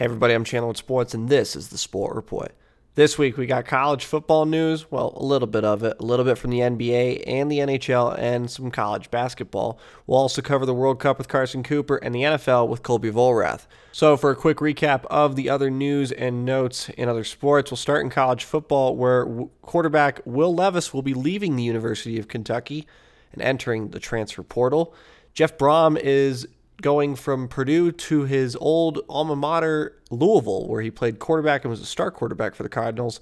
Hey, 0.00 0.06
everybody, 0.06 0.32
I'm 0.32 0.44
Chandler 0.44 0.68
with 0.68 0.78
Sports, 0.78 1.12
and 1.12 1.28
this 1.28 1.54
is 1.54 1.68
the 1.68 1.76
Sport 1.76 2.16
Report. 2.16 2.54
This 2.94 3.18
week, 3.18 3.36
we 3.36 3.44
got 3.44 3.66
college 3.66 4.06
football 4.06 4.46
news. 4.46 4.90
Well, 4.90 5.12
a 5.14 5.22
little 5.22 5.46
bit 5.46 5.62
of 5.62 5.82
it, 5.82 5.98
a 6.00 6.02
little 6.02 6.24
bit 6.24 6.38
from 6.38 6.52
the 6.52 6.60
NBA 6.60 7.24
and 7.26 7.52
the 7.52 7.58
NHL, 7.58 8.18
and 8.18 8.50
some 8.50 8.70
college 8.70 9.10
basketball. 9.10 9.78
We'll 10.06 10.16
also 10.16 10.40
cover 10.40 10.64
the 10.64 10.72
World 10.72 11.00
Cup 11.00 11.18
with 11.18 11.28
Carson 11.28 11.62
Cooper 11.62 11.96
and 11.98 12.14
the 12.14 12.22
NFL 12.22 12.68
with 12.68 12.82
Colby 12.82 13.10
Volrath. 13.10 13.66
So, 13.92 14.16
for 14.16 14.30
a 14.30 14.34
quick 14.36 14.56
recap 14.56 15.04
of 15.10 15.36
the 15.36 15.50
other 15.50 15.68
news 15.68 16.12
and 16.12 16.46
notes 16.46 16.88
in 16.88 17.10
other 17.10 17.22
sports, 17.22 17.70
we'll 17.70 17.76
start 17.76 18.02
in 18.02 18.08
college 18.08 18.44
football, 18.44 18.96
where 18.96 19.26
quarterback 19.60 20.22
Will 20.24 20.54
Levis 20.54 20.94
will 20.94 21.02
be 21.02 21.12
leaving 21.12 21.56
the 21.56 21.62
University 21.62 22.18
of 22.18 22.26
Kentucky 22.26 22.86
and 23.34 23.42
entering 23.42 23.90
the 23.90 24.00
transfer 24.00 24.42
portal. 24.42 24.94
Jeff 25.34 25.58
Brohm 25.58 25.98
is 25.98 26.48
going 26.82 27.16
from 27.16 27.48
Purdue 27.48 27.92
to 27.92 28.24
his 28.24 28.56
old 28.56 29.00
alma 29.08 29.36
mater, 29.36 29.96
Louisville, 30.10 30.66
where 30.68 30.82
he 30.82 30.90
played 30.90 31.18
quarterback 31.18 31.64
and 31.64 31.70
was 31.70 31.80
a 31.80 31.86
star 31.86 32.10
quarterback 32.10 32.54
for 32.54 32.62
the 32.62 32.68
Cardinals 32.68 33.20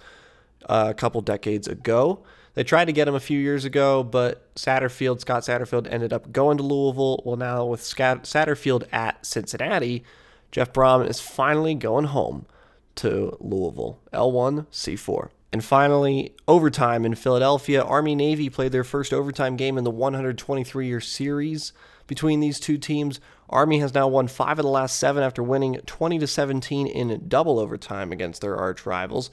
uh, 0.67 0.87
a 0.91 0.95
couple 0.95 1.21
decades 1.21 1.69
ago. 1.69 2.23
They 2.55 2.65
tried 2.65 2.87
to 2.87 2.93
get 2.93 3.07
him 3.07 3.15
a 3.15 3.21
few 3.21 3.39
years 3.39 3.65
ago, 3.65 4.03
but 4.03 4.53
Satterfield, 4.57 5.21
Scott 5.21 5.43
Satterfield, 5.45 5.87
ended 5.91 6.13
up 6.13 6.33
going 6.33 6.57
to 6.57 6.65
Louisville. 6.65 7.23
Well, 7.25 7.37
now 7.37 7.65
with 7.65 7.81
Satterfield 7.81 8.85
at 8.93 9.25
Cincinnati, 9.25 10.03
Jeff 10.51 10.73
Brohm 10.73 11.09
is 11.09 11.21
finally 11.21 11.75
going 11.75 12.07
home 12.07 12.47
to 12.97 13.37
Louisville, 13.39 14.01
L1, 14.13 14.67
C4. 14.73 15.29
And 15.53 15.65
finally, 15.65 16.35
overtime 16.47 17.05
in 17.05 17.15
Philadelphia. 17.15 17.83
Army 17.83 18.15
Navy 18.15 18.51
played 18.51 18.73
their 18.73 18.85
first 18.85 19.15
overtime 19.15 19.57
game 19.57 19.79
in 19.79 19.85
the 19.85 19.91
123 19.91 20.87
year 20.87 21.01
series 21.01 21.73
between 22.07 22.41
these 22.41 22.61
two 22.61 22.77
teams. 22.77 23.21
Army 23.51 23.79
has 23.81 23.95
now 23.95 24.09
won 24.09 24.29
five 24.29 24.59
of 24.59 24.65
the 24.65 24.71
last 24.71 24.99
seven 24.99 25.23
after 25.23 25.43
winning 25.43 25.81
20 25.87 26.19
to 26.19 26.27
17 26.27 26.87
in 26.87 27.29
double 27.29 27.59
overtime 27.59 28.13
against 28.13 28.41
their 28.41 28.57
arch 28.57 28.85
rivals. 28.85 29.31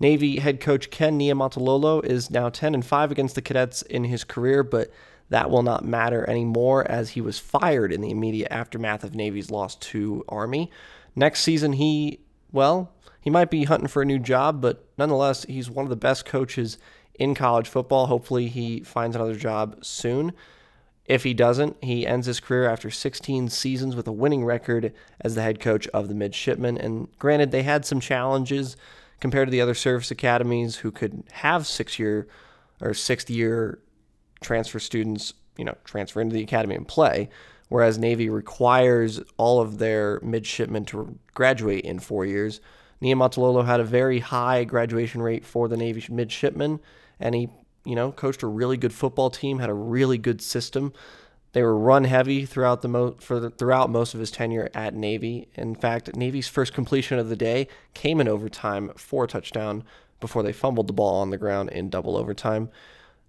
Navy 0.00 0.40
head 0.40 0.60
coach 0.60 0.90
Ken 0.90 1.18
Niumatalolo 1.18 2.04
is 2.04 2.30
now 2.30 2.48
10 2.48 2.74
and 2.74 2.84
5 2.84 3.12
against 3.12 3.36
the 3.36 3.42
cadets 3.42 3.82
in 3.82 4.04
his 4.04 4.24
career, 4.24 4.64
but 4.64 4.90
that 5.28 5.48
will 5.48 5.62
not 5.62 5.84
matter 5.84 6.28
anymore 6.28 6.84
as 6.90 7.10
he 7.10 7.20
was 7.20 7.38
fired 7.38 7.92
in 7.92 8.00
the 8.00 8.10
immediate 8.10 8.50
aftermath 8.50 9.04
of 9.04 9.14
Navy's 9.14 9.50
loss 9.50 9.76
to 9.76 10.24
Army. 10.28 10.70
Next 11.14 11.42
season, 11.42 11.74
he, 11.74 12.18
well, 12.50 12.92
he 13.20 13.30
might 13.30 13.50
be 13.50 13.64
hunting 13.64 13.86
for 13.86 14.02
a 14.02 14.06
new 14.06 14.18
job, 14.18 14.60
but 14.60 14.84
nonetheless, 14.98 15.44
he's 15.44 15.70
one 15.70 15.84
of 15.84 15.90
the 15.90 15.96
best 15.96 16.26
coaches 16.26 16.78
in 17.14 17.34
college 17.34 17.68
football. 17.68 18.06
Hopefully, 18.06 18.48
he 18.48 18.80
finds 18.80 19.14
another 19.14 19.36
job 19.36 19.84
soon. 19.84 20.32
If 21.12 21.24
he 21.24 21.34
doesn't, 21.34 21.76
he 21.84 22.06
ends 22.06 22.26
his 22.26 22.40
career 22.40 22.66
after 22.66 22.90
16 22.90 23.50
seasons 23.50 23.94
with 23.94 24.08
a 24.08 24.12
winning 24.12 24.46
record 24.46 24.94
as 25.20 25.34
the 25.34 25.42
head 25.42 25.60
coach 25.60 25.86
of 25.88 26.08
the 26.08 26.14
midshipmen. 26.14 26.78
And 26.78 27.06
granted, 27.18 27.50
they 27.50 27.64
had 27.64 27.84
some 27.84 28.00
challenges 28.00 28.78
compared 29.20 29.48
to 29.48 29.52
the 29.52 29.60
other 29.60 29.74
service 29.74 30.10
academies 30.10 30.76
who 30.76 30.90
could 30.90 31.24
have 31.32 31.66
six 31.66 31.98
year 31.98 32.28
or 32.80 32.94
sixth 32.94 33.28
year 33.28 33.78
transfer 34.40 34.78
students, 34.78 35.34
you 35.58 35.66
know, 35.66 35.76
transfer 35.84 36.18
into 36.18 36.32
the 36.32 36.42
academy 36.42 36.76
and 36.76 36.88
play, 36.88 37.28
whereas 37.68 37.98
Navy 37.98 38.30
requires 38.30 39.20
all 39.36 39.60
of 39.60 39.76
their 39.76 40.18
midshipmen 40.22 40.86
to 40.86 41.18
graduate 41.34 41.84
in 41.84 41.98
four 41.98 42.24
years. 42.24 42.62
Niumatalolo 43.02 43.66
had 43.66 43.80
a 43.80 43.84
very 43.84 44.20
high 44.20 44.64
graduation 44.64 45.20
rate 45.20 45.44
for 45.44 45.68
the 45.68 45.76
Navy 45.76 46.06
midshipmen, 46.10 46.80
and 47.20 47.34
he 47.34 47.50
you 47.84 47.94
know, 47.94 48.12
coached 48.12 48.42
a 48.42 48.46
really 48.46 48.76
good 48.76 48.92
football 48.92 49.30
team, 49.30 49.58
had 49.58 49.70
a 49.70 49.74
really 49.74 50.18
good 50.18 50.40
system. 50.40 50.92
They 51.52 51.62
were 51.62 51.76
run 51.76 52.04
heavy 52.04 52.46
throughout 52.46 52.82
the 52.82 52.88
mo- 52.88 53.16
for 53.20 53.38
the, 53.38 53.50
throughout 53.50 53.90
most 53.90 54.14
of 54.14 54.20
his 54.20 54.30
tenure 54.30 54.70
at 54.74 54.94
Navy. 54.94 55.48
In 55.54 55.74
fact, 55.74 56.16
Navy's 56.16 56.48
first 56.48 56.72
completion 56.72 57.18
of 57.18 57.28
the 57.28 57.36
day 57.36 57.68
came 57.94 58.20
in 58.20 58.28
overtime 58.28 58.90
for 58.96 59.24
a 59.24 59.28
touchdown 59.28 59.84
before 60.20 60.42
they 60.42 60.52
fumbled 60.52 60.86
the 60.86 60.92
ball 60.92 61.16
on 61.16 61.30
the 61.30 61.38
ground 61.38 61.70
in 61.70 61.90
double 61.90 62.16
overtime. 62.16 62.70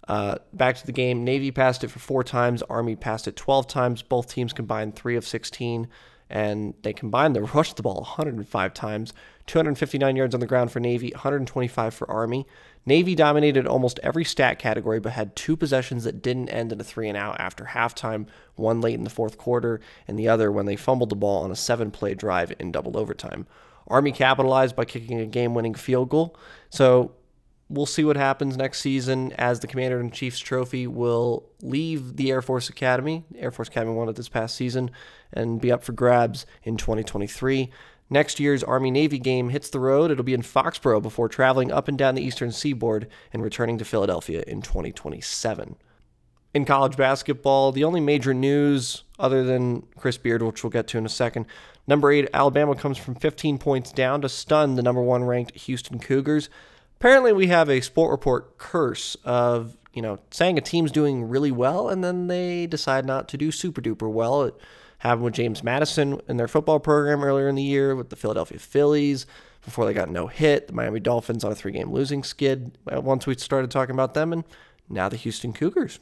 Uh, 0.08 0.36
back 0.52 0.76
to 0.76 0.86
the 0.86 0.92
game, 0.92 1.24
Navy 1.24 1.50
passed 1.50 1.82
it 1.82 1.88
for 1.88 1.98
four 1.98 2.22
times, 2.22 2.62
Army 2.62 2.94
passed 2.94 3.26
it 3.26 3.36
12 3.36 3.66
times. 3.66 4.02
Both 4.02 4.28
teams 4.28 4.52
combined 4.52 4.94
three 4.94 5.16
of 5.16 5.26
16 5.26 5.88
and 6.30 6.74
they 6.82 6.92
combined 6.92 7.34
to 7.34 7.42
rush 7.42 7.72
the 7.74 7.82
ball 7.82 7.96
105 7.96 8.74
times, 8.74 9.12
259 9.46 10.16
yards 10.16 10.34
on 10.34 10.40
the 10.40 10.46
ground 10.46 10.72
for 10.72 10.80
Navy, 10.80 11.10
125 11.12 11.94
for 11.94 12.10
Army. 12.10 12.46
Navy 12.86 13.14
dominated 13.14 13.66
almost 13.66 14.00
every 14.02 14.24
stat 14.24 14.58
category, 14.58 15.00
but 15.00 15.12
had 15.12 15.34
two 15.36 15.56
possessions 15.56 16.04
that 16.04 16.22
didn't 16.22 16.50
end 16.50 16.72
in 16.72 16.80
a 16.80 16.84
three 16.84 17.08
and 17.08 17.16
out 17.16 17.40
after 17.40 17.64
halftime, 17.64 18.26
one 18.56 18.80
late 18.80 18.94
in 18.94 19.04
the 19.04 19.10
fourth 19.10 19.38
quarter, 19.38 19.80
and 20.06 20.18
the 20.18 20.28
other 20.28 20.52
when 20.52 20.66
they 20.66 20.76
fumbled 20.76 21.10
the 21.10 21.16
ball 21.16 21.44
on 21.44 21.50
a 21.50 21.56
seven 21.56 21.90
play 21.90 22.14
drive 22.14 22.52
in 22.58 22.72
double 22.72 22.98
overtime. 22.98 23.46
Army 23.88 24.12
capitalized 24.12 24.76
by 24.76 24.84
kicking 24.84 25.20
a 25.20 25.26
game 25.26 25.54
winning 25.54 25.74
field 25.74 26.08
goal. 26.08 26.36
So 26.70 27.12
we'll 27.68 27.86
see 27.86 28.04
what 28.04 28.16
happens 28.16 28.56
next 28.56 28.80
season 28.80 29.32
as 29.32 29.60
the 29.60 29.66
Commander 29.66 30.00
in 30.00 30.10
Chief's 30.10 30.38
trophy 30.38 30.86
will 30.86 31.44
leave 31.62 32.16
the 32.16 32.30
Air 32.30 32.42
Force 32.42 32.68
Academy. 32.68 33.24
Air 33.36 33.50
Force 33.50 33.68
Academy 33.68 33.94
won 33.94 34.08
it 34.08 34.16
this 34.16 34.28
past 34.28 34.54
season 34.54 34.90
and 35.32 35.60
be 35.60 35.72
up 35.72 35.82
for 35.82 35.92
grabs 35.92 36.46
in 36.62 36.76
2023. 36.76 37.70
Next 38.10 38.38
year's 38.38 38.62
Army 38.62 38.90
Navy 38.90 39.18
game 39.18 39.48
hits 39.48 39.70
the 39.70 39.80
road. 39.80 40.10
It'll 40.10 40.24
be 40.24 40.34
in 40.34 40.42
Foxborough 40.42 41.02
before 41.02 41.28
traveling 41.28 41.72
up 41.72 41.88
and 41.88 41.96
down 41.96 42.14
the 42.14 42.22
eastern 42.22 42.52
seaboard 42.52 43.08
and 43.32 43.42
returning 43.42 43.78
to 43.78 43.84
Philadelphia 43.84 44.44
in 44.46 44.60
2027. 44.60 45.76
In 46.52 46.64
college 46.64 46.96
basketball, 46.96 47.72
the 47.72 47.82
only 47.82 48.00
major 48.00 48.32
news 48.32 49.02
other 49.18 49.42
than 49.42 49.82
Chris 49.96 50.18
Beard, 50.18 50.42
which 50.42 50.62
we'll 50.62 50.70
get 50.70 50.86
to 50.88 50.98
in 50.98 51.06
a 51.06 51.08
second, 51.08 51.46
number 51.86 52.12
eight 52.12 52.28
Alabama 52.32 52.76
comes 52.76 52.98
from 52.98 53.14
15 53.16 53.58
points 53.58 53.90
down 53.90 54.20
to 54.20 54.28
stun 54.28 54.76
the 54.76 54.82
number 54.82 55.02
one 55.02 55.24
ranked 55.24 55.56
Houston 55.56 55.98
Cougars 55.98 56.48
apparently 57.04 57.34
we 57.34 57.48
have 57.48 57.68
a 57.68 57.82
sport 57.82 58.10
report 58.10 58.56
curse 58.56 59.14
of 59.24 59.76
you 59.92 60.00
know 60.00 60.18
saying 60.30 60.56
a 60.56 60.60
team's 60.62 60.90
doing 60.90 61.28
really 61.28 61.52
well 61.52 61.90
and 61.90 62.02
then 62.02 62.28
they 62.28 62.66
decide 62.66 63.04
not 63.04 63.28
to 63.28 63.36
do 63.36 63.52
super 63.52 63.82
duper 63.82 64.10
well. 64.10 64.44
It 64.44 64.54
happened 65.00 65.24
with 65.24 65.34
James 65.34 65.62
Madison 65.62 66.18
in 66.28 66.38
their 66.38 66.48
football 66.48 66.80
program 66.80 67.22
earlier 67.22 67.46
in 67.46 67.56
the 67.56 67.62
year 67.62 67.94
with 67.94 68.08
the 68.08 68.16
Philadelphia 68.16 68.58
Phillies 68.58 69.26
before 69.66 69.84
they 69.84 69.92
got 69.92 70.08
no 70.08 70.28
hit. 70.28 70.68
The 70.68 70.72
Miami 70.72 70.98
Dolphins 70.98 71.44
on 71.44 71.52
a 71.52 71.54
three 71.54 71.72
game 71.72 71.92
losing 71.92 72.22
skid 72.24 72.78
once 72.86 73.26
we 73.26 73.34
started 73.34 73.70
talking 73.70 73.94
about 73.94 74.14
them, 74.14 74.32
and 74.32 74.42
now 74.88 75.10
the 75.10 75.16
Houston 75.16 75.52
Cougars. 75.52 76.00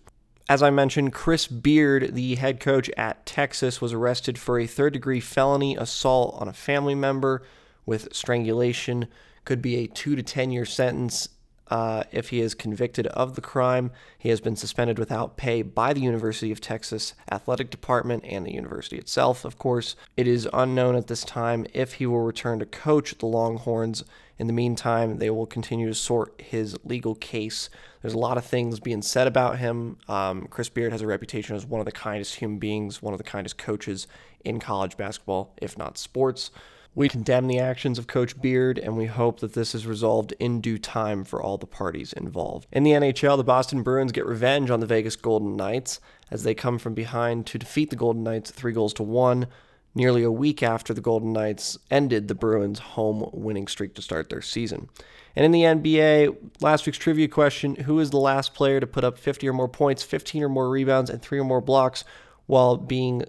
As 0.49 0.63
I 0.63 0.71
mentioned, 0.71 1.13
Chris 1.13 1.49
Beard, 1.49 2.15
the 2.15 2.37
head 2.37 2.61
coach 2.61 2.89
at 2.97 3.27
Texas, 3.27 3.81
was 3.81 3.93
arrested 3.93 4.39
for 4.39 4.61
a 4.61 4.69
third 4.69 4.93
degree 4.93 5.19
felony 5.19 5.75
assault 5.75 6.37
on 6.41 6.47
a 6.47 6.53
family 6.53 6.95
member 6.95 7.43
with 7.87 8.15
strangulation 8.15 9.09
could 9.45 9.63
be 9.63 9.77
a 9.77 9.87
two 9.87 10.17
to 10.17 10.23
10 10.23 10.51
year 10.51 10.65
sentence 10.65 11.29
uh, 11.73 12.05
if 12.13 12.29
he 12.29 12.41
is 12.41 12.55
convicted 12.55 13.07
of 13.09 13.35
the 13.35 13.41
crime. 13.41 13.91
He 14.19 14.29
has 14.29 14.43
been 14.43 14.57
suspended 14.57 14.99
without 14.99 15.39
pay 15.39 15.63
by 15.63 15.95
the 15.95 16.03
University 16.03 16.53
of 16.53 16.61
Texas 16.61 17.15
Athletic 17.31 17.71
Department 17.71 18.25
and 18.27 18.45
the 18.45 18.53
university 18.53 18.99
itself, 18.99 19.47
of 19.47 19.57
course. 19.59 19.97
It 20.15 20.29
is 20.29 20.47
unknown 20.53 20.97
at 20.97 21.07
this 21.07 21.25
time 21.25 21.67
if 21.73 21.95
he 21.95 22.05
will 22.05 22.21
return 22.21 22.59
to 22.59 22.67
coach 22.67 23.17
the 23.17 23.27
Longhorns. 23.27 24.05
In 24.39 24.49
the 24.49 24.53
meantime, 24.53 25.17
they 25.17 25.31
will 25.31 25.47
continue 25.47 25.87
to 25.89 25.95
sort 25.95 26.39
his 26.43 26.77
legal 26.85 27.15
case. 27.15 27.71
There's 28.03 28.13
a 28.13 28.19
lot 28.19 28.37
of 28.37 28.45
things 28.45 28.79
being 28.79 29.01
said 29.01 29.27
about 29.27 29.59
him. 29.59 29.97
Um, 30.09 30.49
Chris 30.51 30.69
Beard 30.69 30.93
has 30.93 31.01
a 31.01 31.07
reputation 31.07 31.57
as 31.57 31.65
one 31.65 31.81
of 31.81 31.87
the 31.87 31.93
kindest 31.93 32.35
human 32.35 32.59
beings, 32.59 33.01
one 33.01 33.15
of 33.15 33.19
the 33.19 33.25
kindest 33.25 33.57
coaches 33.57 34.07
in 34.45 34.61
college 34.61 34.99
basketball, 34.99 35.55
if 35.63 35.79
not 35.79 35.97
sports. 35.97 36.51
We 36.95 37.09
condemn 37.09 37.47
the 37.47 37.59
actions 37.59 37.99
of 37.99 38.07
Coach 38.07 38.39
Beard, 38.41 38.79
and 38.79 38.99
we 38.99 39.07
hope 39.07 39.41
that 39.41 39.55
this 39.55 39.75
is 39.75 39.87
resolved 39.87 40.35
in 40.39 40.61
due 40.61 40.77
time 40.77 41.25
for 41.25 41.43
all 41.43 41.57
the 41.57 41.67
parties 41.67 42.13
involved. 42.13 42.67
In 42.71 42.83
the 42.83 42.91
NHL, 42.91 43.39
the 43.39 43.45
Boston 43.45 43.83
Bruins 43.83 44.13
get 44.13 44.27
revenge 44.27 44.69
on 44.69 44.81
the 44.81 44.87
Vegas 44.87 45.17
Golden 45.17 45.57
Knights 45.57 46.01
as 46.31 46.43
they 46.43 46.55
come 46.55 46.79
from 46.79 46.93
behind 46.93 47.47
to 47.47 47.59
defeat 47.59 47.89
the 47.89 47.97
Golden 47.97 48.23
Knights 48.23 48.51
three 48.51 48.75
goals 48.75 48.93
to 48.95 49.03
one, 49.03 49.47
nearly 49.95 50.23
a 50.23 50.31
week 50.31 50.63
after 50.63 50.93
the 50.93 51.01
Golden 51.01 51.33
Knights 51.33 51.79
ended 51.91 52.29
the 52.29 52.35
Bruins' 52.35 52.79
home 52.79 53.29
winning 53.33 53.69
streak 53.69 53.95
to 53.95 54.03
start 54.03 54.29
their 54.29 54.43
season. 54.43 54.91
And 55.35 55.47
in 55.47 55.53
the 55.53 55.63
NBA, 55.63 56.61
last 56.61 56.85
week's 56.85 56.99
trivia 56.99 57.29
question 57.29 57.75
who 57.75 58.01
is 58.01 58.11
the 58.11 58.19
last 58.19 58.53
player 58.53 58.81
to 58.81 58.87
put 58.87 59.03
up 59.03 59.17
50 59.17 59.49
or 59.49 59.55
more 59.55 59.69
points, 59.69 60.03
15 60.03 60.43
or 60.43 60.49
more 60.51 60.69
rebounds, 60.69 61.09
and 61.09 61.23
three 61.23 61.39
or 61.39 61.45
more 61.45 61.63
blocks 61.63 62.05
while 62.45 62.77
being 62.77 63.25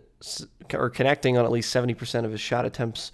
or 0.73 0.89
connecting 0.89 1.37
on 1.37 1.45
at 1.45 1.51
least 1.51 1.73
70% 1.73 2.25
of 2.25 2.31
his 2.31 2.41
shot 2.41 2.65
attempts? 2.65 3.13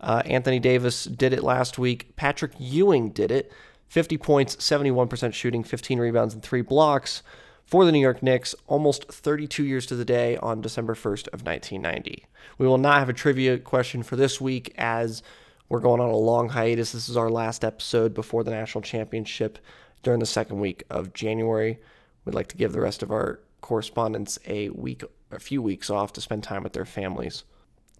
Uh, 0.00 0.22
Anthony 0.24 0.58
Davis 0.58 1.04
did 1.04 1.32
it 1.32 1.42
last 1.42 1.78
week. 1.78 2.14
Patrick 2.16 2.52
Ewing 2.58 3.10
did 3.10 3.30
it. 3.30 3.52
50 3.88 4.18
points, 4.18 4.56
71% 4.56 5.32
shooting, 5.32 5.62
15 5.62 5.98
rebounds, 5.98 6.34
and 6.34 6.42
three 6.42 6.60
blocks 6.60 7.22
for 7.64 7.84
the 7.84 7.92
New 7.92 8.00
York 8.00 8.22
Knicks 8.22 8.54
almost 8.66 9.08
32 9.08 9.64
years 9.64 9.86
to 9.86 9.96
the 9.96 10.04
day 10.04 10.36
on 10.38 10.60
December 10.60 10.94
1st 10.94 11.28
of 11.28 11.44
1990. 11.44 12.26
We 12.58 12.66
will 12.66 12.78
not 12.78 12.98
have 12.98 13.08
a 13.08 13.12
trivia 13.12 13.58
question 13.58 14.02
for 14.02 14.16
this 14.16 14.40
week 14.40 14.72
as 14.78 15.22
we're 15.68 15.80
going 15.80 16.00
on 16.00 16.10
a 16.10 16.16
long 16.16 16.48
hiatus. 16.48 16.92
This 16.92 17.08
is 17.08 17.16
our 17.16 17.30
last 17.30 17.64
episode 17.64 18.14
before 18.14 18.44
the 18.44 18.52
national 18.52 18.82
championship 18.82 19.58
during 20.02 20.20
the 20.20 20.26
second 20.26 20.60
week 20.60 20.84
of 20.90 21.12
January. 21.12 21.78
We'd 22.24 22.34
like 22.34 22.48
to 22.48 22.56
give 22.56 22.72
the 22.72 22.80
rest 22.80 23.02
of 23.02 23.10
our 23.10 23.40
correspondents 23.60 24.38
a 24.46 24.68
week, 24.70 25.02
a 25.32 25.40
few 25.40 25.60
weeks 25.60 25.90
off 25.90 26.12
to 26.12 26.20
spend 26.20 26.44
time 26.44 26.62
with 26.62 26.72
their 26.72 26.84
families. 26.84 27.42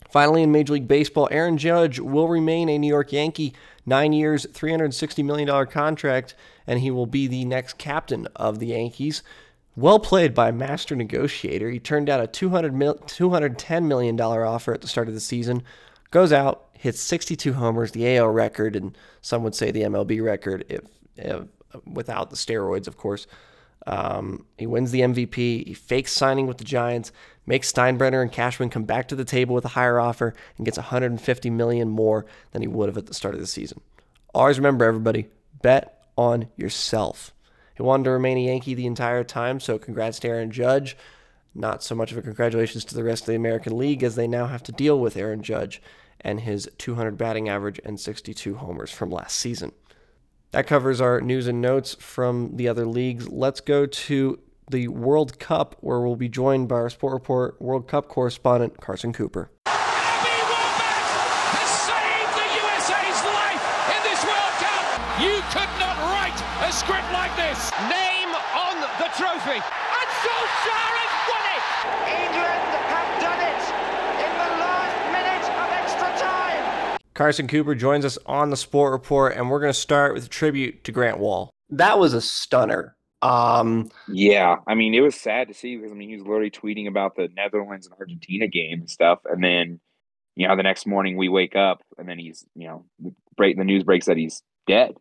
Finally, 0.08 0.42
in 0.42 0.52
Major 0.52 0.74
League 0.74 0.88
Baseball, 0.88 1.28
Aaron 1.30 1.58
Judge 1.58 1.98
will 1.98 2.28
remain 2.28 2.68
a 2.68 2.78
New 2.78 2.88
York 2.88 3.12
Yankee, 3.12 3.54
nine 3.84 4.12
years, 4.12 4.46
$360 4.46 5.24
million 5.24 5.66
contract, 5.66 6.34
and 6.66 6.80
he 6.80 6.90
will 6.90 7.06
be 7.06 7.26
the 7.26 7.44
next 7.44 7.78
captain 7.78 8.26
of 8.36 8.58
the 8.58 8.68
Yankees. 8.68 9.22
Well 9.76 9.98
played 9.98 10.34
by 10.34 10.52
master 10.52 10.96
negotiator. 10.96 11.70
He 11.70 11.78
turned 11.78 12.06
down 12.06 12.20
a 12.20 12.26
$200 12.26 12.72
$210 12.72 13.84
million 13.84 14.18
offer 14.20 14.72
at 14.72 14.80
the 14.80 14.88
start 14.88 15.08
of 15.08 15.14
the 15.14 15.20
season, 15.20 15.62
goes 16.10 16.32
out, 16.32 16.66
hits 16.72 17.00
62 17.00 17.54
homers, 17.54 17.92
the 17.92 18.16
AL 18.16 18.28
record, 18.28 18.74
and 18.74 18.96
some 19.20 19.42
would 19.42 19.54
say 19.54 19.70
the 19.70 19.82
MLB 19.82 20.22
record, 20.22 20.64
if, 20.68 20.80
if 21.16 21.42
without 21.84 22.30
the 22.30 22.36
steroids, 22.36 22.86
of 22.86 22.96
course. 22.96 23.26
Um, 23.86 24.46
he 24.58 24.66
wins 24.66 24.90
the 24.90 25.00
MVP. 25.00 25.66
He 25.66 25.74
fakes 25.74 26.12
signing 26.12 26.46
with 26.46 26.58
the 26.58 26.64
Giants, 26.64 27.12
makes 27.46 27.72
Steinbrenner 27.72 28.20
and 28.20 28.32
Cashman 28.32 28.70
come 28.70 28.84
back 28.84 29.08
to 29.08 29.16
the 29.16 29.24
table 29.24 29.54
with 29.54 29.64
a 29.64 29.68
higher 29.68 29.98
offer, 29.98 30.34
and 30.56 30.64
gets 30.64 30.76
150 30.76 31.50
million 31.50 31.88
more 31.88 32.26
than 32.52 32.62
he 32.62 32.68
would 32.68 32.88
have 32.88 32.98
at 32.98 33.06
the 33.06 33.14
start 33.14 33.34
of 33.34 33.40
the 33.40 33.46
season. 33.46 33.80
Always 34.34 34.58
remember, 34.58 34.84
everybody, 34.84 35.28
bet 35.62 36.04
on 36.16 36.48
yourself. 36.56 37.32
He 37.76 37.82
wanted 37.82 38.04
to 38.04 38.10
remain 38.10 38.38
a 38.38 38.46
Yankee 38.46 38.74
the 38.74 38.86
entire 38.86 39.24
time, 39.24 39.60
so 39.60 39.78
congrats 39.78 40.18
to 40.20 40.28
Aaron 40.28 40.50
Judge. 40.50 40.96
Not 41.54 41.82
so 41.82 41.94
much 41.94 42.12
of 42.12 42.18
a 42.18 42.22
congratulations 42.22 42.84
to 42.86 42.94
the 42.94 43.04
rest 43.04 43.22
of 43.22 43.28
the 43.28 43.34
American 43.34 43.78
League 43.78 44.02
as 44.02 44.14
they 44.14 44.26
now 44.26 44.46
have 44.46 44.62
to 44.64 44.72
deal 44.72 44.98
with 44.98 45.16
Aaron 45.16 45.42
Judge 45.42 45.80
and 46.20 46.40
his 46.40 46.68
200 46.78 47.16
batting 47.16 47.48
average 47.48 47.80
and 47.84 48.00
62 48.00 48.56
homers 48.56 48.90
from 48.90 49.10
last 49.10 49.36
season. 49.36 49.72
That 50.50 50.66
covers 50.66 51.00
our 51.00 51.20
news 51.20 51.46
and 51.46 51.60
notes 51.60 51.94
from 52.00 52.56
the 52.56 52.68
other 52.68 52.86
leagues. 52.86 53.28
Let's 53.28 53.60
go 53.60 53.86
to 53.86 54.38
the 54.70 54.88
World 54.88 55.38
Cup, 55.38 55.76
where 55.80 56.00
we'll 56.00 56.16
be 56.16 56.28
joined 56.28 56.68
by 56.68 56.76
our 56.76 56.90
Sport 56.90 57.12
Report 57.12 57.60
World 57.60 57.88
Cup 57.88 58.08
correspondent, 58.08 58.80
Carson 58.80 59.12
Cooper. 59.12 59.50
script 66.76 67.10
like 67.10 67.34
this. 67.36 67.72
Name 67.88 68.28
on 68.52 68.76
the 69.00 69.08
trophy. 69.16 69.56
And 69.56 70.08
Solskjaer 70.20 70.92
has 71.00 71.12
won 71.24 71.44
it! 71.56 71.64
England 72.20 72.68
have 72.92 73.10
done 73.24 73.40
it 73.40 73.62
in 74.20 74.32
the 74.36 74.50
last 74.60 74.96
minute 75.10 75.46
of 75.56 75.68
extra 75.72 76.10
time. 76.20 76.98
Carson 77.14 77.48
Cooper 77.48 77.74
joins 77.74 78.04
us 78.04 78.18
on 78.26 78.50
the 78.50 78.56
Sport 78.58 78.92
Report, 78.92 79.34
and 79.36 79.48
we're 79.48 79.60
going 79.60 79.72
to 79.72 79.78
start 79.78 80.12
with 80.12 80.26
a 80.26 80.28
tribute 80.28 80.84
to 80.84 80.92
Grant 80.92 81.18
Wahl. 81.18 81.50
That 81.70 81.98
was 81.98 82.12
a 82.12 82.20
stunner. 82.20 82.95
Um, 83.22 83.90
yeah, 84.08 84.56
I 84.66 84.74
mean, 84.74 84.94
it 84.94 85.00
was 85.00 85.14
sad 85.14 85.48
to 85.48 85.54
see 85.54 85.76
because 85.76 85.92
I 85.92 85.94
mean, 85.94 86.08
he 86.08 86.16
was 86.16 86.24
literally 86.24 86.50
tweeting 86.50 86.86
about 86.86 87.16
the 87.16 87.28
Netherlands 87.34 87.86
and 87.86 87.94
Argentina 87.98 88.46
game 88.46 88.80
and 88.80 88.90
stuff, 88.90 89.20
and 89.24 89.42
then 89.42 89.80
you 90.36 90.46
know, 90.46 90.54
the 90.54 90.62
next 90.62 90.86
morning 90.86 91.16
we 91.16 91.28
wake 91.28 91.56
up 91.56 91.82
and 91.98 92.08
then 92.08 92.18
he's, 92.18 92.44
you 92.54 92.68
know, 92.68 92.84
break 93.36 93.56
the 93.56 93.64
news 93.64 93.82
breaks 93.82 94.06
that 94.06 94.18
he's 94.18 94.42
dead. 94.66 94.94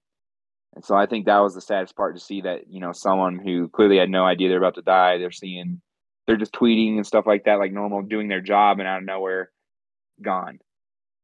And 0.73 0.83
so 0.83 0.95
I 0.95 1.05
think 1.05 1.25
that 1.25 1.39
was 1.39 1.53
the 1.53 1.61
saddest 1.61 1.95
part 1.95 2.15
to 2.15 2.21
see 2.21 2.41
that, 2.41 2.69
you 2.69 2.79
know, 2.79 2.93
someone 2.93 3.37
who 3.37 3.69
clearly 3.69 3.97
had 3.97 4.09
no 4.09 4.25
idea 4.25 4.49
they're 4.49 4.57
about 4.57 4.75
to 4.75 4.81
die, 4.81 5.17
they're 5.17 5.31
seeing, 5.31 5.81
they're 6.25 6.37
just 6.37 6.53
tweeting 6.53 6.95
and 6.95 7.05
stuff 7.05 7.27
like 7.27 7.43
that, 7.45 7.59
like 7.59 7.71
normal, 7.71 8.01
doing 8.01 8.29
their 8.29 8.41
job, 8.41 8.79
and 8.79 8.87
out 8.87 8.99
of 8.99 9.05
nowhere, 9.05 9.51
gone. 10.21 10.59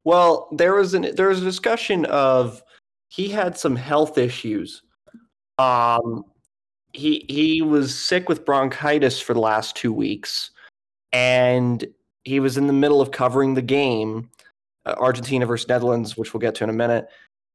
Well, 0.03 0.49
there 0.51 0.73
was 0.75 0.93
an 0.93 1.15
there 1.15 1.27
was 1.27 1.41
a 1.41 1.45
discussion 1.45 2.05
of 2.05 2.61
he 3.09 3.29
had 3.29 3.57
some 3.57 3.75
health 3.75 4.17
issues. 4.17 4.81
Um, 5.57 6.23
he 6.93 7.25
he 7.27 7.61
was 7.61 7.97
sick 7.97 8.29
with 8.29 8.45
bronchitis 8.45 9.19
for 9.19 9.33
the 9.33 9.39
last 9.39 9.75
two 9.75 9.93
weeks, 9.93 10.51
and 11.11 11.85
he 12.23 12.39
was 12.39 12.57
in 12.57 12.67
the 12.67 12.73
middle 12.73 13.01
of 13.01 13.11
covering 13.11 13.53
the 13.53 13.61
game, 13.61 14.29
uh, 14.85 14.95
Argentina 14.97 15.45
versus 15.45 15.67
Netherlands, 15.67 16.17
which 16.17 16.33
we'll 16.33 16.41
get 16.41 16.55
to 16.55 16.63
in 16.63 16.69
a 16.69 16.73
minute. 16.73 17.07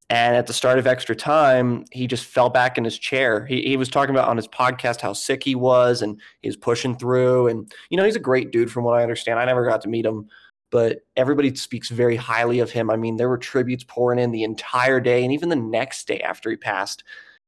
And 0.09 0.37
at 0.37 0.47
the 0.47 0.53
start 0.53 0.79
of 0.79 0.87
extra 0.87 1.17
time, 1.17 1.85
he 1.91 2.07
just 2.07 2.25
fell 2.25 2.49
back 2.49 2.79
in 2.79 2.85
his 2.85 2.97
chair. 2.97 3.45
He, 3.45 3.63
he 3.63 3.77
was 3.77 3.89
talking 3.89 4.15
about 4.15 4.29
on 4.29 4.37
his 4.37 4.47
podcast 4.47 5.01
how 5.01 5.13
sick 5.13 5.43
he 5.43 5.57
was 5.57 6.01
and 6.01 6.21
he 6.43 6.49
was 6.49 6.57
pushing 6.57 6.97
through. 6.97 7.49
And, 7.49 7.73
you 7.91 7.97
know, 7.97 8.05
he's 8.05 8.15
a 8.15 8.21
great 8.21 8.53
dude 8.53 8.71
from 8.71 8.85
what 8.85 8.97
I 8.97 9.03
understand. 9.03 9.41
I 9.41 9.45
never 9.45 9.67
got 9.67 9.81
to 9.81 9.89
meet 9.89 10.07
him, 10.07 10.29
but 10.71 11.01
everybody 11.17 11.53
speaks 11.57 11.89
very 11.89 12.15
highly 12.15 12.61
of 12.61 12.71
him. 12.71 12.89
I 12.89 12.95
mean, 12.95 13.17
there 13.17 13.29
were 13.29 13.39
tributes 13.39 13.83
pouring 13.83 14.21
in 14.21 14.31
the 14.31 14.45
entire 14.45 15.01
day 15.01 15.25
and 15.25 15.33
even 15.33 15.49
the 15.49 15.57
next 15.57 16.07
day 16.07 16.21
after 16.21 16.51
he 16.51 16.57
passed. 16.57 17.03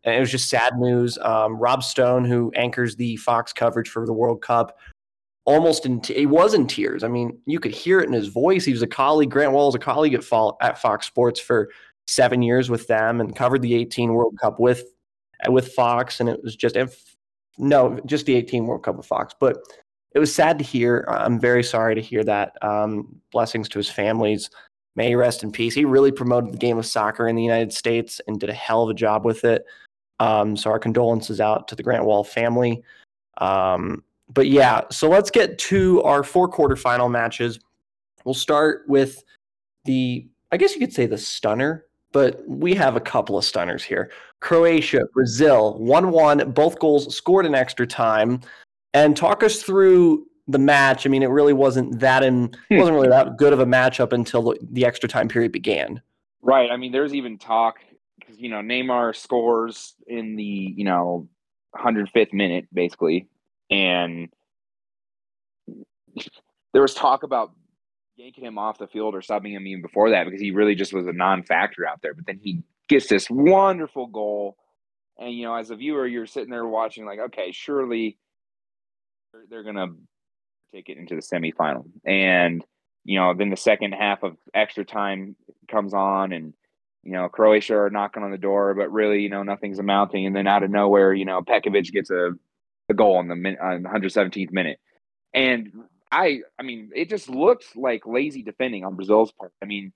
And 0.09 0.17
it 0.17 0.21
was 0.21 0.31
just 0.31 0.49
sad 0.49 0.79
news. 0.79 1.19
Um, 1.19 1.57
Rob 1.57 1.83
Stone, 1.83 2.25
who 2.25 2.53
anchors 2.55 2.97
the 2.97 3.17
Fox 3.17 3.53
coverage 3.53 3.89
for 3.89 4.07
the 4.07 4.13
World 4.13 4.43
Cup, 4.43 4.79
almost 5.45 5.87
in 5.87 6.01
t- 6.01 6.15
he 6.15 6.27
was 6.27 6.55
in 6.55 6.67
tears. 6.67 7.05
I 7.05 7.09
mean, 7.09 7.39
you 7.47 7.61
could 7.61 7.73
hear 7.73 8.01
it 8.01 8.07
in 8.07 8.13
his 8.13 8.29
voice. 8.29 8.65
He 8.65 8.73
was 8.73 8.83
a 8.83 8.87
colleague. 8.87 9.31
Grant 9.31 9.53
Wahl 9.53 9.67
was 9.67 9.75
a 9.75 9.79
colleague 9.79 10.15
at, 10.15 10.25
at 10.61 10.79
Fox 10.79 11.07
Sports 11.07 11.41
for 11.41 11.71
seven 12.07 12.43
years 12.43 12.71
with 12.71 12.87
them 12.87 13.21
and 13.21 13.37
covered 13.37 13.63
the 13.63 13.75
18 13.75 14.13
World 14.13 14.37
Cup 14.41 14.59
with 14.59 14.85
with 15.49 15.73
Fox, 15.73 16.21
and 16.21 16.29
it 16.29 16.43
was 16.43 16.57
just 16.57 16.77
no, 17.59 18.01
just 18.07 18.27
the 18.27 18.35
18 18.35 18.67
World 18.67 18.83
Cup 18.83 18.97
with 18.97 19.07
Fox. 19.07 19.35
But 19.39 19.59
it 20.15 20.19
was 20.19 20.35
sad 20.35 20.59
to 20.59 20.65
hear. 20.65 21.07
I'm 21.09 21.39
very 21.41 21.63
sorry 21.63 21.95
to 21.95 22.01
hear 22.01 22.25
that. 22.25 22.53
Um, 22.63 23.21
blessings 23.31 23.69
to 23.71 23.79
his 23.79 23.91
families. 23.91 24.51
May 24.97 25.09
he 25.09 25.15
rest 25.15 25.45
in 25.45 25.53
peace. 25.53 25.75
He 25.75 25.85
really 25.85 26.11
promoted 26.11 26.53
the 26.53 26.59
game 26.59 26.79
of 26.79 26.87
soccer 26.87 27.29
in 27.29 27.37
the 27.37 27.43
United 27.43 27.73
States 27.73 28.21
and 28.27 28.41
did 28.41 28.51
a 28.51 28.55
hell 28.55 28.83
of 28.83 28.91
a 28.91 28.95
job 28.95 29.25
with 29.25 29.45
it. 29.45 29.65
Um, 30.21 30.57
so 30.57 30.71
our 30.71 30.79
condolences 30.79 31.41
out 31.41 31.69
to 31.69 31.77
the 31.77 31.83
Grant 31.83 32.05
Wahl 32.05 32.25
family. 32.25 32.83
Um, 33.39 34.03
but 34.33 34.49
yeah, 34.49 34.83
so 34.91 35.09
let's 35.09 35.31
get 35.31 35.59
to 35.59 36.03
our 36.03 36.23
four 36.23 36.51
quarterfinal 36.51 37.11
matches. 37.11 37.61
We'll 38.25 38.35
start 38.35 38.83
with 38.89 39.23
the, 39.85 40.27
I 40.53 40.57
guess 40.57 40.75
you 40.75 40.81
could 40.81 40.93
say 40.93 41.07
the 41.07 41.19
stunner 41.19 41.87
but 42.13 42.43
we 42.47 42.75
have 42.75 42.97
a 42.97 43.01
couple 43.01 43.37
of 43.37 43.45
stunners 43.45 43.85
here. 43.85 44.11
Croatia, 44.41 45.01
Brazil, 45.13 45.79
1 45.79 46.11
1, 46.11 46.53
both 46.53 46.79
goals 46.79 47.15
scored 47.15 47.47
in 47.47 47.55
extra 47.55 47.87
time. 47.87 48.41
And 48.95 49.17
talk 49.17 49.43
us 49.43 49.63
through 49.63 50.27
the 50.47 50.59
match. 50.59 51.07
I 51.07 51.11
mean, 51.11 51.23
it 51.23 51.27
really 51.27 51.53
wasn't 51.53 52.01
that 52.01 52.23
in 52.23 52.55
hmm. 52.69 52.79
wasn't 52.79 52.95
really 52.95 53.09
that 53.09 53.37
good 53.37 53.53
of 53.53 53.61
a 53.61 53.67
matchup 53.67 54.13
until 54.13 54.43
the, 54.43 54.59
the 54.73 54.87
extra 54.87 55.09
time 55.09 55.29
period 55.29 55.53
began. 55.53 56.01
Right. 56.41 56.71
I 56.71 56.77
mean, 56.77 56.91
there's 56.93 57.15
even 57.15 57.37
talk 57.37 57.81
because 58.19 58.39
you 58.39 58.49
know 58.49 58.59
Neymar 58.59 59.17
scores 59.17 59.95
in 60.07 60.37
the 60.37 60.43
you 60.43 60.85
know 60.85 61.29
105th 61.77 62.33
minute 62.33 62.67
basically, 62.73 63.29
and 63.71 64.29
there 66.73 66.83
was 66.83 66.95
talk 66.95 67.23
about 67.23 67.53
yanking 68.17 68.45
him 68.45 68.59
off 68.59 68.79
the 68.79 68.87
field 68.87 69.15
or 69.15 69.21
subbing 69.21 69.53
him 69.53 69.67
even 69.67 69.83
before 69.83 70.11
that 70.11 70.25
because 70.25 70.41
he 70.41 70.51
really 70.51 70.75
just 70.75 70.93
was 70.93 71.07
a 71.07 71.13
non-factor 71.13 71.87
out 71.87 72.03
there. 72.03 72.15
But 72.15 72.27
then 72.27 72.41
he 72.43 72.63
gets 72.89 73.07
this 73.07 73.31
wonderful 73.31 74.07
goal, 74.07 74.57
and 75.19 75.33
you 75.33 75.45
know, 75.45 75.55
as 75.55 75.71
a 75.71 75.77
viewer, 75.77 76.07
you're 76.07 76.27
sitting 76.27 76.51
there 76.51 76.67
watching 76.67 77.07
like, 77.07 77.21
okay, 77.21 77.53
surely 77.53 78.19
they're, 79.51 79.63
gonna 79.63 79.89
take 80.75 80.89
it 80.89 80.99
into 80.99 81.15
the 81.15 81.23
semifinal, 81.23 81.85
and 82.05 82.65
you 83.05 83.19
know, 83.19 83.35
then 83.35 83.51
the 83.51 83.57
second 83.57 83.93
half 83.93 84.23
of 84.23 84.37
extra 84.53 84.85
time 84.85 85.37
comes 85.71 85.95
on, 85.95 86.33
and 86.33 86.55
you 87.09 87.15
know, 87.15 87.29
Croatia 87.31 87.75
are 87.75 87.91
knocking 87.91 88.23
on 88.23 88.31
the 88.31 88.37
door, 88.39 88.75
but 88.75 88.93
really, 88.93 89.23
you 89.23 89.31
know, 89.31 89.43
nothing's 89.43 89.79
amounting, 89.79 90.27
and 90.27 90.37
then 90.37 90.47
out 90.47 90.63
of 90.63 90.71
nowhere, 90.71 91.15
you 91.15 91.25
know, 91.25 91.41
Petkovic 91.41 91.91
gets 91.91 92.11
a, 92.11 92.33
a 92.91 92.95
goal 92.95 93.17
on 93.17 93.29
the, 93.29 93.35
on 93.35 93.83
the 93.83 93.89
117th 93.89 94.53
minute. 94.53 94.79
And 95.33 95.73
I 96.13 96.41
I 96.59 96.65
mean, 96.65 96.91
it 96.95 97.09
just 97.09 97.31
looked 97.31 97.75
like 97.77 98.07
lazy 98.07 98.43
defending 98.43 98.85
on 98.85 98.95
Brazil's 98.95 99.33
part. 99.33 99.53
I 99.63 99.65
mean, 99.65 99.93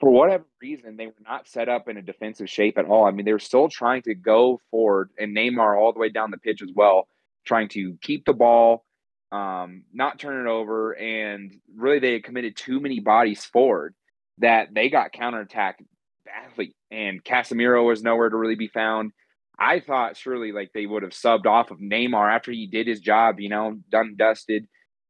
for 0.00 0.10
whatever 0.10 0.44
reason, 0.60 0.96
they 0.96 1.06
were 1.06 1.14
not 1.24 1.46
set 1.46 1.68
up 1.68 1.88
in 1.88 1.96
a 1.96 2.02
defensive 2.02 2.50
shape 2.50 2.76
at 2.76 2.86
all. 2.86 3.04
I 3.04 3.12
mean, 3.12 3.24
they 3.24 3.32
were 3.32 3.38
still 3.38 3.68
trying 3.68 4.02
to 4.02 4.14
go 4.14 4.60
forward 4.72 5.10
and 5.16 5.36
Neymar 5.36 5.78
all 5.78 5.92
the 5.92 6.00
way 6.00 6.08
down 6.08 6.32
the 6.32 6.38
pitch 6.38 6.60
as 6.60 6.70
well, 6.74 7.06
trying 7.44 7.68
to 7.68 7.96
keep 8.02 8.24
the 8.24 8.32
ball, 8.32 8.84
um, 9.30 9.84
not 9.92 10.18
turn 10.18 10.44
it 10.44 10.50
over, 10.50 10.96
and 10.98 11.56
really 11.76 12.00
they 12.00 12.14
had 12.14 12.24
committed 12.24 12.56
too 12.56 12.80
many 12.80 12.98
bodies 12.98 13.44
forward 13.44 13.94
that 14.38 14.74
they 14.74 14.90
got 14.90 15.12
counterattacked 15.12 15.84
badly. 16.24 16.74
And 16.90 17.22
Casemiro 17.22 17.86
was 17.86 18.02
nowhere 18.02 18.28
to 18.28 18.36
really 18.36 18.54
be 18.54 18.68
found. 18.68 19.12
I 19.58 19.80
thought 19.80 20.16
surely 20.16 20.52
like 20.52 20.72
they 20.72 20.86
would 20.86 21.02
have 21.02 21.12
subbed 21.12 21.46
off 21.46 21.70
of 21.70 21.78
Neymar 21.78 22.34
after 22.34 22.50
he 22.50 22.66
did 22.66 22.86
his 22.86 23.00
job, 23.00 23.38
you 23.38 23.48
know, 23.48 23.78
done 23.90 24.14
dusted 24.16 24.66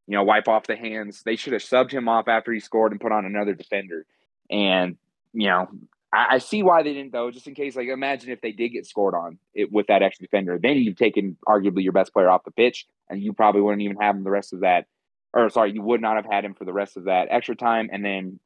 you 0.06 0.16
know, 0.16 0.24
wipe 0.24 0.48
off 0.48 0.66
the 0.66 0.76
hands. 0.76 1.22
They 1.24 1.36
should 1.36 1.52
have 1.52 1.62
subbed 1.62 1.90
him 1.90 2.08
off 2.08 2.28
after 2.28 2.52
he 2.52 2.60
scored 2.60 2.92
and 2.92 3.00
put 3.00 3.12
on 3.12 3.24
another 3.24 3.54
defender. 3.54 4.04
And, 4.50 4.96
you 5.32 5.48
know, 5.48 5.68
I, 6.12 6.34
I 6.34 6.38
see 6.38 6.62
why 6.62 6.82
they 6.82 6.92
didn't 6.92 7.12
though, 7.12 7.30
just 7.30 7.46
in 7.46 7.54
case, 7.54 7.76
like 7.76 7.88
imagine 7.88 8.30
if 8.30 8.40
they 8.40 8.52
did 8.52 8.70
get 8.70 8.86
scored 8.86 9.14
on 9.14 9.38
it 9.54 9.70
with 9.70 9.86
that 9.86 10.02
extra 10.02 10.26
defender, 10.26 10.58
then 10.60 10.76
you've 10.78 10.96
taken 10.96 11.36
arguably 11.46 11.82
your 11.82 11.92
best 11.92 12.12
player 12.12 12.28
off 12.28 12.44
the 12.44 12.50
pitch 12.50 12.86
and 13.08 13.22
you 13.22 13.32
probably 13.32 13.60
wouldn't 13.60 13.82
even 13.82 13.96
have 13.96 14.16
him 14.16 14.24
the 14.24 14.30
rest 14.30 14.52
of 14.52 14.60
that 14.60 14.86
or 15.34 15.48
sorry, 15.48 15.72
you 15.72 15.80
would 15.80 16.02
not 16.02 16.16
have 16.16 16.26
had 16.30 16.44
him 16.44 16.52
for 16.52 16.66
the 16.66 16.74
rest 16.74 16.98
of 16.98 17.04
that 17.04 17.28
extra 17.30 17.56
time 17.56 17.88
and 17.90 18.04
then 18.04 18.38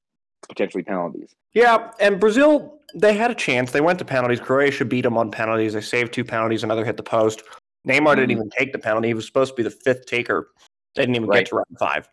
potentially 0.46 0.82
penalties. 0.82 1.34
Yeah, 1.52 1.90
and 2.00 2.20
Brazil 2.20 2.80
they 2.94 3.14
had 3.14 3.30
a 3.30 3.34
chance. 3.34 3.72
They 3.72 3.80
went 3.80 3.98
to 3.98 4.04
penalties. 4.04 4.40
Croatia 4.40 4.84
beat 4.84 5.02
them 5.02 5.18
on 5.18 5.30
penalties. 5.30 5.74
They 5.74 5.80
saved 5.80 6.12
two 6.12 6.24
penalties. 6.24 6.62
Another 6.62 6.84
hit 6.84 6.96
the 6.96 7.02
post. 7.02 7.42
Neymar 7.86 7.98
mm-hmm. 7.98 8.20
didn't 8.20 8.30
even 8.30 8.50
take 8.50 8.72
the 8.72 8.78
penalty. 8.78 9.08
He 9.08 9.14
was 9.14 9.26
supposed 9.26 9.52
to 9.52 9.56
be 9.56 9.62
the 9.62 9.70
fifth 9.70 10.06
taker 10.06 10.48
they 10.96 11.02
didn't 11.02 11.16
even 11.16 11.28
right. 11.28 11.40
get 11.40 11.48
to 11.48 11.56
round 11.56 11.78
five. 11.78 12.08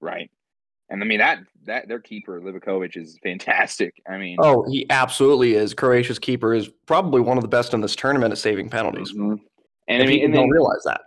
Right. 0.00 0.30
And 0.90 1.02
I 1.02 1.06
mean 1.06 1.18
that 1.18 1.40
that 1.66 1.86
their 1.88 1.98
keeper 1.98 2.40
Livakovic 2.40 2.96
is 2.96 3.18
fantastic. 3.22 4.00
I 4.08 4.16
mean, 4.16 4.36
oh, 4.40 4.64
he 4.70 4.86
absolutely 4.88 5.54
is. 5.54 5.74
Croatia's 5.74 6.18
keeper 6.18 6.54
is 6.54 6.70
probably 6.86 7.20
one 7.20 7.36
of 7.36 7.42
the 7.42 7.48
best 7.48 7.74
in 7.74 7.82
this 7.82 7.94
tournament 7.94 8.32
at 8.32 8.38
saving 8.38 8.70
penalties. 8.70 9.12
Mm-hmm. 9.12 9.34
And 9.88 10.02
I 10.02 10.06
mean, 10.06 10.24
and 10.24 10.32
don't 10.32 10.48
realize 10.48 10.82
that 10.84 11.02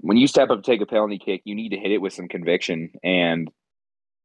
when 0.00 0.18
you 0.18 0.26
step 0.26 0.50
up 0.50 0.62
to 0.62 0.70
take 0.70 0.82
a 0.82 0.86
penalty 0.86 1.18
kick, 1.18 1.40
you 1.44 1.54
need 1.54 1.70
to 1.70 1.78
hit 1.78 1.90
it 1.90 1.98
with 1.98 2.12
some 2.12 2.28
conviction. 2.28 2.90
And 3.02 3.50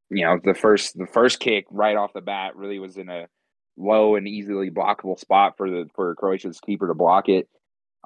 you 0.10 0.26
know, 0.26 0.40
the 0.44 0.54
first 0.54 0.98
the 0.98 1.08
first 1.08 1.40
kick 1.40 1.66
right 1.70 1.96
off 1.96 2.14
the 2.14 2.22
bat 2.22 2.56
really 2.56 2.80
was 2.80 2.98
in 2.98 3.10
a 3.10 3.28
low 3.78 4.16
and 4.16 4.28
easily 4.28 4.70
blockable 4.70 5.20
spot 5.20 5.56
for 5.58 5.70
the 5.70 5.90
for 5.96 6.16
Croatia's 6.16 6.60
keeper 6.60 6.88
to 6.88 6.94
block 6.94 7.30
it. 7.30 7.48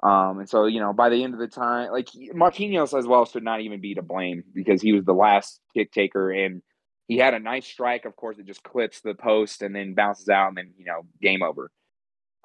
Um, 0.02 0.40
and 0.40 0.48
so, 0.48 0.66
you 0.66 0.80
know, 0.80 0.92
by 0.92 1.08
the 1.08 1.22
end 1.22 1.34
of 1.34 1.40
the 1.40 1.48
time, 1.48 1.90
like 1.90 2.08
Marquinhos 2.34 2.98
as 2.98 3.06
well 3.06 3.24
should 3.24 3.44
not 3.44 3.60
even 3.60 3.80
be 3.80 3.94
to 3.94 4.02
blame 4.02 4.44
because 4.52 4.82
he 4.82 4.92
was 4.92 5.04
the 5.04 5.14
last 5.14 5.60
kick 5.72 5.92
taker 5.92 6.30
and 6.30 6.62
he 7.06 7.18
had 7.18 7.34
a 7.34 7.38
nice 7.38 7.66
strike. 7.66 8.04
Of 8.04 8.16
course, 8.16 8.38
it 8.38 8.46
just 8.46 8.62
clips 8.62 9.00
the 9.00 9.14
post 9.14 9.62
and 9.62 9.74
then 9.74 9.94
bounces 9.94 10.28
out, 10.28 10.48
and 10.48 10.56
then 10.56 10.72
you 10.78 10.84
know, 10.84 11.02
game 11.20 11.42
over. 11.42 11.70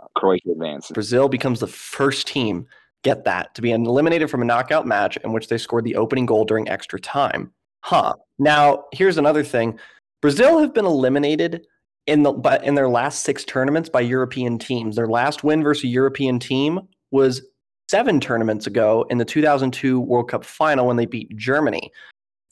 Uh, 0.01 0.08
Croatia 0.16 0.51
advances. 0.51 0.92
Brazil 0.92 1.30
becomes 1.30 1.60
the 1.60 1.68
first 1.68 2.28
team 2.28 2.68
get 3.04 3.24
that 3.24 3.56
to 3.56 3.62
be 3.62 3.72
eliminated 3.72 4.30
from 4.30 4.42
a 4.42 4.46
knockout 4.46 4.86
match 4.86 5.18
in 5.24 5.32
which 5.32 5.48
they 5.48 5.58
scored 5.58 5.86
the 5.86 5.96
opening 5.96 6.25
goal 6.25 6.44
during 6.44 6.68
extra 6.68 7.00
time. 7.00 7.54
Huh. 7.81 8.13
Now, 8.38 8.86
here's 8.91 9.17
another 9.17 9.43
thing. 9.43 9.79
Brazil 10.21 10.59
have 10.59 10.74
been 10.74 10.86
eliminated 10.86 11.65
in 12.07 12.24
the 12.24 12.31
but 12.31 12.63
in 12.63 12.75
their 12.75 12.89
last 12.89 13.24
6 13.24 13.45
tournaments 13.45 13.89
by 13.89 14.01
European 14.01 14.57
teams. 14.57 14.95
Their 14.95 15.07
last 15.07 15.43
win 15.43 15.63
versus 15.63 15.86
a 15.86 15.88
European 15.88 16.39
team 16.39 16.79
was 17.12 17.41
7 17.89 18.19
tournaments 18.19 18.67
ago 18.67 19.05
in 19.09 19.17
the 19.17 19.25
2002 19.25 20.00
World 20.00 20.29
Cup 20.29 20.43
final 20.43 20.88
when 20.88 20.98
they 20.98 21.05
beat 21.05 21.36
Germany. 21.38 21.91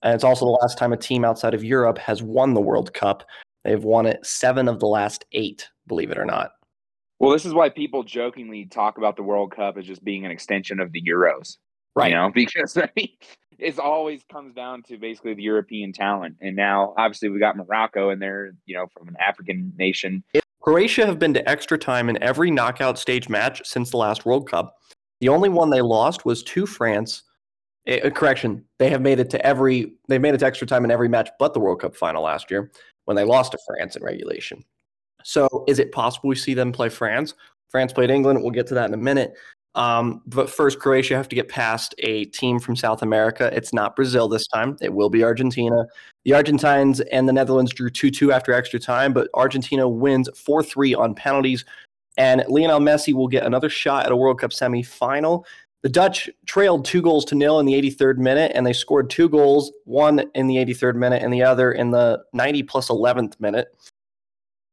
And 0.03 0.13
it's 0.13 0.23
also 0.23 0.45
the 0.45 0.51
last 0.51 0.77
time 0.77 0.93
a 0.93 0.97
team 0.97 1.25
outside 1.25 1.53
of 1.53 1.63
Europe 1.63 1.97
has 1.97 2.21
won 2.21 2.53
the 2.53 2.61
World 2.61 2.93
Cup. 2.93 3.23
They've 3.63 3.83
won 3.83 4.05
it 4.05 4.25
7 4.25 4.67
of 4.67 4.79
the 4.79 4.87
last 4.87 5.25
8, 5.31 5.67
believe 5.87 6.11
it 6.11 6.17
or 6.17 6.25
not. 6.25 6.51
Well, 7.19 7.31
this 7.31 7.45
is 7.45 7.53
why 7.53 7.69
people 7.69 8.03
jokingly 8.03 8.65
talk 8.65 8.97
about 8.97 9.15
the 9.15 9.23
World 9.23 9.55
Cup 9.55 9.77
as 9.77 9.85
just 9.85 10.03
being 10.03 10.23
an 10.23 10.31
extension 10.31 10.79
of 10.79 10.91
the 10.91 11.01
Euros. 11.01 11.57
Right. 11.95 12.11
You 12.11 12.15
know, 12.15 12.31
because 12.35 12.77
I 12.77 12.89
mean, 12.95 13.09
it 13.59 13.79
always 13.79 14.23
comes 14.31 14.53
down 14.53 14.83
to 14.83 14.97
basically 14.97 15.33
the 15.33 15.43
European 15.43 15.93
talent. 15.93 16.37
And 16.41 16.55
now, 16.55 16.93
obviously, 16.97 17.29
we 17.29 17.39
got 17.39 17.57
Morocco, 17.57 18.09
and 18.09 18.21
they're, 18.21 18.51
you 18.65 18.75
know, 18.75 18.87
from 18.87 19.07
an 19.07 19.17
African 19.19 19.73
nation. 19.77 20.23
Croatia 20.61 21.05
have 21.05 21.19
been 21.19 21.33
to 21.33 21.49
extra 21.49 21.77
time 21.77 22.09
in 22.09 22.21
every 22.21 22.51
knockout 22.51 22.99
stage 22.99 23.29
match 23.29 23.61
since 23.65 23.89
the 23.89 23.97
last 23.97 24.25
World 24.25 24.49
Cup. 24.49 24.75
The 25.21 25.29
only 25.29 25.49
one 25.49 25.69
they 25.69 25.81
lost 25.81 26.25
was 26.25 26.43
to 26.43 26.65
France. 26.65 27.23
Correction, 28.13 28.65
they 28.79 28.89
have 28.89 29.01
made 29.01 29.19
it 29.19 29.29
to 29.29 29.45
every, 29.45 29.93
they 30.09 30.19
made 30.19 30.33
it 30.33 30.39
to 30.39 30.45
extra 30.45 30.67
time 30.67 30.83
in 30.83 30.91
every 30.91 31.07
match 31.07 31.29
but 31.39 31.53
the 31.53 31.59
World 31.59 31.79
Cup 31.79 31.95
final 31.95 32.23
last 32.23 32.51
year 32.51 32.69
when 33.05 33.15
they 33.15 33.23
lost 33.23 33.53
to 33.53 33.59
France 33.65 33.95
in 33.95 34.03
regulation. 34.03 34.61
So 35.23 35.63
is 35.67 35.79
it 35.79 35.93
possible 35.93 36.27
we 36.27 36.35
see 36.35 36.53
them 36.53 36.73
play 36.73 36.89
France? 36.89 37.33
France 37.69 37.93
played 37.93 38.09
England. 38.09 38.41
We'll 38.41 38.51
get 38.51 38.67
to 38.67 38.73
that 38.73 38.89
in 38.89 38.93
a 38.93 38.97
minute. 38.97 39.33
Um, 39.77 40.23
but 40.25 40.49
first, 40.49 40.79
Croatia 40.79 41.15
have 41.15 41.29
to 41.29 41.35
get 41.35 41.49
past 41.49 41.93
a 41.99 42.25
team 42.25 42.59
from 42.59 42.75
South 42.75 43.03
America. 43.03 43.49
It's 43.53 43.71
not 43.71 43.95
Brazil 43.95 44.27
this 44.27 44.47
time. 44.47 44.75
It 44.81 44.91
will 44.91 45.09
be 45.09 45.23
Argentina. 45.23 45.85
The 46.25 46.33
Argentines 46.33 46.99
and 46.99 47.29
the 47.29 47.33
Netherlands 47.33 47.71
drew 47.71 47.91
2 47.91 48.09
2 48.09 48.31
after 48.31 48.51
extra 48.53 48.79
time, 48.79 49.13
but 49.13 49.29
Argentina 49.35 49.87
wins 49.87 50.29
4 50.35 50.63
3 50.63 50.95
on 50.95 51.13
penalties. 51.13 51.63
And 52.17 52.43
Lionel 52.49 52.79
Messi 52.79 53.13
will 53.13 53.27
get 53.27 53.45
another 53.45 53.69
shot 53.69 54.07
at 54.07 54.11
a 54.11 54.15
World 54.15 54.39
Cup 54.39 54.49
semifinal. 54.49 55.45
The 55.83 55.89
Dutch 55.89 56.27
trailed 56.47 56.83
two 56.83 57.03
goals 57.03 57.23
to 57.25 57.35
nil 57.35 57.59
in 57.59 57.67
the 57.67 57.75
83rd 57.75 58.17
minute, 58.17 58.51
and 58.55 58.65
they 58.65 58.73
scored 58.73 59.11
two 59.11 59.29
goals, 59.29 59.71
one 59.85 60.23
in 60.33 60.47
the 60.47 60.55
83rd 60.55 60.95
minute 60.95 61.21
and 61.21 61.31
the 61.31 61.43
other 61.43 61.71
in 61.71 61.91
the 61.91 62.23
90 62.33 62.63
plus 62.63 62.89
11th 62.89 63.39
minute 63.39 63.67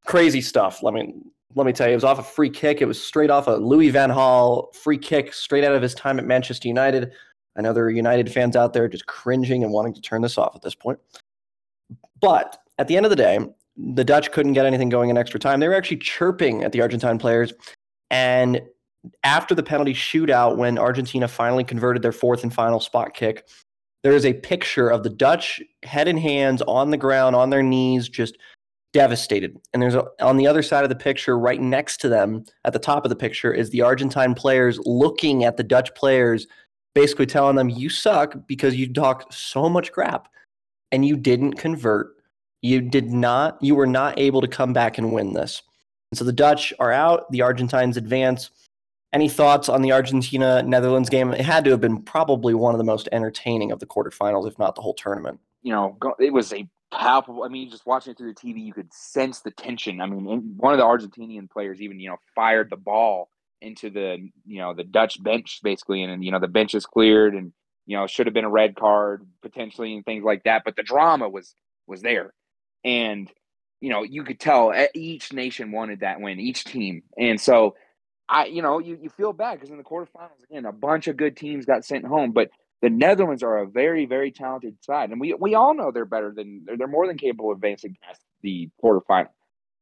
crazy 0.04 0.40
stuff. 0.40 0.82
Let 0.82 0.94
me 0.94 1.14
let 1.54 1.66
me 1.66 1.73
tell 1.73 1.87
you, 1.87 1.92
it 1.92 1.96
was 1.96 2.04
off 2.04 2.18
a 2.18 2.23
free 2.23 2.50
kick. 2.50 2.80
It 2.80 2.87
was 2.87 3.02
straight 3.02 3.30
off 3.30 3.46
a 3.46 3.52
Louis 3.52 3.90
Van 3.90 4.11
Gaal 4.11 4.75
free 4.75 4.99
kick, 4.99 5.32
straight 5.32 5.64
out 5.64 5.75
of 5.75 5.82
his 5.82 5.94
time 5.94 6.18
at 6.18 6.25
Manchester 6.25 6.68
United. 6.68 7.12
I 7.56 7.62
know 7.62 7.73
there 7.73 7.84
are 7.84 7.90
United 7.90 8.32
fans 8.32 8.56
out 8.56 8.73
there 8.73 8.88
just 8.88 9.06
cringing 9.06 9.62
and 9.62 9.73
wanting 9.73 9.94
to 9.94 10.00
turn 10.00 10.23
this 10.23 10.37
off 10.37 10.56
at 10.56 10.62
this 10.62 10.75
point. 10.75 10.99
But 12.20 12.58
at 12.78 12.88
the 12.88 12.96
end 12.96 13.06
of 13.06 13.11
the 13.11 13.16
day, 13.16 13.38
the 13.76 14.04
Dutch 14.04 14.32
couldn't 14.32 14.54
get 14.54 14.66
anything 14.66 14.88
going 14.88 15.11
in 15.11 15.16
extra 15.16 15.38
time. 15.38 15.61
They 15.61 15.68
were 15.68 15.75
actually 15.75 15.99
chirping 15.99 16.64
at 16.64 16.73
the 16.73 16.80
Argentine 16.80 17.18
players. 17.18 17.52
And 18.11 18.61
after 19.23 19.54
the 19.54 19.62
penalty 19.62 19.94
shootout, 19.94 20.56
when 20.56 20.78
Argentina 20.78 21.28
finally 21.28 21.62
converted 21.62 22.02
their 22.02 22.12
fourth 22.12 22.42
and 22.42 22.52
final 22.52 22.80
spot 22.80 23.14
kick, 23.14 23.46
there 24.02 24.12
is 24.12 24.26
a 24.26 24.32
picture 24.32 24.88
of 24.88 25.04
the 25.04 25.11
Dutch 25.11 25.62
head 25.84 26.08
and 26.08 26.18
hands 26.18 26.62
on 26.62 26.90
the 26.90 26.96
ground, 26.96 27.37
on 27.37 27.50
their 27.50 27.62
knees, 27.62 28.08
just– 28.08 28.37
devastated. 28.95 29.61
And 29.75 29.83
there's 29.83 29.97
a, 29.97 30.07
on 30.23 30.39
the 30.39 30.47
other 30.47 30.63
side 30.63 30.85
of 30.85 30.89
the 30.89 30.97
picture, 30.97 31.39
right 31.39 31.61
next 31.61 32.01
to 32.01 32.09
them, 32.09 32.45
at 32.65 32.73
the 32.73 32.79
top 32.79 33.05
of 33.05 33.11
the 33.11 33.17
picture, 33.17 33.53
is 33.53 33.69
the 33.69 33.83
Argentine 33.83 34.35
players 34.35 34.79
looking 34.87 35.45
at 35.45 35.59
the 35.59 35.65
Dutch 35.65 35.95
players, 35.95 36.47
basically 36.95 37.27
telling 37.27 37.57
them, 37.57 37.69
"You 37.69 37.91
suck 37.91 38.35
because 38.47 38.77
you 38.77 38.91
talked 38.91 39.35
so 39.35 39.69
much 39.69 39.93
crap, 39.93 40.29
and 40.93 41.05
you 41.05 41.17
didn't 41.17 41.55
convert. 41.55 42.15
You 42.63 42.81
did 42.81 43.11
not. 43.11 43.59
You 43.61 43.75
were 43.75 43.87
not 43.87 44.19
able 44.19 44.41
to 44.41 44.49
come 44.49 44.73
back 44.73 44.97
and 44.97 45.13
win 45.13 45.35
this." 45.35 45.61
And 46.11 46.19
so 46.19 46.25
the 46.25 46.33
Dutch 46.33 46.73
are 46.79 46.93
out. 46.93 47.31
The 47.33 47.43
Argentines 47.43 47.97
advance. 47.97 48.51
Any 49.13 49.29
thoughts 49.29 49.69
on 49.69 49.83
the 49.83 49.93
Argentina 49.93 50.63
Netherlands 50.63 51.09
game? 51.09 51.33
It 51.33 51.41
had 51.41 51.65
to 51.65 51.71
have 51.71 51.81
been 51.81 52.03
probably 52.03 52.55
one 52.55 52.75
of 52.75 52.79
the 52.79 52.85
most 52.85 53.09
entertaining 53.13 53.71
of 53.71 53.81
the 53.81 53.87
quarterfinals, 53.87 54.47
if 54.49 54.59
not 54.59 54.75
the 54.75 54.83
whole 54.83 54.95
tournament. 54.95 55.41
You 55.63 55.73
know, 55.73 55.97
it 56.19 56.33
was 56.33 56.53
a 56.53 56.69
palpable. 56.95 57.45
I 57.45 57.49
mean, 57.49 57.71
just 57.71 57.87
watching 57.87 58.13
it 58.13 58.19
through 58.19 58.33
the 58.33 58.41
TV, 58.41 58.65
you 58.65 58.73
could 58.73 58.93
sense 58.93 59.41
the 59.41 59.51
tension. 59.51 60.01
I 60.01 60.07
mean, 60.07 60.55
one 60.57 60.73
of 60.73 60.79
the 60.79 60.85
Argentinian 60.85 61.51
players 61.51 61.81
even, 61.81 62.01
you 62.01 62.11
know, 62.11 62.17
fired 62.35 62.71
the 62.71 62.77
ball 62.77 63.29
into 63.61 63.91
the, 63.91 64.29
you 64.47 64.61
know, 64.61 64.75
the 64.75 64.85
Dutch 64.85 65.23
bench 65.23 65.61
basically, 65.63 66.03
and, 66.03 66.13
and 66.13 66.25
you 66.25 66.31
know, 66.31 66.41
the 66.41 66.49
bench 66.49 66.75
is 66.75 66.87
cleared, 66.87 67.35
and 67.35 67.53
you 67.87 67.97
know, 67.97 68.07
should 68.07 68.27
have 68.27 68.35
been 68.35 68.45
a 68.45 68.51
red 68.51 68.77
card 68.77 69.27
potentially, 69.43 69.95
and 69.95 70.05
things 70.05 70.25
like 70.25 70.45
that. 70.45 70.63
But 70.65 70.77
the 70.77 70.83
drama 70.83 71.29
was 71.29 71.55
was 71.87 72.03
there, 72.03 72.33
and 72.85 73.31
you 73.81 73.91
know, 73.91 74.03
you 74.03 74.25
could 74.25 74.41
tell 74.41 74.73
each 74.95 75.33
nation 75.33 75.73
wanted 75.73 76.01
that 76.01 76.21
win, 76.21 76.41
each 76.41 76.65
team, 76.65 77.03
and 77.19 77.41
so. 77.41 77.75
I, 78.27 78.47
you 78.47 78.63
know, 78.63 78.79
you, 78.79 78.99
you 79.03 79.11
feel 79.11 79.35
bad 79.35 79.57
because 79.57 79.69
in 79.69 79.77
the 79.77 79.85
quarterfinals, 79.85 80.43
again, 80.49 80.65
a 80.65 80.73
bunch 80.73 81.09
of 81.09 81.17
good 81.19 81.37
teams 81.37 81.67
got 81.67 81.85
sent 81.85 82.07
home, 82.07 82.33
but 82.33 82.49
the 82.83 82.90
Netherlands 82.90 83.43
are 83.43 83.59
a 83.59 83.66
very, 83.66 84.07
very 84.07 84.31
talented 84.31 84.76
side, 84.83 85.11
and 85.11 85.21
we 85.21 85.35
we 85.35 85.54
all 85.54 85.75
know 85.75 85.90
they're 85.90 86.04
better 86.04 86.33
than 86.33 86.62
they're, 86.64 86.76
they're 86.76 86.87
more 86.87 87.07
than 87.07 87.16
capable 87.16 87.50
of 87.50 87.57
advancing 87.59 87.97
past 88.02 88.21
the 88.43 88.69
quarterfinal. 88.83 89.28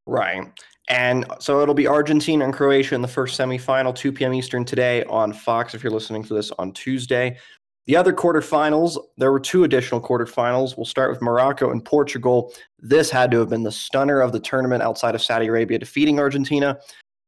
Right. 0.07 0.51
And 0.89 1.25
so 1.39 1.61
it'll 1.61 1.75
be 1.75 1.87
Argentina 1.87 2.45
and 2.45 2.53
Croatia 2.53 2.95
in 2.95 3.03
the 3.03 3.09
first 3.09 3.39
semifinal, 3.39 3.95
2 3.95 4.13
p.m. 4.13 4.35
Eastern 4.35 4.65
today 4.65 5.05
on 5.05 5.33
Fox 5.33 5.75
if 5.75 5.83
you're 5.85 5.93
listening 5.93 6.25
to 6.25 6.35
this 6.35 6.51
on 6.59 6.73
Tuesday. 6.73 7.39
The 7.87 7.97
other 7.97 8.13
quarterfinals, 8.13 8.97
there 9.17 9.33
were 9.33 9.41
two 9.41 9.65
additional 9.65 10.01
quarterfinals. 10.01 10.77
We'll 10.77 10.87
start 10.87 11.11
with 11.11 11.21
Morocco 11.21 11.71
and 11.71 11.85
Portugal. 11.85 12.53
This 12.79 13.11
had 13.11 13.31
to 13.33 13.41
have 13.41 13.49
been 13.49 13.65
the 13.65 13.73
stunner 13.73 14.21
of 14.21 14.33
the 14.33 14.41
tournament 14.41 14.83
outside 14.83 15.15
of 15.15 15.23
Saudi 15.23 15.47
Arabia 15.47 15.79
defeating 15.79 16.21
Argentina. 16.21 16.79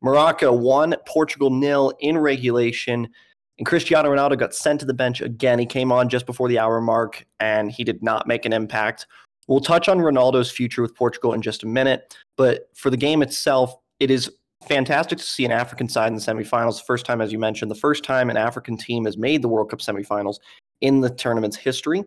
Morocco 0.01 0.53
won, 0.53 0.95
Portugal 1.07 1.51
nil 1.51 1.93
in 2.01 2.19
regulation. 2.19 3.09
And 3.59 3.67
Cristiano 3.67 4.11
Ronaldo 4.11 4.39
got 4.39 4.55
sent 4.55 4.81
to 4.81 4.87
the 4.87 4.95
bench 4.95 5.21
again. 5.21 5.59
He 5.59 5.67
came 5.67 5.93
on 5.93 6.09
just 6.09 6.27
before 6.27 6.49
the 6.49 6.59
hour 6.59 6.81
mark 6.81 7.25
and 7.41 7.71
he 7.71 7.85
did 7.85 8.03
not 8.03 8.27
make 8.27 8.45
an 8.45 8.53
impact. 8.53 9.07
We'll 9.47 9.61
touch 9.61 9.89
on 9.89 9.99
Ronaldo's 9.99 10.51
future 10.51 10.83
with 10.83 10.95
Portugal 10.95 11.35
in 11.35 11.43
just 11.43 11.63
a 11.63 11.67
minute. 11.67 12.17
But 12.37 12.69
for 12.75 12.91
the 12.91 12.97
game 12.97 13.23
itself, 13.23 13.77
it 14.01 14.11
is 14.11 14.31
fantastic 14.67 15.19
to 15.19 15.25
see 15.25 15.45
an 15.45 15.53
African 15.53 15.89
side 15.89 16.09
in 16.09 16.15
the 16.15 16.21
semifinals. 16.21 16.85
First 16.85 17.07
time, 17.07 17.21
as 17.21 17.33
you 17.33 17.39
mentioned, 17.39 17.71
the 17.71 17.77
first 17.77 18.03
time 18.03 18.31
an 18.31 18.37
African 18.37 18.77
team 18.77 19.05
has 19.05 19.17
made 19.17 19.43
the 19.43 19.49
World 19.49 19.71
Cup 19.71 19.81
semifinals 19.81 20.39
in 20.81 21.01
the 21.01 21.11
tournament's 21.11 21.57
history. 21.57 22.03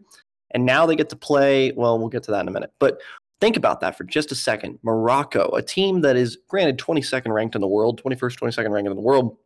And 0.51 0.65
now 0.65 0.85
they 0.85 0.95
get 0.95 1.09
to 1.09 1.15
play, 1.15 1.71
well, 1.73 1.99
we'll 1.99 2.09
get 2.09 2.23
to 2.23 2.31
that 2.31 2.41
in 2.41 2.47
a 2.47 2.51
minute. 2.51 2.71
But 2.79 2.99
think 3.39 3.57
about 3.57 3.79
that 3.81 3.97
for 3.97 4.03
just 4.03 4.31
a 4.31 4.35
second. 4.35 4.79
Morocco, 4.81 5.49
a 5.51 5.61
team 5.61 6.01
that 6.01 6.15
is 6.15 6.37
granted 6.47 6.77
22nd 6.77 7.33
ranked 7.33 7.55
in 7.55 7.61
the 7.61 7.67
world, 7.67 8.01
21st, 8.03 8.39
22nd 8.39 8.71
ranked 8.71 8.89
in 8.89 8.95
the 8.95 9.01
world, 9.01 9.37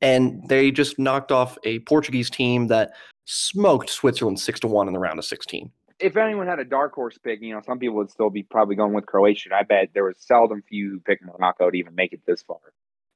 and 0.00 0.46
they 0.48 0.70
just 0.70 0.98
knocked 0.98 1.32
off 1.32 1.58
a 1.64 1.80
Portuguese 1.80 2.30
team 2.30 2.68
that 2.68 2.92
smoked 3.24 3.90
Switzerland 3.90 4.40
six 4.40 4.60
to 4.60 4.66
one 4.66 4.86
in 4.86 4.94
the 4.94 5.00
round 5.00 5.18
of 5.18 5.24
sixteen. 5.24 5.70
If 6.00 6.16
anyone 6.16 6.46
had 6.46 6.58
a 6.58 6.64
dark 6.64 6.92
horse 6.92 7.16
pick, 7.18 7.40
you 7.40 7.54
know, 7.54 7.60
some 7.64 7.78
people 7.78 7.96
would 7.96 8.10
still 8.10 8.30
be 8.30 8.42
probably 8.42 8.74
going 8.74 8.92
with 8.92 9.06
Croatia. 9.06 9.50
I 9.54 9.62
bet 9.62 9.90
there 9.94 10.04
was 10.04 10.16
seldom 10.18 10.62
few 10.68 10.90
who 10.90 11.00
picked 11.00 11.24
Morocco 11.24 11.70
to 11.70 11.76
even 11.76 11.94
make 11.94 12.12
it 12.12 12.20
this 12.26 12.42
far. 12.42 12.58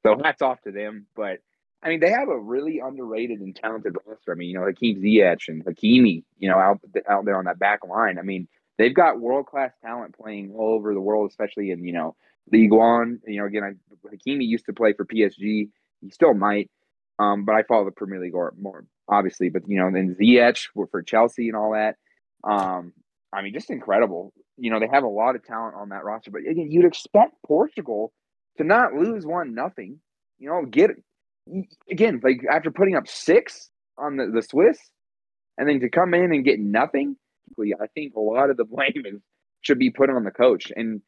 So 0.04 0.16
hats 0.22 0.42
off 0.42 0.60
to 0.62 0.70
them. 0.70 1.06
But 1.16 1.40
I 1.82 1.88
mean, 1.88 2.00
they 2.00 2.10
have 2.10 2.28
a 2.28 2.38
really 2.38 2.80
underrated 2.80 3.40
and 3.40 3.54
talented 3.54 3.96
roster. 4.06 4.32
I 4.32 4.34
mean, 4.34 4.48
you 4.48 4.58
know, 4.58 4.66
Hakim 4.66 5.00
Ziyech 5.00 5.48
and 5.48 5.64
Hakimi, 5.64 6.24
you 6.38 6.48
know, 6.48 6.58
out 6.58 6.80
out 7.08 7.24
there 7.24 7.38
on 7.38 7.44
that 7.44 7.58
back 7.58 7.80
line. 7.86 8.18
I 8.18 8.22
mean, 8.22 8.48
they've 8.78 8.94
got 8.94 9.20
world 9.20 9.46
class 9.46 9.72
talent 9.84 10.16
playing 10.16 10.52
all 10.56 10.74
over 10.74 10.94
the 10.94 11.00
world, 11.00 11.30
especially 11.30 11.70
in 11.70 11.84
you 11.84 11.92
know 11.92 12.16
League 12.50 12.72
One. 12.72 13.20
You 13.26 13.40
know, 13.40 13.46
again, 13.46 13.62
I, 13.64 14.08
Hakimi 14.08 14.46
used 14.46 14.66
to 14.66 14.72
play 14.72 14.92
for 14.92 15.04
PSG 15.04 15.68
he 16.00 16.10
still 16.10 16.34
might. 16.34 16.70
Um, 17.18 17.44
but 17.44 17.54
I 17.54 17.62
follow 17.64 17.84
the 17.84 17.90
Premier 17.90 18.20
League 18.20 18.34
or 18.34 18.54
more 18.60 18.84
obviously. 19.08 19.48
But 19.48 19.62
you 19.66 19.78
know, 19.78 19.90
then 19.92 20.16
Ziyech 20.20 20.68
for 20.90 21.02
Chelsea 21.02 21.48
and 21.48 21.56
all 21.56 21.72
that. 21.72 21.96
Um, 22.44 22.92
I 23.32 23.42
mean, 23.42 23.52
just 23.52 23.70
incredible. 23.70 24.32
You 24.56 24.70
know, 24.70 24.80
they 24.80 24.88
have 24.92 25.04
a 25.04 25.08
lot 25.08 25.36
of 25.36 25.44
talent 25.44 25.76
on 25.76 25.90
that 25.90 26.04
roster, 26.04 26.30
but 26.30 26.42
again, 26.48 26.70
you'd 26.70 26.84
expect 26.84 27.34
Portugal 27.46 28.12
to 28.56 28.64
not 28.64 28.94
lose 28.94 29.24
one 29.24 29.54
nothing. 29.54 30.00
You 30.38 30.48
know, 30.48 30.64
get 30.64 30.90
again 31.90 32.20
like 32.22 32.42
after 32.50 32.70
putting 32.70 32.96
up 32.96 33.08
six 33.08 33.70
on 33.96 34.16
the, 34.16 34.30
the 34.32 34.42
Swiss, 34.42 34.78
and 35.56 35.68
then 35.68 35.80
to 35.80 35.88
come 35.88 36.14
in 36.14 36.32
and 36.32 36.44
get 36.44 36.60
nothing. 36.60 37.16
I 37.58 37.86
think 37.94 38.14
a 38.14 38.20
lot 38.20 38.50
of 38.50 38.56
the 38.56 38.64
blame 38.70 39.02
is, 39.04 39.20
should 39.62 39.78
be 39.78 39.90
put 39.90 40.10
on 40.10 40.24
the 40.24 40.30
coach. 40.30 40.70
And 40.76 41.00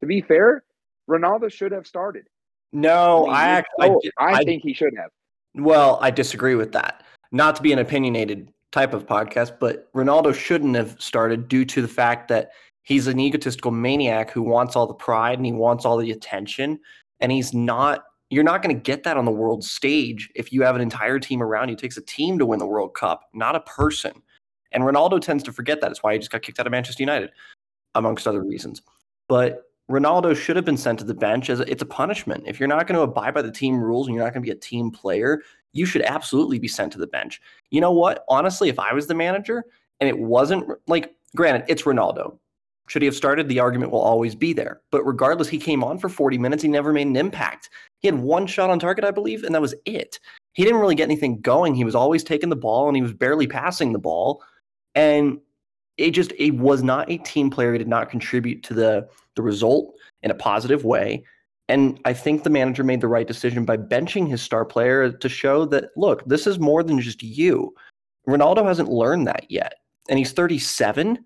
to 0.00 0.06
be 0.06 0.20
fair, 0.20 0.62
Ronaldo 1.08 1.50
should 1.50 1.72
have 1.72 1.86
started. 1.86 2.24
No, 2.72 3.26
I, 3.26 3.28
mean, 3.28 3.34
I, 3.34 3.48
actually, 3.48 4.10
I, 4.18 4.32
I 4.34 4.44
think 4.44 4.62
he 4.62 4.74
should 4.74 4.94
have. 4.96 5.10
Well, 5.54 5.98
I 6.02 6.10
disagree 6.10 6.54
with 6.54 6.72
that. 6.72 7.02
Not 7.32 7.56
to 7.56 7.62
be 7.62 7.72
an 7.72 7.78
opinionated 7.78 8.52
type 8.72 8.92
of 8.92 9.06
podcast, 9.06 9.58
but 9.58 9.92
Ronaldo 9.94 10.34
shouldn't 10.34 10.76
have 10.76 11.00
started 11.00 11.48
due 11.48 11.64
to 11.64 11.82
the 11.82 11.88
fact 11.88 12.28
that 12.28 12.50
he's 12.82 13.06
an 13.06 13.18
egotistical 13.18 13.70
maniac 13.70 14.30
who 14.30 14.42
wants 14.42 14.76
all 14.76 14.86
the 14.86 14.94
pride 14.94 15.38
and 15.38 15.46
he 15.46 15.52
wants 15.52 15.84
all 15.84 15.96
the 15.96 16.10
attention. 16.10 16.78
And 17.20 17.32
he's 17.32 17.54
not, 17.54 18.04
you're 18.30 18.44
not 18.44 18.62
going 18.62 18.76
to 18.76 18.80
get 18.80 19.02
that 19.04 19.16
on 19.16 19.24
the 19.24 19.30
world 19.30 19.64
stage 19.64 20.30
if 20.34 20.52
you 20.52 20.62
have 20.62 20.76
an 20.76 20.82
entire 20.82 21.18
team 21.18 21.42
around 21.42 21.68
you. 21.68 21.74
It 21.74 21.78
takes 21.78 21.96
a 21.96 22.02
team 22.02 22.38
to 22.38 22.46
win 22.46 22.58
the 22.58 22.66
World 22.66 22.94
Cup, 22.94 23.22
not 23.32 23.56
a 23.56 23.60
person. 23.60 24.12
And 24.72 24.84
Ronaldo 24.84 25.20
tends 25.20 25.42
to 25.44 25.52
forget 25.52 25.80
that. 25.80 25.88
That's 25.88 26.02
why 26.02 26.12
he 26.12 26.18
just 26.18 26.30
got 26.30 26.42
kicked 26.42 26.60
out 26.60 26.66
of 26.66 26.70
Manchester 26.70 27.02
United, 27.02 27.30
amongst 27.94 28.28
other 28.28 28.42
reasons. 28.42 28.82
But 29.28 29.65
Ronaldo 29.90 30.36
should 30.36 30.56
have 30.56 30.64
been 30.64 30.76
sent 30.76 30.98
to 30.98 31.04
the 31.04 31.14
bench 31.14 31.48
as 31.48 31.60
a, 31.60 31.70
it's 31.70 31.82
a 31.82 31.86
punishment. 31.86 32.44
If 32.46 32.58
you're 32.58 32.68
not 32.68 32.86
going 32.86 32.96
to 32.96 33.02
abide 33.02 33.34
by 33.34 33.42
the 33.42 33.52
team 33.52 33.76
rules 33.76 34.06
and 34.06 34.14
you're 34.14 34.24
not 34.24 34.32
going 34.32 34.42
to 34.42 34.46
be 34.46 34.56
a 34.56 34.60
team 34.60 34.90
player, 34.90 35.42
you 35.72 35.86
should 35.86 36.02
absolutely 36.02 36.58
be 36.58 36.68
sent 36.68 36.92
to 36.92 36.98
the 36.98 37.06
bench. 37.06 37.40
You 37.70 37.80
know 37.80 37.92
what? 37.92 38.24
Honestly, 38.28 38.68
if 38.68 38.78
I 38.78 38.92
was 38.92 39.06
the 39.06 39.14
manager 39.14 39.64
and 40.00 40.08
it 40.08 40.18
wasn't 40.18 40.68
like, 40.88 41.14
granted, 41.36 41.64
it's 41.68 41.82
Ronaldo. 41.82 42.38
Should 42.88 43.02
he 43.02 43.06
have 43.06 43.16
started? 43.16 43.48
The 43.48 43.60
argument 43.60 43.90
will 43.90 44.00
always 44.00 44.34
be 44.34 44.52
there. 44.52 44.80
But 44.90 45.04
regardless, 45.04 45.48
he 45.48 45.58
came 45.58 45.82
on 45.82 45.98
for 45.98 46.08
40 46.08 46.38
minutes. 46.38 46.62
He 46.62 46.68
never 46.68 46.92
made 46.92 47.06
an 47.06 47.16
impact. 47.16 47.70
He 47.98 48.08
had 48.08 48.18
one 48.18 48.46
shot 48.46 48.70
on 48.70 48.78
target, 48.78 49.04
I 49.04 49.10
believe, 49.10 49.42
and 49.42 49.54
that 49.54 49.60
was 49.60 49.74
it. 49.84 50.20
He 50.52 50.64
didn't 50.64 50.80
really 50.80 50.94
get 50.94 51.04
anything 51.04 51.40
going. 51.40 51.74
He 51.74 51.84
was 51.84 51.94
always 51.94 52.24
taking 52.24 52.48
the 52.48 52.56
ball 52.56 52.88
and 52.88 52.96
he 52.96 53.02
was 53.02 53.12
barely 53.12 53.46
passing 53.46 53.92
the 53.92 53.98
ball. 53.98 54.42
And 54.94 55.40
it 55.98 56.10
just 56.10 56.32
it 56.38 56.52
was 56.52 56.82
not 56.82 57.10
a 57.10 57.18
team 57.18 57.50
player. 57.50 57.72
He 57.72 57.78
did 57.78 57.88
not 57.88 58.10
contribute 58.10 58.62
to 58.64 58.74
the 58.74 59.08
the 59.34 59.42
result 59.42 59.94
in 60.22 60.30
a 60.30 60.34
positive 60.34 60.84
way. 60.84 61.24
And 61.68 62.00
I 62.04 62.12
think 62.12 62.42
the 62.42 62.50
manager 62.50 62.84
made 62.84 63.00
the 63.00 63.08
right 63.08 63.26
decision 63.26 63.64
by 63.64 63.76
benching 63.76 64.28
his 64.28 64.40
star 64.40 64.64
player 64.64 65.10
to 65.10 65.28
show 65.28 65.64
that 65.66 65.90
look, 65.96 66.24
this 66.24 66.46
is 66.46 66.58
more 66.58 66.82
than 66.82 67.00
just 67.00 67.22
you. 67.22 67.74
Ronaldo 68.28 68.64
hasn't 68.64 68.88
learned 68.88 69.26
that 69.26 69.50
yet. 69.50 69.74
And 70.08 70.18
he's 70.18 70.32
37. 70.32 71.18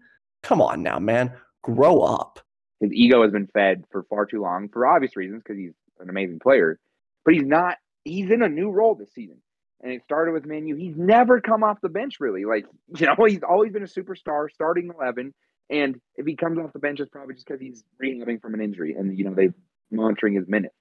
Come 0.43 0.63
on 0.63 0.83
now, 0.83 0.99
man. 0.99 1.33
Grow 1.63 2.01
up. 2.01 2.41
His 2.81 2.93
ego 2.93 3.23
has 3.23 3.33
been 3.33 3.49
fed 3.49 3.85
for 3.91 4.05
far 4.05 4.25
too 4.25 4.41
long 4.41 4.69
for 4.71 4.87
obvious 4.87 5.17
reasons 5.17 5.43
because 5.43 5.59
he's 5.59 5.75
an 5.99 6.09
amazing 6.09 6.39
player. 6.39 6.79
But 7.25 7.35
he's 7.35 7.45
not 7.45 7.77
he's 8.05 8.31
in 8.31 8.43
a 8.43 8.49
new 8.49 8.71
role 8.71 8.95
this 8.95 9.13
season 9.13 9.43
and 9.83 9.93
it 9.93 10.03
started 10.05 10.33
with 10.33 10.47
Manu. 10.47 10.77
He's 10.77 10.97
never 10.97 11.41
come 11.41 11.63
off 11.65 11.81
the 11.81 11.89
bench 11.89 12.21
really. 12.21 12.45
Like, 12.45 12.67
you 12.99 13.07
know, 13.07 13.15
he's 13.27 13.43
always 13.43 13.73
been 13.73 13.83
a 13.83 13.87
superstar, 13.87 14.51
starting 14.51 14.91
11. 14.95 15.35
And 15.71 16.01
if 16.17 16.27
he 16.27 16.35
comes 16.37 16.59
off 16.59 16.73
the 16.73 16.81
bench, 16.81 17.01
it's 17.01 17.11
probably 17.11 17.35
just 17.35 17.47
because 17.47 17.61
he's 17.61 17.85
rehabbing 18.03 18.41
from 18.41 18.55
an 18.55 18.61
injury 18.61 18.95
and, 18.99 19.17
you 19.17 19.25
know, 19.25 19.35
they're 19.35 19.55
monitoring 19.91 20.35
his 20.35 20.49
minutes. 20.49 20.75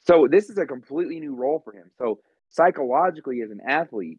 So 0.00 0.28
this 0.30 0.50
is 0.50 0.58
a 0.58 0.66
completely 0.66 1.18
new 1.18 1.34
role 1.34 1.60
for 1.64 1.72
him. 1.72 1.90
So 1.98 2.20
psychologically, 2.50 3.40
as 3.40 3.50
an 3.50 3.60
athlete, 3.66 4.18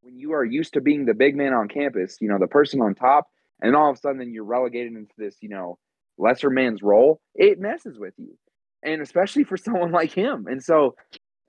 when 0.00 0.16
you 0.16 0.32
are 0.32 0.44
used 0.44 0.72
to 0.74 0.80
being 0.80 1.04
the 1.04 1.14
big 1.14 1.36
man 1.36 1.52
on 1.52 1.68
campus, 1.68 2.16
you 2.20 2.28
know, 2.28 2.38
the 2.38 2.48
person 2.48 2.80
on 2.80 2.94
top, 2.94 3.28
and 3.60 3.76
all 3.76 3.90
of 3.90 3.96
a 3.96 4.00
sudden 4.00 4.32
you're 4.32 4.44
relegated 4.44 4.94
into 4.94 5.14
this, 5.16 5.36
you 5.40 5.48
know, 5.48 5.78
lesser 6.18 6.50
man's 6.50 6.82
role, 6.82 7.20
it 7.34 7.60
messes 7.60 7.98
with 7.98 8.14
you. 8.16 8.36
And 8.82 9.00
especially 9.00 9.44
for 9.44 9.56
someone 9.58 9.92
like 9.92 10.12
him. 10.12 10.46
And 10.48 10.62
so 10.62 10.96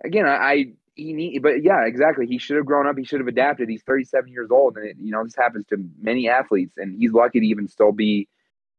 again, 0.03 0.25
I, 0.27 0.73
he 0.95 1.13
need, 1.13 1.41
but 1.41 1.63
yeah, 1.63 1.85
exactly. 1.85 2.27
He 2.27 2.37
should 2.37 2.57
have 2.57 2.65
grown 2.65 2.87
up. 2.87 2.97
He 2.97 3.03
should 3.03 3.19
have 3.19 3.27
adapted. 3.27 3.69
He's 3.69 3.83
37 3.83 4.31
years 4.31 4.51
old, 4.51 4.77
and 4.77 4.87
it, 4.87 4.97
you 4.99 5.11
know 5.11 5.23
this 5.23 5.35
happens 5.35 5.65
to 5.67 5.77
many 5.99 6.29
athletes, 6.29 6.73
and 6.77 6.95
he's 6.97 7.11
lucky 7.11 7.39
to 7.39 7.45
even 7.45 7.67
still 7.67 7.91
be 7.91 8.27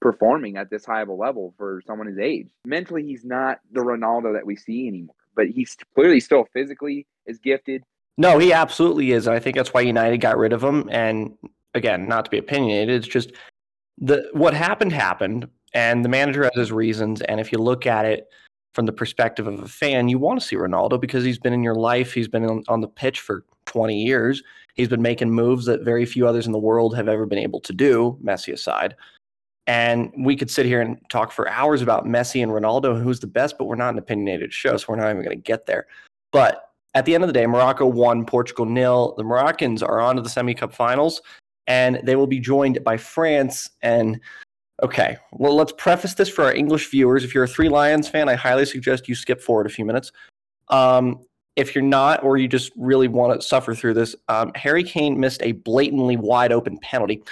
performing 0.01 0.57
at 0.57 0.71
this 0.71 0.85
high 0.85 1.01
of 1.01 1.09
a 1.09 1.13
level 1.13 1.55
for 1.57 1.81
someone 1.87 2.07
his 2.07 2.19
age. 2.19 2.51
Mentally, 2.67 3.05
he's 3.05 3.25
not 3.25 3.59
the 3.73 3.81
Ronaldo 3.81 4.35
that 4.35 4.47
we 4.47 4.55
see 4.55 4.87
anymore, 4.87 5.17
but 5.35 5.49
he's 5.49 5.77
clearly 5.95 6.21
still 6.21 6.47
physically 6.53 7.07
is 7.27 7.39
gifted. 7.39 7.83
No, 8.17 8.39
he 8.39 8.53
absolutely 8.53 9.13
is. 9.13 9.27
And 9.27 9.35
I 9.35 9.41
think 9.41 9.57
that's 9.57 9.75
why 9.75 9.81
United 9.81 10.19
got 10.19 10.39
rid 10.39 10.53
of 10.53 10.63
him. 10.63 10.89
And 10.93 11.37
again, 11.75 12.07
not 12.07 12.27
to 12.27 12.31
be 12.31 12.39
opinionated, 12.39 12.95
it's 12.95 13.09
just 13.09 13.33
the 13.99 14.29
what 14.33 14.55
happened 14.55 14.93
happened, 14.93 15.49
and 15.73 16.05
the 16.05 16.09
manager 16.09 16.45
has 16.45 16.53
his 16.55 16.71
reasons. 16.71 17.23
And 17.23 17.41
if 17.41 17.51
you 17.51 17.59
look 17.59 17.87
at 17.87 18.05
it 18.05 18.29
from 18.75 18.87
the 18.87 18.93
perspective 18.93 19.47
of 19.47 19.63
a 19.63 19.69
fan, 19.69 20.09
you 20.09 20.19
want 20.19 20.41
to 20.41 20.47
see 20.47 20.57
Ronaldo 20.57 21.01
because 21.01 21.25
he's 21.25 21.39
been 21.39 21.53
in 21.53 21.63
your 21.63 21.77
life. 21.77 22.13
He's 22.13 22.29
been 22.29 22.45
on, 22.45 22.65
on 22.67 22.81
the 22.81 22.89
pitch 22.89 23.21
for 23.21 23.45
20 23.67 23.97
years. 23.97 24.43
He's 24.75 24.89
been 24.89 25.01
making 25.01 25.31
moves 25.31 25.65
that 25.67 25.85
very 25.85 26.05
few 26.05 26.27
others 26.27 26.47
in 26.47 26.53
the 26.53 26.59
world 26.59 26.97
have 26.97 27.09
ever 27.09 27.25
been 27.25 27.39
able 27.39 27.61
to 27.61 27.73
do, 27.73 28.19
Messi 28.23 28.53
aside. 28.53 28.97
And 29.69 30.13
we 30.19 30.37
could 30.37 30.51
sit 30.51 30.67
here 30.67 30.81
and 30.81 30.99
talk 31.09 31.31
for 31.31 31.49
hours 31.49 31.83
about 31.83 32.05
Messi 32.05 32.43
and 32.43 32.53
Ronaldo 32.53 33.01
who's 33.01 33.21
the 33.21 33.29
best, 33.29 33.57
but 33.57 33.65
we're 33.67 33.77
not 33.77 33.95
an 33.95 33.99
opinionated 33.99 34.53
show, 34.53 34.77
so 34.77 34.87
we're 34.89 34.97
not 34.97 35.11
even 35.11 35.23
going 35.23 35.39
to 35.39 35.43
get 35.43 35.67
there. 35.67 35.87
But 36.33 36.71
at 36.95 37.05
the 37.05 37.15
end 37.15 37.23
of 37.23 37.29
the 37.29 37.33
day, 37.33 37.47
Morocco 37.47 37.87
won, 37.87 38.27
Portugal 38.27 38.67
nil. 38.67 39.15
The 39.17 39.23
Moroccans 39.23 39.83
are 39.83 40.01
on 40.01 40.17
to 40.17 40.23
the 40.23 40.29
semi 40.29 40.53
cup 40.53 40.75
finals, 40.75 41.23
and 41.69 42.01
they 42.03 42.17
will 42.17 42.27
be 42.27 42.41
joined 42.41 42.83
by 42.83 42.97
France 42.97 43.71
and 43.83 44.21
Okay, 44.85 45.17
well, 45.33 45.57
let's 45.57 45.73
preface 45.73 46.13
this 46.13 46.29
for 46.29 46.45
our 46.45 46.55
English 46.55 46.91
viewers. 46.91 47.25
If 47.25 47.35
you're 47.35 47.45
a 47.45 47.49
Three 47.49 47.71
Lions 47.71 48.07
fan, 48.07 48.29
I 48.29 48.35
highly 48.35 48.67
suggest 48.67 49.09
you 49.09 49.15
skip 49.15 49.41
forward 49.41 49.65
a 49.65 49.71
few 49.71 49.87
minutes. 49.87 50.13
Um, 50.69 51.25
if 51.57 51.75
you're 51.75 51.83
not, 51.83 52.23
or 52.23 52.37
you 52.37 52.49
just 52.49 52.71
really 52.77 53.09
want 53.09 53.41
to 53.41 53.47
suffer 53.47 53.75
through 53.75 53.95
this, 53.95 54.15
um, 54.29 54.53
Harry 54.55 54.85
Kane 54.85 55.19
missed 55.19 55.43
a 55.43 55.53
blatantly 55.53 56.19
wide 56.19 56.53
open 56.53 56.77
penalty. 56.83 57.23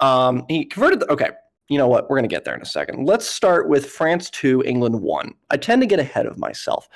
Um, 0.00 0.44
he 0.50 0.66
converted. 0.66 1.00
The, 1.00 1.10
okay, 1.10 1.30
you 1.70 1.78
know 1.78 1.88
what? 1.88 2.10
We're 2.10 2.18
going 2.18 2.28
to 2.28 2.34
get 2.34 2.44
there 2.44 2.54
in 2.54 2.60
a 2.60 2.66
second. 2.66 3.06
Let's 3.06 3.26
start 3.26 3.70
with 3.70 3.86
France 3.86 4.28
2, 4.28 4.62
England 4.66 5.00
1. 5.00 5.34
I 5.48 5.56
tend 5.56 5.80
to 5.80 5.86
get 5.86 5.98
ahead 5.98 6.26
of 6.26 6.36
myself. 6.36 6.90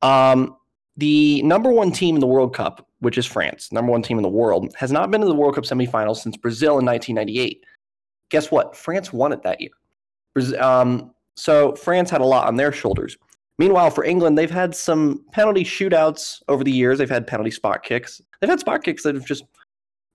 Um, 0.00 0.56
the 0.96 1.42
number 1.42 1.70
one 1.70 1.92
team 1.92 2.14
in 2.14 2.22
the 2.22 2.26
World 2.26 2.54
Cup, 2.54 2.88
which 3.00 3.18
is 3.18 3.26
France, 3.26 3.70
number 3.70 3.92
one 3.92 4.00
team 4.00 4.16
in 4.16 4.22
the 4.22 4.30
world, 4.30 4.74
has 4.78 4.92
not 4.92 5.10
been 5.10 5.20
to 5.20 5.26
the 5.26 5.34
World 5.34 5.56
Cup 5.56 5.64
semifinals 5.64 6.22
since 6.22 6.38
Brazil 6.38 6.78
in 6.78 6.86
1998 6.86 7.62
guess 8.30 8.50
what? 8.50 8.76
France 8.76 9.12
won 9.12 9.32
it 9.32 9.42
that 9.42 9.60
year. 9.60 9.70
Um, 10.58 11.12
so 11.36 11.74
France 11.74 12.10
had 12.10 12.20
a 12.20 12.24
lot 12.24 12.46
on 12.46 12.56
their 12.56 12.72
shoulders. 12.72 13.16
Meanwhile, 13.58 13.90
for 13.90 14.04
England, 14.04 14.36
they've 14.36 14.50
had 14.50 14.74
some 14.74 15.24
penalty 15.32 15.64
shootouts 15.64 16.42
over 16.48 16.62
the 16.62 16.72
years. 16.72 16.98
They've 16.98 17.08
had 17.08 17.26
penalty 17.26 17.50
spot 17.50 17.82
kicks. 17.82 18.20
They've 18.40 18.50
had 18.50 18.60
spot 18.60 18.84
kicks 18.84 19.02
that 19.04 19.14
have 19.14 19.24
just 19.24 19.44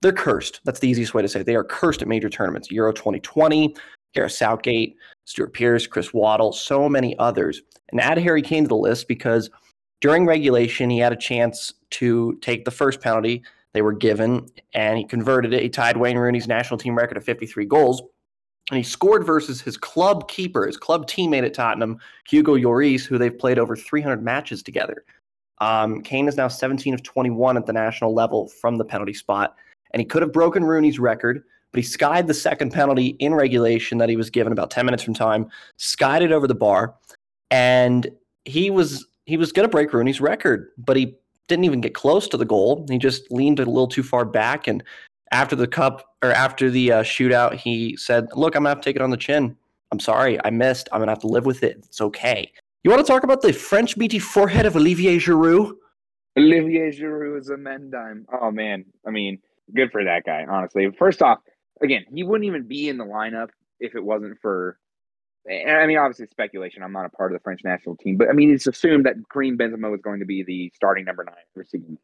they're 0.00 0.12
cursed. 0.12 0.60
That's 0.64 0.80
the 0.80 0.88
easiest 0.88 1.14
way 1.14 1.22
to 1.22 1.28
say 1.28 1.40
it. 1.40 1.46
They 1.46 1.54
are 1.54 1.64
cursed 1.64 2.02
at 2.02 2.08
major 2.08 2.28
tournaments. 2.28 2.70
Euro 2.70 2.92
2020, 2.92 3.74
Gareth 4.14 4.32
Southgate, 4.32 4.96
Stuart 5.24 5.54
Pearce, 5.54 5.86
Chris 5.86 6.12
Waddle, 6.12 6.52
so 6.52 6.88
many 6.88 7.16
others. 7.18 7.62
And 7.90 8.00
add 8.00 8.18
Harry 8.18 8.42
Kane 8.42 8.64
to 8.64 8.68
the 8.68 8.76
list 8.76 9.06
because 9.06 9.48
during 10.00 10.26
regulation, 10.26 10.90
he 10.90 10.98
had 10.98 11.12
a 11.12 11.16
chance 11.16 11.72
to 11.90 12.36
take 12.42 12.64
the 12.64 12.70
first 12.70 13.00
penalty 13.00 13.44
they 13.74 13.82
were 13.82 13.92
given, 13.92 14.48
and 14.74 14.98
he 14.98 15.04
converted 15.04 15.52
it. 15.52 15.62
He 15.62 15.68
tied 15.68 15.96
Wayne 15.96 16.18
Rooney's 16.18 16.46
national 16.46 16.78
team 16.78 16.96
record 16.96 17.16
of 17.16 17.24
53 17.24 17.64
goals. 17.64 18.02
And 18.70 18.76
he 18.76 18.84
scored 18.84 19.24
versus 19.24 19.60
his 19.60 19.76
club 19.76 20.28
keeper, 20.28 20.66
his 20.66 20.76
club 20.76 21.06
teammate 21.06 21.44
at 21.44 21.54
Tottenham, 21.54 21.98
Hugo 22.28 22.56
Lloris, 22.56 23.04
who 23.04 23.18
they've 23.18 23.36
played 23.36 23.58
over 23.58 23.74
300 23.74 24.22
matches 24.22 24.62
together. 24.62 25.04
Um, 25.60 26.02
Kane 26.02 26.28
is 26.28 26.36
now 26.36 26.48
17 26.48 26.94
of 26.94 27.02
21 27.02 27.56
at 27.56 27.66
the 27.66 27.72
national 27.72 28.14
level 28.14 28.48
from 28.48 28.76
the 28.76 28.84
penalty 28.84 29.14
spot, 29.14 29.56
and 29.92 30.00
he 30.00 30.06
could 30.06 30.22
have 30.22 30.32
broken 30.32 30.64
Rooney's 30.64 30.98
record, 30.98 31.42
but 31.72 31.78
he 31.78 31.82
skied 31.82 32.26
the 32.26 32.34
second 32.34 32.72
penalty 32.72 33.08
in 33.18 33.34
regulation 33.34 33.98
that 33.98 34.08
he 34.08 34.16
was 34.16 34.30
given 34.30 34.52
about 34.52 34.70
10 34.70 34.84
minutes 34.84 35.02
from 35.02 35.14
time, 35.14 35.48
skied 35.76 36.22
it 36.22 36.32
over 36.32 36.46
the 36.46 36.54
bar, 36.54 36.94
and 37.50 38.08
he 38.44 38.70
was 38.70 39.06
he 39.24 39.36
was 39.36 39.52
going 39.52 39.64
to 39.64 39.70
break 39.70 39.92
Rooney's 39.92 40.20
record, 40.20 40.70
but 40.78 40.96
he 40.96 41.14
didn't 41.52 41.66
even 41.66 41.82
get 41.82 41.94
close 41.94 42.26
to 42.28 42.36
the 42.36 42.44
goal. 42.46 42.86
He 42.88 42.98
just 42.98 43.30
leaned 43.30 43.60
a 43.60 43.66
little 43.66 43.86
too 43.86 44.02
far 44.02 44.24
back. 44.24 44.66
And 44.66 44.82
after 45.32 45.54
the 45.54 45.66
cup 45.66 46.16
or 46.22 46.32
after 46.32 46.70
the 46.70 46.92
uh, 46.92 47.02
shootout, 47.02 47.54
he 47.54 47.96
said, 47.96 48.28
"Look, 48.34 48.56
I'm 48.56 48.62
gonna 48.62 48.70
have 48.70 48.80
to 48.80 48.84
take 48.84 48.96
it 48.96 49.02
on 49.02 49.10
the 49.10 49.16
chin. 49.16 49.56
I'm 49.90 50.00
sorry, 50.00 50.42
I 50.44 50.50
missed. 50.50 50.88
I'm 50.92 51.00
gonna 51.00 51.12
have 51.12 51.20
to 51.20 51.26
live 51.26 51.44
with 51.44 51.62
it. 51.62 51.76
It's 51.84 52.00
okay." 52.00 52.50
You 52.84 52.90
want 52.90 53.04
to 53.04 53.12
talk 53.12 53.22
about 53.22 53.42
the 53.42 53.52
French 53.52 53.96
beaty 53.96 54.18
forehead 54.18 54.66
of 54.66 54.74
Olivier 54.74 55.18
Giroud? 55.18 55.76
Olivier 56.36 56.90
Giroud 56.90 57.38
is 57.38 57.50
a 57.50 57.56
mendime. 57.56 58.24
Oh 58.40 58.50
man, 58.50 58.84
I 59.06 59.10
mean, 59.10 59.38
good 59.74 59.92
for 59.92 60.02
that 60.02 60.24
guy. 60.24 60.46
Honestly, 60.48 60.90
first 60.98 61.22
off, 61.22 61.38
again, 61.82 62.04
he 62.12 62.24
wouldn't 62.24 62.46
even 62.46 62.66
be 62.66 62.88
in 62.88 62.96
the 62.96 63.04
lineup 63.04 63.48
if 63.78 63.94
it 63.94 64.02
wasn't 64.02 64.38
for 64.40 64.78
I 65.48 65.86
mean, 65.86 65.98
obviously 65.98 66.26
speculation. 66.26 66.82
I'm 66.82 66.92
not 66.92 67.06
a 67.06 67.10
part 67.10 67.32
of 67.32 67.38
the 67.38 67.42
French 67.42 67.62
national 67.64 67.96
team, 67.96 68.16
but 68.16 68.28
I 68.28 68.32
mean, 68.32 68.52
it's 68.52 68.66
assumed 68.66 69.06
that 69.06 69.16
Karim 69.32 69.58
Benzema 69.58 69.90
was 69.90 70.00
going 70.00 70.20
to 70.20 70.26
be 70.26 70.42
the 70.44 70.72
starting 70.74 71.04
number 71.04 71.24
nine 71.24 71.34
receiving, 71.54 71.98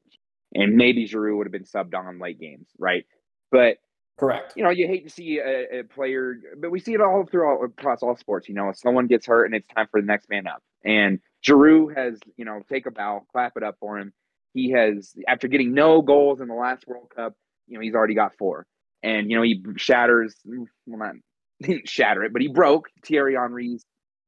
and 0.54 0.76
maybe 0.76 1.06
Giroud 1.08 1.36
would 1.38 1.46
have 1.46 1.52
been 1.52 1.64
subbed 1.64 1.94
on 1.94 2.18
late 2.18 2.40
games, 2.40 2.66
right? 2.78 3.04
But 3.50 3.78
Correct. 4.18 4.54
You 4.56 4.64
know, 4.64 4.70
you 4.70 4.88
hate 4.88 5.04
to 5.04 5.10
see 5.10 5.38
a, 5.38 5.80
a 5.80 5.84
player, 5.84 6.34
but 6.58 6.70
we 6.70 6.80
see 6.80 6.92
it 6.92 7.00
all 7.00 7.24
throughout 7.24 7.62
across 7.62 8.02
all 8.02 8.16
sports. 8.16 8.48
You 8.48 8.54
know, 8.56 8.68
if 8.68 8.76
someone 8.76 9.06
gets 9.06 9.26
hurt 9.26 9.44
and 9.44 9.54
it's 9.54 9.68
time 9.68 9.86
for 9.90 10.00
the 10.00 10.06
next 10.06 10.28
man 10.28 10.48
up. 10.48 10.60
And 10.84 11.20
Giroud 11.46 11.96
has, 11.96 12.18
you 12.36 12.44
know, 12.44 12.60
take 12.68 12.86
a 12.86 12.90
bow, 12.90 13.24
clap 13.30 13.56
it 13.56 13.62
up 13.62 13.76
for 13.78 13.98
him. 13.98 14.12
He 14.54 14.70
has, 14.72 15.14
after 15.28 15.46
getting 15.46 15.72
no 15.72 16.02
goals 16.02 16.40
in 16.40 16.48
the 16.48 16.54
last 16.54 16.86
World 16.88 17.12
Cup, 17.14 17.34
you 17.68 17.74
know, 17.74 17.80
he's 17.80 17.94
already 17.94 18.14
got 18.14 18.36
four. 18.36 18.66
And, 19.04 19.30
you 19.30 19.36
know, 19.36 19.42
he 19.42 19.62
shatters, 19.76 20.34
well, 20.44 20.66
not, 20.86 21.14
he 21.60 21.66
didn't 21.74 21.88
shatter 21.88 22.24
it, 22.24 22.32
but 22.32 22.42
he 22.42 22.48
broke 22.48 22.88
Thierry 23.04 23.34
Henry's 23.34 23.84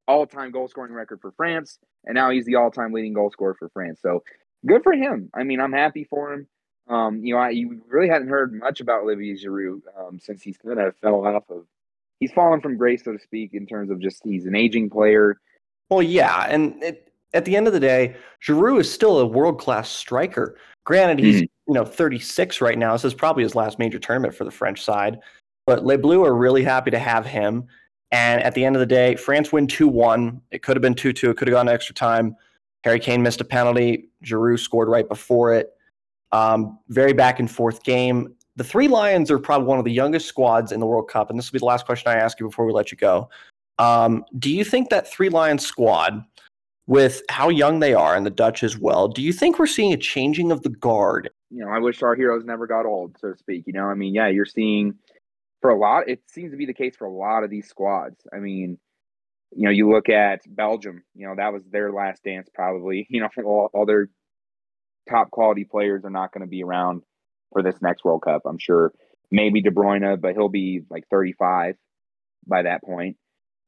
all 0.08 0.26
time 0.26 0.50
goal 0.50 0.68
scoring 0.68 0.92
record 0.92 1.20
for 1.20 1.32
France. 1.32 1.78
And 2.04 2.14
now 2.14 2.30
he's 2.30 2.46
the 2.46 2.56
all 2.56 2.70
time 2.70 2.92
leading 2.92 3.12
goal 3.12 3.30
scorer 3.30 3.54
for 3.58 3.68
France. 3.70 4.00
So 4.02 4.22
good 4.66 4.82
for 4.82 4.92
him. 4.92 5.30
I 5.34 5.44
mean, 5.44 5.60
I'm 5.60 5.72
happy 5.72 6.04
for 6.04 6.32
him. 6.32 6.48
Um, 6.88 7.24
you 7.24 7.34
know, 7.34 7.40
I 7.40 7.50
you 7.50 7.82
really 7.88 8.08
hadn't 8.08 8.28
heard 8.28 8.52
much 8.52 8.80
about 8.80 9.02
Olivier 9.02 9.34
Giroud 9.36 9.80
um, 9.98 10.18
since 10.18 10.42
he's 10.42 10.56
kind 10.58 10.80
of 10.80 10.96
fell 10.96 11.24
off 11.24 11.44
of. 11.48 11.64
He's 12.18 12.32
fallen 12.32 12.60
from 12.60 12.76
grace, 12.76 13.04
so 13.04 13.12
to 13.12 13.18
speak, 13.18 13.54
in 13.54 13.66
terms 13.66 13.90
of 13.90 14.00
just 14.00 14.22
he's 14.24 14.46
an 14.46 14.54
aging 14.56 14.90
player. 14.90 15.40
Well, 15.88 16.02
yeah, 16.02 16.46
and 16.48 16.82
it, 16.82 17.12
at 17.32 17.44
the 17.44 17.56
end 17.56 17.66
of 17.66 17.72
the 17.72 17.80
day, 17.80 18.16
Giroud 18.44 18.80
is 18.80 18.92
still 18.92 19.20
a 19.20 19.26
world 19.26 19.58
class 19.60 19.88
striker. 19.88 20.56
Granted, 20.84 21.20
he's 21.24 21.42
Mm-hmm. 21.42 21.72
you 21.72 21.74
know 21.74 21.84
36 21.84 22.60
right 22.60 22.78
now. 22.78 22.96
So 22.96 23.06
this 23.06 23.14
is 23.14 23.18
probably 23.18 23.44
his 23.44 23.54
last 23.54 23.78
major 23.78 23.98
tournament 23.98 24.34
for 24.34 24.44
the 24.44 24.50
French 24.50 24.82
side. 24.82 25.18
But 25.70 25.86
Les 25.86 25.98
Bleus 25.98 26.26
are 26.26 26.34
really 26.34 26.64
happy 26.64 26.90
to 26.90 26.98
have 26.98 27.24
him. 27.24 27.64
And 28.10 28.42
at 28.42 28.56
the 28.56 28.64
end 28.64 28.74
of 28.74 28.80
the 28.80 28.86
day, 28.86 29.14
France 29.14 29.52
win 29.52 29.68
2 29.68 29.86
1. 29.86 30.40
It 30.50 30.64
could 30.64 30.76
have 30.76 30.82
been 30.82 30.96
2 30.96 31.12
2. 31.12 31.30
It 31.30 31.36
could 31.36 31.46
have 31.46 31.52
gone 31.52 31.66
to 31.66 31.72
extra 31.72 31.94
time. 31.94 32.34
Harry 32.82 32.98
Kane 32.98 33.22
missed 33.22 33.40
a 33.40 33.44
penalty. 33.44 34.08
Giroud 34.24 34.58
scored 34.58 34.88
right 34.88 35.08
before 35.08 35.54
it. 35.54 35.70
Um, 36.32 36.80
very 36.88 37.12
back 37.12 37.38
and 37.38 37.48
forth 37.48 37.84
game. 37.84 38.34
The 38.56 38.64
three 38.64 38.88
Lions 38.88 39.30
are 39.30 39.38
probably 39.38 39.68
one 39.68 39.78
of 39.78 39.84
the 39.84 39.92
youngest 39.92 40.26
squads 40.26 40.72
in 40.72 40.80
the 40.80 40.86
World 40.86 41.08
Cup. 41.08 41.30
And 41.30 41.38
this 41.38 41.48
will 41.48 41.58
be 41.58 41.60
the 41.60 41.66
last 41.66 41.86
question 41.86 42.10
I 42.10 42.16
ask 42.16 42.40
you 42.40 42.46
before 42.46 42.66
we 42.66 42.72
let 42.72 42.90
you 42.90 42.98
go. 42.98 43.30
Um, 43.78 44.24
do 44.40 44.52
you 44.52 44.64
think 44.64 44.90
that 44.90 45.06
three 45.06 45.28
Lions 45.28 45.64
squad, 45.64 46.24
with 46.88 47.22
how 47.28 47.48
young 47.48 47.78
they 47.78 47.94
are 47.94 48.16
and 48.16 48.26
the 48.26 48.30
Dutch 48.30 48.64
as 48.64 48.76
well, 48.76 49.06
do 49.06 49.22
you 49.22 49.32
think 49.32 49.60
we're 49.60 49.68
seeing 49.68 49.92
a 49.92 49.96
changing 49.96 50.50
of 50.50 50.62
the 50.62 50.70
guard? 50.70 51.30
You 51.48 51.64
know, 51.64 51.70
I 51.70 51.78
wish 51.78 52.02
our 52.02 52.16
heroes 52.16 52.44
never 52.44 52.66
got 52.66 52.86
old, 52.86 53.16
so 53.20 53.30
to 53.30 53.38
speak. 53.38 53.68
You 53.68 53.72
know, 53.72 53.84
I 53.84 53.94
mean, 53.94 54.14
yeah, 54.14 54.26
you're 54.26 54.44
seeing 54.44 54.98
for 55.60 55.70
a 55.70 55.78
lot, 55.78 56.08
it 56.08 56.22
seems 56.26 56.52
to 56.52 56.56
be 56.56 56.66
the 56.66 56.74
case 56.74 56.96
for 56.96 57.06
a 57.06 57.12
lot 57.12 57.44
of 57.44 57.50
these 57.50 57.68
squads. 57.68 58.16
I 58.32 58.38
mean, 58.38 58.78
you 59.52 59.64
know, 59.64 59.70
you 59.70 59.90
look 59.90 60.08
at 60.08 60.40
Belgium, 60.46 61.02
you 61.14 61.26
know, 61.26 61.34
that 61.36 61.52
was 61.52 61.62
their 61.70 61.92
last 61.92 62.22
dance 62.24 62.48
probably. 62.54 63.06
You 63.10 63.20
know, 63.20 63.28
all, 63.44 63.70
all 63.72 63.86
their 63.86 64.08
top 65.08 65.30
quality 65.30 65.64
players 65.64 66.04
are 66.04 66.10
not 66.10 66.32
going 66.32 66.42
to 66.42 66.48
be 66.48 66.62
around 66.62 67.02
for 67.52 67.62
this 67.62 67.80
next 67.82 68.04
World 68.04 68.22
Cup. 68.22 68.42
I'm 68.46 68.58
sure 68.58 68.92
maybe 69.30 69.60
De 69.60 69.70
Bruyne, 69.70 70.20
but 70.20 70.34
he'll 70.34 70.48
be 70.48 70.82
like 70.90 71.04
35 71.10 71.76
by 72.46 72.62
that 72.62 72.82
point. 72.82 73.16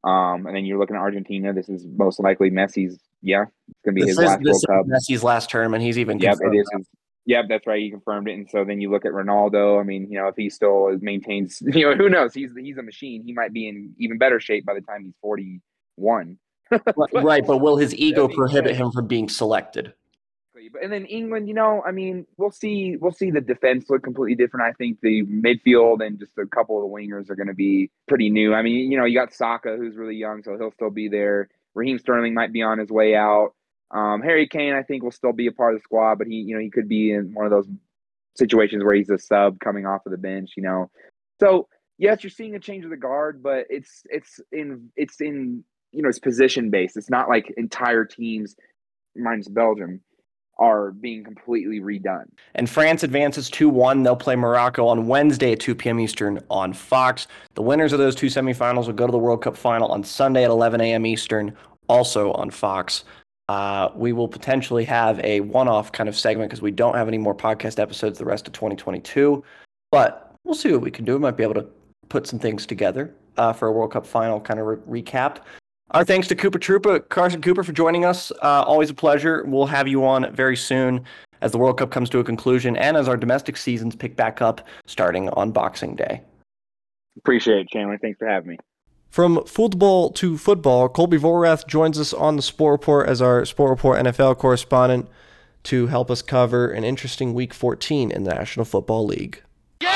Um, 0.04 0.46
and 0.46 0.56
then 0.56 0.64
you're 0.64 0.78
looking 0.78 0.96
at 0.96 1.02
Argentina. 1.02 1.52
This 1.52 1.68
is 1.68 1.86
most 1.86 2.18
likely 2.20 2.50
Messi's. 2.50 2.98
Yeah, 3.24 3.44
it's 3.68 3.80
going 3.84 3.94
to 3.94 4.00
be 4.00 4.00
This 4.00 4.08
his 4.10 4.18
is, 4.18 4.24
last 4.24 4.38
this 4.42 4.44
World 4.44 4.56
is 4.56 4.64
Cup. 4.66 4.86
Messi's 4.86 5.22
last 5.22 5.50
term, 5.50 5.74
and 5.74 5.82
he's 5.82 5.96
even 5.98 6.18
Yep, 6.18 6.38
it 6.40 6.56
is. 6.56 6.68
His, 6.76 6.86
yep, 7.26 7.46
that's 7.48 7.66
right. 7.66 7.80
He 7.80 7.90
confirmed 7.90 8.28
it. 8.28 8.32
And 8.32 8.48
so 8.48 8.64
then 8.64 8.80
you 8.80 8.90
look 8.90 9.04
at 9.04 9.12
Ronaldo. 9.12 9.80
I 9.80 9.84
mean, 9.84 10.10
you 10.10 10.18
know, 10.18 10.28
if 10.28 10.36
he 10.36 10.50
still 10.50 10.96
maintains, 11.00 11.60
you 11.66 11.88
know, 11.88 11.96
who 11.96 12.08
knows? 12.08 12.34
He's 12.34 12.50
he's 12.56 12.78
a 12.78 12.82
machine. 12.82 13.22
He 13.24 13.32
might 13.32 13.52
be 13.52 13.68
in 13.68 13.94
even 13.98 14.18
better 14.18 14.40
shape 14.40 14.64
by 14.64 14.74
the 14.74 14.80
time 14.80 15.04
he's 15.04 15.14
forty 15.20 15.60
one. 15.96 16.38
right, 17.12 17.46
but 17.46 17.58
will 17.58 17.76
his 17.76 17.94
ego 17.94 18.28
prohibit 18.28 18.74
him 18.74 18.90
from 18.92 19.06
being 19.06 19.28
selected? 19.28 19.92
And 20.80 20.92
then 20.92 21.04
England, 21.06 21.48
you 21.48 21.54
know, 21.54 21.82
I 21.86 21.90
mean, 21.90 22.24
we'll 22.38 22.50
see. 22.50 22.96
We'll 22.96 23.12
see 23.12 23.30
the 23.30 23.40
defense 23.40 23.86
look 23.90 24.02
completely 24.02 24.36
different. 24.36 24.64
I 24.66 24.72
think 24.72 24.98
the 25.02 25.22
midfield 25.24 26.04
and 26.06 26.18
just 26.18 26.32
a 26.38 26.46
couple 26.46 26.78
of 26.78 26.88
the 26.88 26.94
wingers 26.94 27.28
are 27.30 27.34
going 27.34 27.48
to 27.48 27.54
be 27.54 27.90
pretty 28.08 28.30
new. 28.30 28.54
I 28.54 28.62
mean, 28.62 28.90
you 28.90 28.96
know, 28.96 29.04
you 29.04 29.18
got 29.18 29.34
Saka, 29.34 29.76
who's 29.76 29.96
really 29.96 30.14
young, 30.16 30.42
so 30.42 30.56
he'll 30.56 30.72
still 30.72 30.90
be 30.90 31.08
there. 31.08 31.48
Raheem 31.74 31.98
Sterling 31.98 32.32
might 32.32 32.52
be 32.52 32.62
on 32.62 32.78
his 32.78 32.90
way 32.90 33.14
out. 33.14 33.54
Um, 33.92 34.22
Harry 34.22 34.48
Kane, 34.48 34.74
I 34.74 34.82
think, 34.82 35.02
will 35.02 35.10
still 35.10 35.32
be 35.32 35.46
a 35.46 35.52
part 35.52 35.74
of 35.74 35.80
the 35.80 35.84
squad, 35.84 36.16
but 36.16 36.26
he, 36.26 36.36
you 36.36 36.54
know, 36.54 36.60
he 36.60 36.70
could 36.70 36.88
be 36.88 37.12
in 37.12 37.34
one 37.34 37.44
of 37.44 37.50
those 37.50 37.68
situations 38.36 38.82
where 38.82 38.94
he's 38.94 39.10
a 39.10 39.18
sub 39.18 39.60
coming 39.60 39.86
off 39.86 40.06
of 40.06 40.12
the 40.12 40.18
bench. 40.18 40.52
You 40.56 40.62
know, 40.62 40.90
so 41.40 41.68
yes, 41.98 42.22
you're 42.22 42.30
seeing 42.30 42.54
a 42.54 42.60
change 42.60 42.84
of 42.84 42.90
the 42.90 42.96
guard, 42.96 43.42
but 43.42 43.66
it's 43.68 44.02
it's 44.10 44.40
in 44.50 44.90
it's 44.96 45.20
in 45.20 45.64
you 45.92 46.02
know 46.02 46.08
it's 46.08 46.18
position 46.18 46.70
based. 46.70 46.96
It's 46.96 47.10
not 47.10 47.28
like 47.28 47.52
entire 47.56 48.04
teams, 48.04 48.56
minus 49.14 49.48
Belgium, 49.48 50.00
are 50.58 50.92
being 50.92 51.24
completely 51.24 51.80
redone. 51.80 52.26
And 52.54 52.68
France 52.70 53.02
advances 53.02 53.50
2 53.50 53.68
1. 53.68 54.02
They'll 54.02 54.16
play 54.16 54.36
Morocco 54.36 54.86
on 54.86 55.06
Wednesday 55.06 55.52
at 55.52 55.60
2 55.60 55.74
p.m. 55.74 56.00
Eastern 56.00 56.40
on 56.50 56.72
Fox. 56.72 57.26
The 57.54 57.62
winners 57.62 57.92
of 57.92 57.98
those 57.98 58.14
two 58.14 58.28
semifinals 58.28 58.86
will 58.86 58.94
go 58.94 59.06
to 59.06 59.12
the 59.12 59.18
World 59.18 59.42
Cup 59.42 59.56
final 59.56 59.88
on 59.88 60.02
Sunday 60.04 60.44
at 60.44 60.50
11 60.50 60.80
a.m. 60.80 61.04
Eastern, 61.04 61.54
also 61.88 62.32
on 62.32 62.50
Fox. 62.50 63.04
Uh, 63.52 63.90
we 63.94 64.14
will 64.14 64.28
potentially 64.28 64.82
have 64.82 65.20
a 65.20 65.40
one 65.40 65.68
off 65.68 65.92
kind 65.92 66.08
of 66.08 66.16
segment 66.16 66.48
because 66.48 66.62
we 66.62 66.70
don't 66.70 66.94
have 66.94 67.06
any 67.06 67.18
more 67.18 67.34
podcast 67.34 67.78
episodes 67.78 68.18
the 68.18 68.24
rest 68.24 68.46
of 68.46 68.54
2022. 68.54 69.44
But 69.90 70.34
we'll 70.42 70.54
see 70.54 70.72
what 70.72 70.80
we 70.80 70.90
can 70.90 71.04
do. 71.04 71.12
We 71.12 71.18
might 71.18 71.36
be 71.36 71.42
able 71.42 71.60
to 71.60 71.66
put 72.08 72.26
some 72.26 72.38
things 72.38 72.64
together 72.64 73.14
uh, 73.36 73.52
for 73.52 73.68
a 73.68 73.72
World 73.72 73.92
Cup 73.92 74.06
final 74.06 74.40
kind 74.40 74.58
of 74.58 74.66
re- 74.66 75.02
recap. 75.02 75.40
Our 75.90 76.02
thanks 76.02 76.28
to 76.28 76.34
Cooper 76.34 76.58
Troopa, 76.58 77.06
Carson 77.10 77.42
Cooper, 77.42 77.62
for 77.62 77.72
joining 77.72 78.06
us. 78.06 78.32
Uh, 78.42 78.62
always 78.62 78.88
a 78.88 78.94
pleasure. 78.94 79.44
We'll 79.44 79.66
have 79.66 79.86
you 79.86 80.02
on 80.06 80.34
very 80.34 80.56
soon 80.56 81.04
as 81.42 81.52
the 81.52 81.58
World 81.58 81.76
Cup 81.76 81.90
comes 81.90 82.08
to 82.08 82.20
a 82.20 82.24
conclusion 82.24 82.74
and 82.78 82.96
as 82.96 83.06
our 83.06 83.18
domestic 83.18 83.58
seasons 83.58 83.94
pick 83.94 84.16
back 84.16 84.40
up 84.40 84.66
starting 84.86 85.28
on 85.30 85.52
Boxing 85.52 85.94
Day. 85.94 86.22
Appreciate 87.18 87.58
it, 87.58 87.68
Chandler. 87.68 87.98
Thanks 87.98 88.18
for 88.18 88.26
having 88.26 88.52
me. 88.52 88.58
From 89.12 89.44
football 89.44 90.08
to 90.12 90.38
football, 90.38 90.88
Colby 90.88 91.18
Vorath 91.18 91.66
joins 91.66 91.98
us 92.00 92.14
on 92.14 92.36
the 92.36 92.42
Sport 92.42 92.72
Report 92.72 93.06
as 93.10 93.20
our 93.20 93.44
Sport 93.44 93.68
Report 93.68 94.02
NFL 94.02 94.38
correspondent 94.38 95.06
to 95.64 95.88
help 95.88 96.10
us 96.10 96.22
cover 96.22 96.70
an 96.70 96.82
interesting 96.82 97.34
Week 97.34 97.52
14 97.52 98.10
in 98.10 98.24
the 98.24 98.32
National 98.32 98.64
Football 98.64 99.04
League. 99.04 99.42
Yellow! 99.82 99.92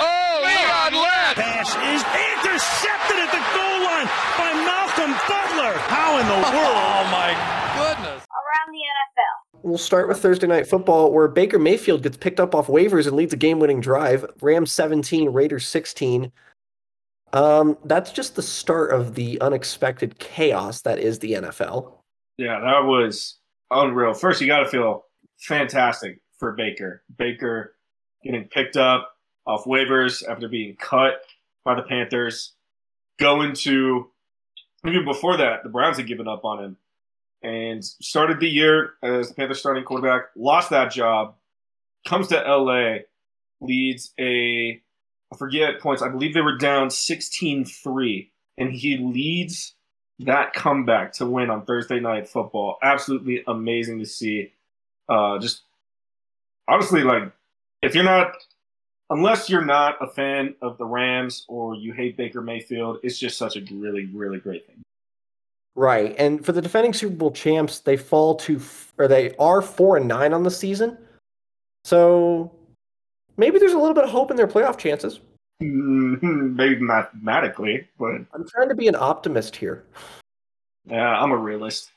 Oh, 0.00 0.40
Leon 0.42 0.94
left! 0.94 1.36
pass 1.36 1.68
is 1.76 2.00
intercepted 2.40 3.18
at 3.20 3.30
the 3.32 3.44
goal 3.52 3.84
line 3.84 4.08
by 4.38 4.50
Malcolm 4.64 5.12
Butler. 5.28 5.78
How 5.80 6.18
in 6.18 6.26
the 6.26 6.32
world? 6.56 6.74
Oh, 6.74 7.04
my 7.12 7.36
goodness. 7.76 8.24
around 8.32 8.72
the 8.72 8.80
NFL. 8.80 9.60
We'll 9.62 9.76
start 9.76 10.08
with 10.08 10.20
Thursday 10.22 10.46
Night 10.46 10.66
Football, 10.66 11.12
where 11.12 11.28
Baker 11.28 11.58
Mayfield 11.58 12.02
gets 12.02 12.16
picked 12.16 12.40
up 12.40 12.54
off 12.54 12.68
waivers 12.68 13.06
and 13.06 13.14
leads 13.14 13.34
a 13.34 13.36
game 13.36 13.58
winning 13.58 13.82
drive. 13.82 14.24
Rams 14.40 14.72
17, 14.72 15.28
Raiders 15.28 15.66
16. 15.66 16.32
Um, 17.38 17.78
that's 17.84 18.10
just 18.10 18.34
the 18.34 18.42
start 18.42 18.92
of 18.92 19.14
the 19.14 19.40
unexpected 19.40 20.18
chaos 20.18 20.80
that 20.80 20.98
is 20.98 21.20
the 21.20 21.34
NFL. 21.34 21.92
Yeah, 22.36 22.58
that 22.58 22.84
was 22.84 23.38
unreal. 23.70 24.12
First, 24.12 24.40
you 24.40 24.48
got 24.48 24.64
to 24.64 24.68
feel 24.68 25.04
fantastic 25.38 26.20
for 26.36 26.54
Baker. 26.54 27.04
Baker 27.16 27.76
getting 28.24 28.48
picked 28.48 28.76
up 28.76 29.12
off 29.46 29.66
waivers 29.66 30.28
after 30.28 30.48
being 30.48 30.74
cut 30.80 31.20
by 31.64 31.76
the 31.76 31.82
Panthers. 31.82 32.54
Going 33.20 33.52
to, 33.54 34.10
even 34.84 35.04
before 35.04 35.36
that, 35.36 35.62
the 35.62 35.68
Browns 35.68 35.96
had 35.96 36.08
given 36.08 36.26
up 36.26 36.44
on 36.44 36.64
him 36.64 36.76
and 37.44 37.84
started 37.84 38.40
the 38.40 38.48
year 38.48 38.94
as 39.00 39.28
the 39.28 39.34
Panthers 39.34 39.60
starting 39.60 39.84
quarterback, 39.84 40.22
lost 40.34 40.70
that 40.70 40.90
job, 40.90 41.36
comes 42.04 42.26
to 42.28 42.36
LA, 42.36 43.02
leads 43.60 44.12
a, 44.18 44.82
I 45.32 45.36
forget 45.36 45.80
points, 45.80 46.02
I 46.02 46.08
believe 46.08 46.34
they 46.34 46.40
were 46.40 46.56
down 46.56 46.90
16 46.90 47.64
3, 47.64 48.30
and 48.56 48.72
he 48.72 48.96
leads 48.96 49.74
that 50.20 50.52
comeback 50.52 51.12
to 51.14 51.26
win 51.26 51.50
on 51.50 51.64
Thursday 51.64 52.00
night 52.00 52.28
football. 52.28 52.78
Absolutely 52.82 53.42
amazing 53.46 53.98
to 53.98 54.06
see. 54.06 54.52
Uh, 55.08 55.38
just 55.38 55.62
honestly, 56.66 57.02
like 57.02 57.30
if 57.82 57.94
you're 57.94 58.04
not, 58.04 58.32
unless 59.10 59.48
you're 59.48 59.64
not 59.64 59.96
a 60.00 60.08
fan 60.08 60.54
of 60.60 60.78
the 60.78 60.84
Rams 60.84 61.44
or 61.48 61.74
you 61.74 61.92
hate 61.92 62.16
Baker 62.16 62.40
Mayfield, 62.40 62.98
it's 63.02 63.18
just 63.18 63.38
such 63.38 63.56
a 63.56 63.62
really, 63.70 64.06
really 64.06 64.38
great 64.38 64.66
thing. 64.66 64.82
Right. 65.76 66.16
And 66.18 66.44
for 66.44 66.50
the 66.50 66.60
defending 66.60 66.92
Super 66.92 67.14
Bowl 67.14 67.30
champs, 67.30 67.80
they 67.80 67.96
fall 67.96 68.34
to, 68.36 68.60
or 68.98 69.06
they 69.06 69.36
are 69.36 69.62
four 69.62 69.96
and 69.96 70.08
nine 70.08 70.32
on 70.32 70.42
the 70.42 70.50
season. 70.50 70.98
So 71.84 72.50
maybe 73.38 73.58
there's 73.58 73.72
a 73.72 73.78
little 73.78 73.94
bit 73.94 74.04
of 74.04 74.10
hope 74.10 74.30
in 74.30 74.36
their 74.36 74.46
playoff 74.46 74.76
chances. 74.76 75.20
Maybe 75.60 76.80
mathematically, 76.80 77.88
but 77.98 78.20
I'm 78.32 78.46
trying 78.48 78.68
to 78.68 78.74
be 78.74 78.86
an 78.86 78.94
optimist 78.94 79.56
here. 79.56 79.84
yeah, 80.86 81.18
I'm 81.20 81.32
a 81.32 81.36
realist. 81.36 81.90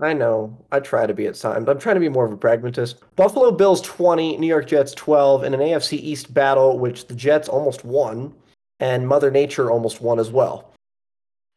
I 0.00 0.12
know. 0.12 0.56
I 0.72 0.80
try 0.80 1.06
to 1.06 1.14
be 1.14 1.26
at 1.26 1.36
times. 1.36 1.68
I'm 1.68 1.78
trying 1.78 1.94
to 1.96 2.00
be 2.00 2.08
more 2.08 2.26
of 2.26 2.32
a 2.32 2.36
pragmatist. 2.36 2.96
Buffalo 3.16 3.50
Bills 3.50 3.80
20, 3.80 4.36
New 4.36 4.46
York 4.46 4.66
Jets 4.66 4.92
12 4.94 5.44
in 5.44 5.54
an 5.54 5.60
AFC 5.60 5.94
East 5.94 6.34
battle, 6.34 6.78
which 6.78 7.06
the 7.06 7.14
Jets 7.14 7.48
almost 7.48 7.84
won, 7.84 8.34
and 8.80 9.08
Mother 9.08 9.30
Nature 9.30 9.70
almost 9.70 10.02
won 10.02 10.18
as 10.18 10.30
well. 10.30 10.72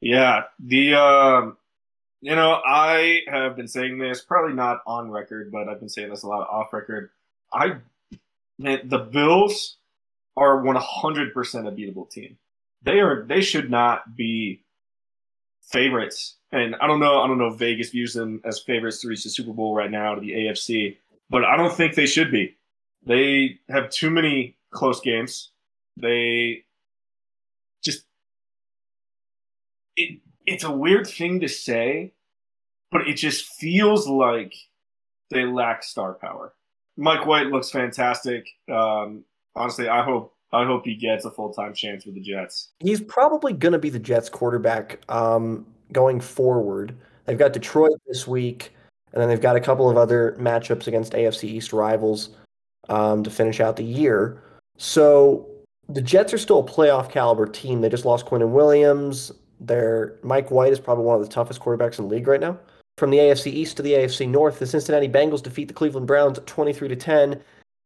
Yeah, 0.02 0.44
the 0.60 0.96
um, 0.96 1.58
you 2.22 2.36
know, 2.36 2.62
I 2.66 3.22
have 3.28 3.58
been 3.58 3.68
saying 3.68 3.98
this 3.98 4.22
probably 4.22 4.54
not 4.54 4.82
on 4.88 5.12
record, 5.12 5.52
but 5.52 5.68
I've 5.68 5.80
been 5.80 5.90
saying 5.90 6.10
this 6.10 6.24
a 6.24 6.28
lot 6.28 6.48
off 6.50 6.72
record. 6.72 7.10
I 7.52 7.76
man, 8.60 8.82
the 8.84 9.00
Bills 9.00 9.78
are 10.38 10.62
100% 10.62 10.76
a 10.76 11.72
beatable 11.72 12.10
team. 12.10 12.38
They 12.84 13.00
are 13.00 13.26
they 13.26 13.42
should 13.42 13.70
not 13.70 14.16
be 14.16 14.64
favorites. 15.64 16.38
And 16.52 16.76
I 16.82 16.88
don't 16.88 17.00
know 17.00 17.22
I 17.22 17.28
don't 17.28 17.38
know 17.38 17.48
if 17.48 17.60
Vegas 17.60 17.90
views 17.90 18.14
them 18.14 18.42
as 18.46 18.60
favorites 18.60 19.02
to 19.02 19.08
reach 19.08 19.24
the 19.24 19.30
Super 19.30 19.54
Bowl 19.54 19.76
right 19.76 19.92
now 19.92 20.16
to 20.16 20.22
the 20.22 20.32
AFC, 20.32 20.98
but 21.30 21.44
I 21.44 21.58
don't 21.58 21.74
think 21.74 21.96
they 21.96 22.06
should 22.06 22.32
be. 22.32 22.56
They 23.06 23.60
have 23.70 23.90
too 23.90 24.10
many 24.10 24.56
close 24.72 25.02
games. 25.02 25.52
They 25.98 26.64
just 27.84 28.06
it 29.96 30.20
it's 30.46 30.64
a 30.64 30.72
weird 30.72 31.06
thing 31.06 31.42
to 31.42 31.48
say, 31.50 32.14
but 32.92 33.08
it 33.08 33.16
just 33.16 33.46
feels 33.46 34.08
like 34.08 34.54
they 35.30 35.46
lack 35.46 35.84
star 35.84 36.14
power. 36.14 36.54
Mike 37.00 37.26
White 37.26 37.48
looks 37.48 37.72
fantastic. 37.72 38.46
Um, 38.70 39.24
honestly, 39.56 39.88
I 39.88 40.04
hope 40.04 40.36
I 40.52 40.66
hope 40.66 40.86
he 40.86 40.96
gets 40.96 41.26
a 41.26 41.32
full 41.32 41.54
time 41.54 41.74
chance 41.74 42.06
with 42.06 42.16
the 42.16 42.22
Jets. 42.22 42.70
He's 42.80 43.02
probably 43.02 43.54
going 43.54 43.72
to 43.72 43.80
be 43.80 43.90
the 43.90 44.00
Jets 44.00 44.30
quarterback 44.30 45.00
um, 45.10 45.66
going 45.94 46.20
forward. 46.20 46.96
They've 47.26 47.38
got 47.38 47.54
Detroit 47.54 47.94
this 48.08 48.28
week, 48.28 48.76
and 49.14 49.22
then 49.22 49.30
they've 49.30 49.42
got 49.42 49.56
a 49.56 49.62
couple 49.62 49.90
of 49.90 49.98
other 49.98 50.36
matchups 50.40 50.88
against 50.88 51.14
AFC 51.14 51.46
East 51.46 51.72
rivals 51.72 52.32
um, 52.90 53.24
to 53.24 53.30
finish 53.30 53.62
out 53.62 53.78
the 53.78 53.84
year. 53.84 54.42
So 54.78 55.48
the 55.88 56.02
Jets 56.02 56.34
are 56.34 56.38
still 56.38 56.60
a 56.60 56.64
playoff 56.64 57.10
caliber 57.10 57.46
team. 57.46 57.80
They 57.80 57.90
just 57.90 58.06
lost 58.06 58.26
Quinnen 58.26 58.50
Williams. 58.50 59.32
Their 59.62 60.16
Mike 60.24 60.52
White 60.52 60.74
is 60.74 60.80
probably 60.82 61.06
one 61.06 61.16
of 61.16 61.22
the 61.22 61.32
toughest 61.32 61.62
quarterbacks 61.62 61.98
in 61.98 62.08
the 62.08 62.16
league 62.16 62.28
right 62.28 62.42
now. 62.42 62.58
From 63.00 63.12
the 63.12 63.18
AFC 63.18 63.48
East 63.48 63.78
to 63.78 63.84
the 63.84 63.94
AFC 63.94 64.28
North, 64.28 64.60
the 64.60 64.68
Cincinnati 64.68 65.08
Bengals 65.08 65.42
defeat 65.42 65.70
the 65.70 65.74
Cleveland 65.74 66.06
Browns 66.06 66.38
23 66.46 66.90
to 66.90 66.98
10, 66.98 67.42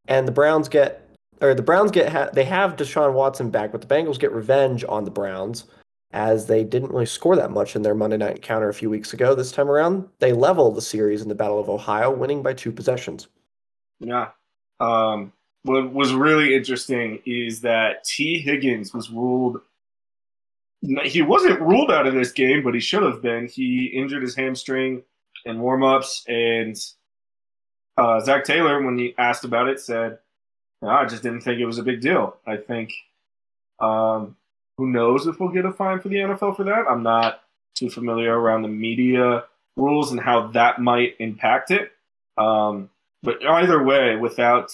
and 0.07 0.27
the 0.27 0.31
Browns 0.31 0.67
get 0.67 1.07
or 1.39 1.53
the 1.53 1.61
Browns 1.61 1.91
get 1.91 2.33
they 2.33 2.45
have 2.45 2.75
Deshaun 2.75 3.13
Watson 3.13 3.51
back, 3.51 3.71
but 3.71 3.81
the 3.81 3.87
Bengals 3.87 4.17
get 4.17 4.31
revenge 4.31 4.83
on 4.89 5.03
the 5.05 5.11
Browns 5.11 5.65
as 6.13 6.47
they 6.47 6.63
didn't 6.63 6.91
really 6.91 7.05
score 7.05 7.35
that 7.35 7.51
much 7.51 7.75
in 7.75 7.83
their 7.83 7.93
Monday 7.93 8.17
night 8.17 8.37
encounter 8.37 8.69
a 8.69 8.73
few 8.73 8.89
weeks 8.89 9.13
ago. 9.13 9.35
This 9.35 9.51
time 9.51 9.69
around, 9.69 10.09
they 10.17 10.33
level 10.33 10.71
the 10.71 10.81
series 10.81 11.21
in 11.21 11.29
the 11.29 11.35
Battle 11.35 11.59
of 11.59 11.69
Ohio, 11.69 12.09
winning 12.09 12.41
by 12.41 12.53
two 12.53 12.71
possessions. 12.71 13.27
Yeah. 13.99 14.29
Um, 14.79 15.31
what 15.61 15.93
was 15.93 16.13
really 16.13 16.55
interesting 16.55 17.19
is 17.27 17.61
that 17.61 18.03
Tee 18.03 18.39
Higgins 18.39 18.95
was 18.95 19.11
ruled. 19.11 19.61
He 21.05 21.21
wasn't 21.21 21.61
ruled 21.61 21.91
out 21.91 22.07
of 22.07 22.13
this 22.13 22.31
game, 22.31 22.63
but 22.63 22.73
he 22.73 22.79
should 22.79 23.03
have 23.03 23.21
been. 23.21 23.47
He 23.47 23.85
injured 23.85 24.21
his 24.21 24.35
hamstring 24.35 25.03
in 25.45 25.57
warmups, 25.57 26.27
and 26.27 26.77
uh, 27.97 28.19
Zac 28.19 28.43
Taylor, 28.43 28.81
when 28.81 28.97
he 28.97 29.15
asked 29.17 29.45
about 29.45 29.67
it, 29.67 29.79
said, 29.79 30.17
no, 30.81 30.89
"I 30.89 31.05
just 31.05 31.23
didn't 31.23 31.41
think 31.41 31.59
it 31.59 31.65
was 31.65 31.79
a 31.79 31.83
big 31.83 32.01
deal." 32.01 32.37
I 32.45 32.57
think, 32.57 32.93
um, 33.79 34.35
who 34.77 34.87
knows 34.87 35.25
if 35.27 35.39
we'll 35.39 35.49
get 35.49 35.65
a 35.65 35.71
fine 35.71 36.01
for 36.01 36.09
the 36.09 36.17
NFL 36.17 36.57
for 36.57 36.65
that? 36.65 36.85
I'm 36.89 37.03
not 37.03 37.41
too 37.75 37.89
familiar 37.89 38.37
around 38.37 38.63
the 38.63 38.67
media 38.67 39.45
rules 39.77 40.11
and 40.11 40.19
how 40.19 40.47
that 40.47 40.79
might 40.79 41.15
impact 41.19 41.71
it. 41.71 41.91
Um, 42.37 42.89
but 43.21 43.43
either 43.45 43.83
way, 43.83 44.15
without. 44.17 44.69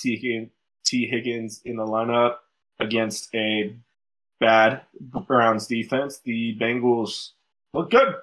Tee 0.89 1.05
Higgins 1.05 1.61
in 1.65 1.75
the 1.75 1.85
lineup 1.85 2.37
against 2.79 3.33
a 3.35 3.75
bad 4.39 4.81
Browns 4.99 5.67
defense, 5.67 6.19
the 6.23 6.57
Bengals 6.59 7.31
look 7.73 7.91
good. 7.91 8.15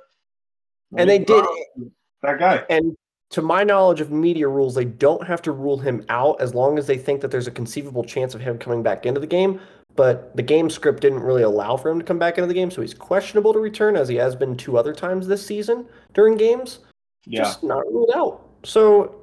And 0.96 1.08
they 1.08 1.18
did. 1.18 1.44
Um, 1.44 1.92
that 2.22 2.38
guy. 2.38 2.64
And 2.70 2.96
to 3.30 3.42
my 3.42 3.64
knowledge 3.64 4.00
of 4.00 4.10
media 4.10 4.48
rules, 4.48 4.74
they 4.74 4.84
don't 4.84 5.26
have 5.26 5.42
to 5.42 5.52
rule 5.52 5.78
him 5.78 6.04
out 6.08 6.40
as 6.40 6.54
long 6.54 6.78
as 6.78 6.86
they 6.86 6.96
think 6.96 7.20
that 7.20 7.30
there's 7.30 7.48
a 7.48 7.52
conceivable 7.52 8.04
chance 8.04 8.34
of 8.34 8.40
him 8.40 8.58
coming 8.58 8.82
back 8.82 9.04
into 9.04 9.20
the 9.20 9.26
game. 9.26 9.60
But 9.96 10.36
the 10.36 10.42
game 10.42 10.68
script 10.68 11.00
didn't 11.00 11.20
really 11.20 11.42
allow 11.42 11.76
for 11.76 11.90
him 11.90 11.98
to 11.98 12.04
come 12.04 12.18
back 12.18 12.36
into 12.36 12.46
the 12.48 12.54
game, 12.54 12.70
so 12.70 12.82
he's 12.82 12.92
questionable 12.92 13.54
to 13.54 13.58
return, 13.58 13.96
as 13.96 14.08
he 14.08 14.16
has 14.16 14.36
been 14.36 14.56
two 14.56 14.76
other 14.76 14.92
times 14.92 15.26
this 15.26 15.44
season 15.44 15.86
during 16.12 16.36
games. 16.36 16.80
Yeah. 17.24 17.44
Just 17.44 17.64
not 17.64 17.84
ruled 17.86 18.10
out. 18.14 18.46
So 18.62 19.22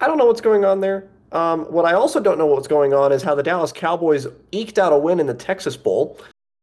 I 0.00 0.06
don't 0.06 0.18
know 0.18 0.26
what's 0.26 0.40
going 0.40 0.64
on 0.64 0.80
there. 0.80 1.08
Um, 1.32 1.64
what 1.66 1.84
I 1.84 1.92
also 1.92 2.20
don't 2.20 2.38
know 2.38 2.46
what's 2.46 2.68
going 2.68 2.94
on 2.94 3.12
is 3.12 3.22
how 3.22 3.34
the 3.34 3.42
Dallas 3.42 3.72
Cowboys 3.72 4.26
eked 4.52 4.78
out 4.78 4.92
a 4.92 4.98
win 4.98 5.20
in 5.20 5.26
the 5.26 5.34
Texas 5.34 5.76
Bowl. 5.76 6.18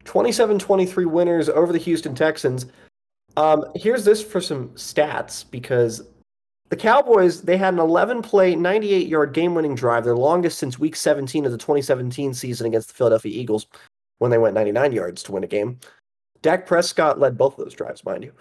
27 0.06 0.60
23 0.60 1.06
winners 1.06 1.50
over 1.50 1.74
the 1.74 1.80
Houston 1.80 2.16
Texans. 2.16 2.68
Um, 3.38 3.66
here's 3.76 4.06
this 4.06 4.24
for 4.24 4.40
some 4.40 4.70
stats 4.70 5.44
because 5.50 6.02
the 6.70 6.76
Cowboys, 6.76 7.42
they 7.42 7.58
had 7.58 7.74
an 7.74 7.80
11 7.80 8.22
play, 8.22 8.56
98 8.56 9.08
yard 9.08 9.34
game 9.34 9.56
winning 9.56 9.76
drive, 9.76 10.04
their 10.04 10.16
longest 10.16 10.58
since 10.58 10.80
week 10.80 10.96
17 10.96 11.46
of 11.46 11.52
the 11.52 11.58
2017 11.58 12.34
season 12.34 12.68
against 12.68 12.88
the 12.88 12.94
Philadelphia 12.94 13.32
Eagles 13.40 13.68
when 14.20 14.32
they 14.32 14.38
went 14.38 14.56
99 14.56 14.92
yards 14.92 15.24
to 15.24 15.32
win 15.32 15.44
a 15.44 15.48
game. 15.48 15.80
Dak 16.42 16.66
Prescott 16.66 17.20
led 17.20 17.38
both 17.38 17.58
of 17.58 17.66
those 17.66 17.74
drives, 17.74 18.06
mind 18.06 18.24
you. 18.24 18.32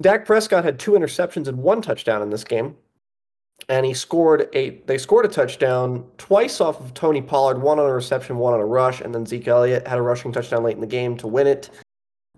Dak 0.00 0.24
Prescott 0.24 0.64
had 0.64 0.78
two 0.78 0.92
interceptions 0.92 1.48
and 1.48 1.58
one 1.58 1.82
touchdown 1.82 2.22
in 2.22 2.30
this 2.30 2.44
game. 2.44 2.76
And 3.70 3.84
he 3.84 3.92
scored 3.92 4.48
a 4.54 4.70
they 4.86 4.96
scored 4.96 5.26
a 5.26 5.28
touchdown 5.28 6.06
twice 6.16 6.60
off 6.60 6.80
of 6.80 6.94
Tony 6.94 7.20
Pollard, 7.20 7.60
one 7.60 7.78
on 7.78 7.86
a 7.88 7.92
reception, 7.92 8.38
one 8.38 8.54
on 8.54 8.60
a 8.60 8.66
rush, 8.66 9.00
and 9.00 9.14
then 9.14 9.26
Zeke 9.26 9.48
Elliott 9.48 9.86
had 9.86 9.98
a 9.98 10.02
rushing 10.02 10.32
touchdown 10.32 10.62
late 10.62 10.74
in 10.74 10.80
the 10.80 10.86
game 10.86 11.16
to 11.18 11.26
win 11.26 11.46
it. 11.46 11.68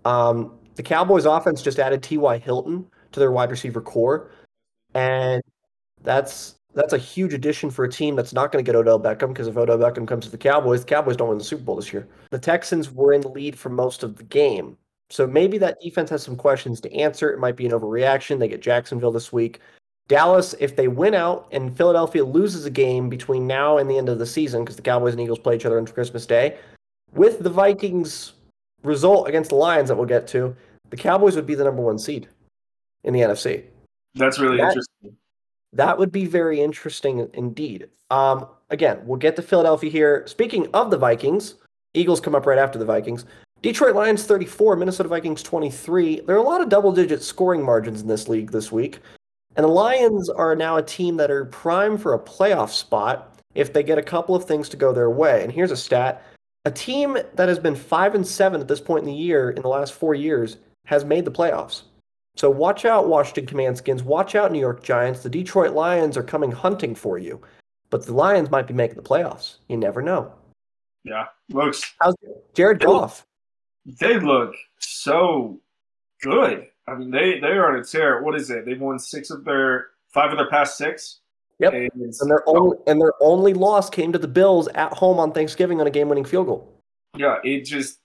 Um, 0.03 0.57
the 0.75 0.83
Cowboys 0.83 1.25
offense 1.25 1.61
just 1.61 1.79
added 1.79 2.03
T.Y. 2.03 2.37
Hilton 2.37 2.85
to 3.13 3.19
their 3.19 3.31
wide 3.31 3.51
receiver 3.51 3.81
core 3.81 4.31
and 4.93 5.41
that's 6.03 6.55
that's 6.73 6.93
a 6.93 6.97
huge 6.97 7.33
addition 7.33 7.69
for 7.69 7.83
a 7.83 7.89
team 7.89 8.15
that's 8.15 8.33
not 8.33 8.51
going 8.51 8.63
to 8.63 8.69
get 8.69 8.77
Odell 8.77 8.99
Beckham 8.99 9.29
because 9.29 9.47
if 9.47 9.57
Odell 9.57 9.77
Beckham 9.77 10.07
comes 10.07 10.25
to 10.25 10.31
the 10.31 10.37
Cowboys, 10.37 10.81
the 10.81 10.87
Cowboys 10.87 11.17
don't 11.17 11.27
win 11.27 11.37
the 11.37 11.43
Super 11.43 11.63
Bowl 11.63 11.75
this 11.75 11.91
year. 11.91 12.07
The 12.29 12.39
Texans 12.39 12.91
were 12.91 13.11
in 13.11 13.21
the 13.21 13.27
lead 13.27 13.59
for 13.59 13.69
most 13.69 14.03
of 14.03 14.15
the 14.15 14.23
game. 14.23 14.77
So 15.09 15.27
maybe 15.27 15.57
that 15.57 15.81
defense 15.81 16.09
has 16.11 16.23
some 16.23 16.37
questions 16.37 16.79
to 16.81 16.93
answer. 16.93 17.29
It 17.29 17.39
might 17.39 17.57
be 17.57 17.65
an 17.65 17.73
overreaction. 17.73 18.39
They 18.39 18.47
get 18.47 18.61
Jacksonville 18.61 19.11
this 19.11 19.33
week. 19.33 19.59
Dallas, 20.07 20.55
if 20.59 20.75
they 20.75 20.87
win 20.87 21.13
out 21.13 21.47
and 21.51 21.75
Philadelphia 21.75 22.23
loses 22.23 22.65
a 22.65 22.69
game 22.69 23.09
between 23.09 23.47
now 23.47 23.77
and 23.77 23.89
the 23.89 23.97
end 23.97 24.09
of 24.09 24.19
the 24.19 24.25
season, 24.25 24.63
because 24.63 24.75
the 24.75 24.81
Cowboys 24.81 25.13
and 25.13 25.21
Eagles 25.21 25.39
play 25.39 25.55
each 25.55 25.65
other 25.65 25.77
on 25.77 25.85
Christmas 25.87 26.25
Day, 26.25 26.57
with 27.13 27.39
the 27.39 27.49
Vikings 27.49 28.33
result 28.83 29.27
against 29.27 29.49
the 29.49 29.55
Lions 29.55 29.89
that 29.89 29.95
we'll 29.95 30.05
get 30.05 30.27
to, 30.27 30.55
the 30.89 30.97
Cowboys 30.97 31.35
would 31.35 31.45
be 31.45 31.55
the 31.55 31.63
number 31.63 31.81
one 31.81 31.97
seed 31.97 32.27
in 33.03 33.13
the 33.13 33.21
NFC. 33.21 33.63
That's 34.15 34.39
really 34.39 34.57
That- 34.57 34.69
interesting. 34.69 35.17
That 35.73 35.97
would 35.97 36.11
be 36.11 36.25
very 36.25 36.59
interesting 36.59 37.29
indeed. 37.33 37.87
Um, 38.09 38.45
again, 38.69 38.99
we'll 39.05 39.17
get 39.17 39.37
to 39.37 39.41
Philadelphia 39.41 39.89
here. 39.89 40.27
Speaking 40.27 40.67
of 40.73 40.91
the 40.91 40.97
Vikings, 40.97 41.55
Eagles 41.93 42.19
come 42.19 42.35
up 42.35 42.45
right 42.45 42.57
after 42.57 42.77
the 42.77 42.83
Vikings. 42.83 43.25
Detroit 43.61 43.95
Lions 43.95 44.23
34, 44.23 44.75
Minnesota 44.75 45.07
Vikings 45.07 45.43
23. 45.43 46.21
There 46.21 46.35
are 46.35 46.39
a 46.39 46.43
lot 46.43 46.61
of 46.61 46.67
double 46.67 46.91
digit 46.91 47.23
scoring 47.23 47.63
margins 47.63 48.01
in 48.01 48.07
this 48.07 48.27
league 48.27 48.51
this 48.51 48.71
week. 48.71 48.99
And 49.55 49.63
the 49.63 49.69
Lions 49.69 50.29
are 50.29 50.55
now 50.55 50.77
a 50.77 50.83
team 50.83 51.17
that 51.17 51.31
are 51.31 51.45
prime 51.45 51.97
for 51.97 52.13
a 52.13 52.19
playoff 52.19 52.69
spot 52.69 53.39
if 53.53 53.73
they 53.73 53.83
get 53.83 53.97
a 53.97 54.03
couple 54.03 54.35
of 54.35 54.45
things 54.45 54.69
to 54.69 54.77
go 54.77 54.93
their 54.93 55.09
way. 55.09 55.43
And 55.43 55.51
here's 55.51 55.71
a 55.71 55.77
stat 55.77 56.23
a 56.65 56.71
team 56.71 57.17
that 57.33 57.49
has 57.49 57.57
been 57.57 57.75
5 57.75 58.15
and 58.15 58.27
7 58.27 58.61
at 58.61 58.67
this 58.67 58.81
point 58.81 58.99
in 58.99 59.11
the 59.11 59.19
year 59.19 59.49
in 59.49 59.63
the 59.63 59.67
last 59.67 59.93
four 59.93 60.13
years 60.13 60.57
has 60.85 61.03
made 61.03 61.25
the 61.25 61.31
playoffs. 61.31 61.83
So 62.35 62.49
watch 62.49 62.85
out, 62.85 63.07
Washington 63.07 63.45
Commandskins. 63.45 64.03
Watch 64.03 64.35
out, 64.35 64.51
New 64.51 64.59
York 64.59 64.83
Giants. 64.83 65.21
The 65.21 65.29
Detroit 65.29 65.73
Lions 65.73 66.17
are 66.17 66.23
coming 66.23 66.51
hunting 66.51 66.95
for 66.95 67.17
you. 67.17 67.41
But 67.89 68.05
the 68.05 68.13
Lions 68.13 68.49
might 68.49 68.67
be 68.67 68.73
making 68.73 68.95
the 68.95 69.01
playoffs. 69.01 69.57
You 69.67 69.77
never 69.77 70.01
know. 70.01 70.33
Yeah. 71.03 71.25
Looks 71.49 71.93
How's 71.99 72.15
Jared 72.53 72.79
Goff? 72.79 73.25
they 73.99 74.19
look 74.19 74.53
so 74.79 75.59
good. 76.21 76.67
I 76.87 76.95
mean, 76.95 77.11
they 77.11 77.39
they 77.39 77.47
are 77.47 77.71
on 77.71 77.79
a 77.79 77.83
tear. 77.83 78.21
What 78.21 78.35
is 78.35 78.49
it? 78.49 78.65
They've 78.65 78.79
won 78.79 78.99
six 78.99 79.29
of 79.29 79.45
their 79.45 79.87
five 80.13 80.31
of 80.31 80.37
their 80.37 80.49
past 80.49 80.77
six. 80.77 81.19
Yep. 81.59 81.73
And, 81.73 81.91
And 81.93 82.29
their 82.29 82.47
only 82.47 82.77
and 82.87 82.99
their 82.99 83.13
only 83.21 83.53
loss 83.53 83.89
came 83.89 84.11
to 84.13 84.19
the 84.19 84.27
Bills 84.27 84.67
at 84.69 84.93
home 84.93 85.19
on 85.19 85.31
Thanksgiving 85.31 85.79
on 85.79 85.87
a 85.87 85.91
game-winning 85.91 86.25
field 86.25 86.47
goal. 86.47 86.81
yeah, 87.15 87.37
it 87.43 87.65
just 87.65 87.99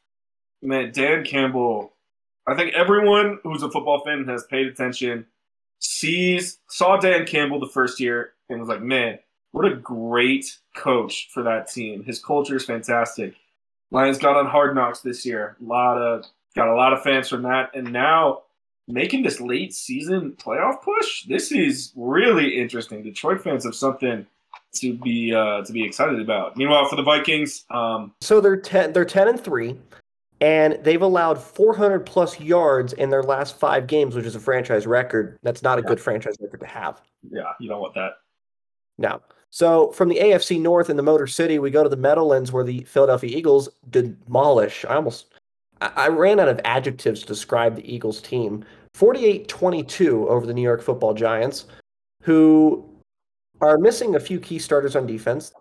man, 0.62 0.92
Dan 0.92 1.24
Campbell. 1.24 1.92
I 2.46 2.54
think 2.54 2.74
everyone 2.74 3.38
who's 3.42 3.62
a 3.62 3.70
football 3.70 4.04
fan 4.04 4.24
has 4.26 4.44
paid 4.44 4.66
attention, 4.66 5.26
sees 5.80 6.58
saw 6.68 6.96
Dan 6.98 7.26
Campbell 7.26 7.58
the 7.58 7.66
first 7.66 7.98
year 7.98 8.34
and 8.48 8.60
was 8.60 8.68
like, 8.68 8.82
man, 8.82 9.18
what 9.52 9.64
a 9.64 9.74
great 9.74 10.58
coach 10.76 11.28
for 11.32 11.42
that 11.42 11.68
team. 11.68 12.04
His 12.04 12.22
culture 12.22 12.56
is 12.56 12.64
fantastic. 12.64 13.34
Lions 13.90 14.18
got 14.18 14.36
on 14.36 14.46
Hard 14.46 14.74
Knocks 14.74 15.00
this 15.00 15.24
year. 15.24 15.56
A 15.60 15.64
lot 15.64 15.96
of 15.96 16.24
got 16.54 16.68
a 16.68 16.74
lot 16.74 16.92
of 16.92 17.02
fans 17.02 17.28
from 17.28 17.42
that, 17.42 17.70
and 17.74 17.92
now 17.92 18.42
making 18.88 19.22
this 19.22 19.40
late 19.40 19.74
season 19.74 20.32
playoff 20.32 20.82
push. 20.82 21.24
This 21.24 21.52
is 21.52 21.92
really 21.96 22.58
interesting. 22.58 23.02
Detroit 23.02 23.42
fans 23.42 23.64
have 23.64 23.74
something 23.74 24.26
to 24.74 24.94
be 24.94 25.34
uh, 25.34 25.62
to 25.62 25.72
be 25.72 25.84
excited 25.84 26.20
about. 26.20 26.56
Meanwhile, 26.56 26.88
for 26.88 26.96
the 26.96 27.02
Vikings, 27.02 27.64
um, 27.70 28.12
So 28.20 28.40
they're 28.40 28.56
ten 28.56 28.92
they're 28.92 29.04
ten 29.04 29.28
and 29.28 29.40
three, 29.40 29.76
and 30.40 30.78
they've 30.82 31.02
allowed 31.02 31.40
400 31.40 32.00
plus 32.00 32.38
yards 32.40 32.92
in 32.92 33.10
their 33.10 33.22
last 33.22 33.58
five 33.58 33.86
games, 33.86 34.14
which 34.14 34.26
is 34.26 34.34
a 34.34 34.40
franchise 34.40 34.86
record. 34.86 35.38
That's 35.42 35.62
not 35.62 35.78
a 35.78 35.82
good 35.82 36.00
franchise 36.00 36.36
record 36.40 36.60
to 36.60 36.66
have. 36.66 37.00
yeah, 37.30 37.52
you 37.58 37.68
don't 37.68 37.80
want 37.80 37.94
that. 37.94 38.18
No. 38.98 39.20
So 39.50 39.90
from 39.92 40.08
the 40.08 40.16
AFC 40.16 40.60
North 40.60 40.90
in 40.90 40.96
the 40.96 41.02
Motor 41.02 41.26
City, 41.26 41.58
we 41.58 41.70
go 41.70 41.82
to 41.82 41.88
the 41.88 41.96
Meadowlands 41.96 42.52
where 42.52 42.64
the 42.64 42.84
Philadelphia 42.84 43.34
Eagles 43.36 43.68
demolish. 43.88 44.84
I 44.84 44.94
almost 44.96 45.32
I 45.80 46.08
ran 46.08 46.40
out 46.40 46.48
of 46.48 46.60
adjectives 46.64 47.20
to 47.20 47.26
describe 47.26 47.76
the 47.76 47.94
Eagles 47.94 48.20
team. 48.20 48.64
48-22 48.96 50.26
over 50.28 50.46
the 50.46 50.54
New 50.54 50.62
York 50.62 50.80
Football 50.80 51.12
Giants, 51.12 51.66
who 52.22 52.88
are 53.60 53.78
missing 53.78 54.14
a 54.14 54.20
few 54.20 54.40
key 54.40 54.58
starters 54.58 54.96
on 54.96 55.06
defense. 55.06 55.52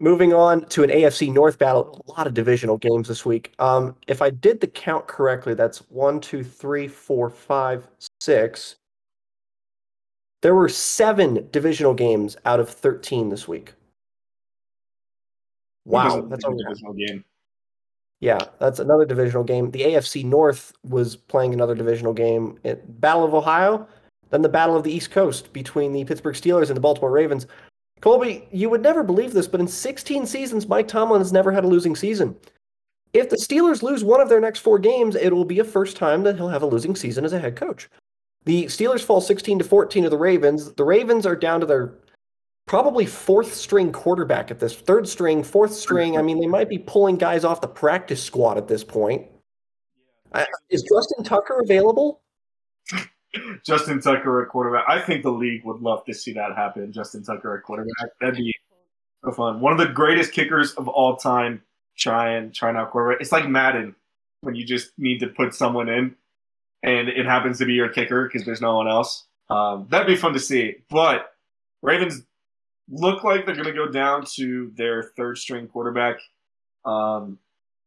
Moving 0.00 0.34
on 0.34 0.66
to 0.66 0.82
an 0.82 0.90
AFC 0.90 1.32
North 1.32 1.58
battle, 1.58 2.04
a 2.06 2.12
lot 2.12 2.26
of 2.26 2.34
divisional 2.34 2.76
games 2.76 3.08
this 3.08 3.24
week. 3.24 3.54
Um, 3.58 3.96
if 4.06 4.20
I 4.22 4.30
did 4.30 4.60
the 4.60 4.66
count 4.66 5.06
correctly, 5.06 5.54
that's 5.54 5.78
one, 5.90 6.20
two, 6.20 6.44
three, 6.44 6.86
four, 6.86 7.30
five, 7.30 7.86
six. 8.20 8.76
There 10.42 10.54
were 10.54 10.68
seven 10.68 11.48
divisional 11.50 11.94
games 11.94 12.36
out 12.44 12.60
of 12.60 12.68
13 12.68 13.30
this 13.30 13.48
week. 13.48 13.72
Wow, 15.86 16.20
that's 16.22 16.44
a 16.44 16.50
a, 16.50 16.56
divisional 16.56 16.92
game. 16.92 17.24
Yeah, 18.20 18.38
that's 18.58 18.78
another 18.78 19.04
divisional 19.04 19.44
game. 19.44 19.70
The 19.70 19.82
AFC 19.82 20.24
North 20.24 20.72
was 20.82 21.16
playing 21.16 21.52
another 21.52 21.74
divisional 21.74 22.12
game 22.12 22.58
at 22.64 23.00
Battle 23.00 23.24
of 23.24 23.34
Ohio, 23.34 23.86
then 24.30 24.42
the 24.42 24.48
Battle 24.48 24.76
of 24.76 24.84
the 24.84 24.92
East 24.92 25.10
Coast 25.10 25.52
between 25.52 25.92
the 25.92 26.04
Pittsburgh 26.04 26.34
Steelers 26.34 26.68
and 26.68 26.76
the 26.76 26.80
Baltimore 26.80 27.10
Ravens. 27.10 27.46
Colby, 28.00 28.48
you 28.52 28.68
would 28.68 28.82
never 28.82 29.02
believe 29.02 29.32
this, 29.32 29.48
but 29.48 29.60
in 29.60 29.68
16 29.68 30.26
seasons, 30.26 30.68
Mike 30.68 30.88
Tomlin 30.88 31.20
has 31.20 31.32
never 31.32 31.52
had 31.52 31.64
a 31.64 31.68
losing 31.68 31.96
season. 31.96 32.36
If 33.12 33.30
the 33.30 33.36
Steelers 33.36 33.82
lose 33.82 34.02
one 34.02 34.20
of 34.20 34.28
their 34.28 34.40
next 34.40 34.58
four 34.58 34.78
games, 34.78 35.14
it 35.14 35.32
will 35.32 35.44
be 35.44 35.60
a 35.60 35.64
first 35.64 35.96
time 35.96 36.24
that 36.24 36.36
he'll 36.36 36.48
have 36.48 36.62
a 36.62 36.66
losing 36.66 36.96
season 36.96 37.24
as 37.24 37.32
a 37.32 37.38
head 37.38 37.56
coach. 37.56 37.88
The 38.44 38.64
Steelers 38.64 39.02
fall 39.02 39.20
16 39.20 39.60
to 39.60 39.64
14 39.64 40.02
to 40.02 40.10
the 40.10 40.18
Ravens. 40.18 40.72
The 40.72 40.84
Ravens 40.84 41.24
are 41.24 41.36
down 41.36 41.60
to 41.60 41.66
their 41.66 41.94
probably 42.66 43.06
fourth 43.06 43.54
string 43.54 43.92
quarterback 43.92 44.50
at 44.50 44.58
this 44.58 44.74
third 44.74 45.08
string, 45.08 45.42
fourth 45.42 45.74
string. 45.74 46.16
I 46.16 46.22
mean, 46.22 46.40
they 46.40 46.46
might 46.46 46.68
be 46.68 46.78
pulling 46.78 47.16
guys 47.16 47.44
off 47.44 47.60
the 47.60 47.68
practice 47.68 48.22
squad 48.22 48.56
at 48.56 48.68
this 48.68 48.84
point. 48.84 49.26
I, 50.32 50.46
is 50.70 50.82
Justin 50.82 51.24
Tucker 51.24 51.60
available? 51.60 52.20
Justin 53.64 54.00
Tucker 54.00 54.42
at 54.42 54.48
quarterback. 54.48 54.84
I 54.88 55.00
think 55.00 55.22
the 55.22 55.30
league 55.30 55.64
would 55.64 55.80
love 55.80 56.04
to 56.04 56.14
see 56.14 56.32
that 56.34 56.54
happen. 56.56 56.92
Justin 56.92 57.22
Tucker 57.22 57.56
at 57.56 57.62
quarterback. 57.64 58.10
That'd 58.20 58.36
be 58.36 58.54
so 59.24 59.32
fun. 59.32 59.60
One 59.60 59.72
of 59.72 59.78
the 59.78 59.92
greatest 59.92 60.32
kickers 60.32 60.72
of 60.74 60.88
all 60.88 61.16
time. 61.16 61.62
Trying 61.96 62.50
trying 62.50 62.74
out 62.74 62.90
quarterback. 62.90 63.20
It's 63.20 63.30
like 63.30 63.48
Madden 63.48 63.94
when 64.40 64.56
you 64.56 64.64
just 64.64 64.90
need 64.98 65.20
to 65.20 65.28
put 65.28 65.54
someone 65.54 65.88
in, 65.88 66.16
and 66.82 67.08
it 67.08 67.24
happens 67.24 67.58
to 67.58 67.66
be 67.66 67.74
your 67.74 67.88
kicker 67.88 68.24
because 68.24 68.44
there's 68.44 68.60
no 68.60 68.74
one 68.74 68.88
else. 68.88 69.26
Um, 69.48 69.86
that'd 69.90 70.08
be 70.08 70.16
fun 70.16 70.32
to 70.32 70.40
see. 70.40 70.78
But 70.90 71.32
Ravens 71.82 72.24
look 72.90 73.24
like 73.24 73.46
they're 73.46 73.54
going 73.54 73.66
to 73.66 73.72
go 73.72 73.90
down 73.90 74.24
to 74.36 74.72
their 74.76 75.12
third 75.16 75.38
string 75.38 75.66
quarterback. 75.66 76.18
Um, 76.84 77.38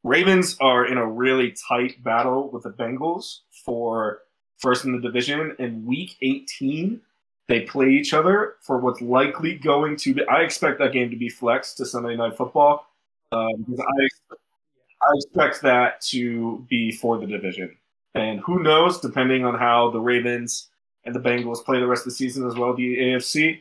Ravens 0.04 0.58
are 0.62 0.86
in 0.86 0.98
a 0.98 1.06
really 1.06 1.56
tight 1.68 2.02
battle 2.04 2.50
with 2.50 2.64
the 2.64 2.70
Bengals 2.70 3.40
for 3.66 4.22
first 4.58 4.86
in 4.86 4.94
the 4.94 5.02
division. 5.02 5.56
In 5.60 5.86
week 5.86 6.16
18, 6.22 7.02
they 7.48 7.62
play 7.62 7.90
each 7.90 8.14
other 8.14 8.56
for 8.62 8.80
what's 8.80 9.02
likely 9.02 9.56
going 9.56 9.96
to 9.98 10.14
be. 10.14 10.22
I 10.28 10.42
expect 10.42 10.80
that 10.80 10.94
game 10.94 11.10
to 11.10 11.18
be 11.18 11.30
flexed 11.30 11.78
to 11.78 11.86
Sunday 11.86 12.16
Night 12.16 12.36
Football 12.36 12.88
um, 13.32 13.66
because 13.68 13.80
I, 13.80 14.36
I 15.02 15.12
expect 15.16 15.62
that 15.64 16.02
to 16.10 16.66
be 16.70 16.92
for 16.92 17.20
the 17.20 17.28
division. 17.28 17.76
And 18.16 18.40
who 18.40 18.64
knows, 18.64 19.00
depending 19.00 19.46
on 19.46 19.58
how 19.58 19.92
the 19.92 20.00
Ravens 20.00 20.70
and 21.06 21.14
the 21.14 21.20
Bengals 21.20 21.64
play 21.64 21.80
the 21.80 21.88
rest 21.88 22.02
of 22.02 22.06
the 22.06 22.12
season 22.12 22.48
as 22.48 22.56
well, 22.56 22.74
the 22.76 22.98
AFC 22.98 23.60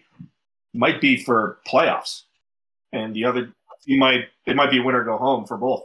might 0.76 1.00
be 1.00 1.22
for 1.22 1.58
playoffs. 1.66 2.22
And 2.92 3.14
the 3.14 3.24
other, 3.24 3.52
you 3.84 3.98
might, 3.98 4.26
it 4.46 4.56
might 4.56 4.70
be 4.70 4.80
win 4.80 4.94
or 4.94 5.04
go 5.04 5.16
home 5.16 5.46
for 5.46 5.56
both. 5.56 5.84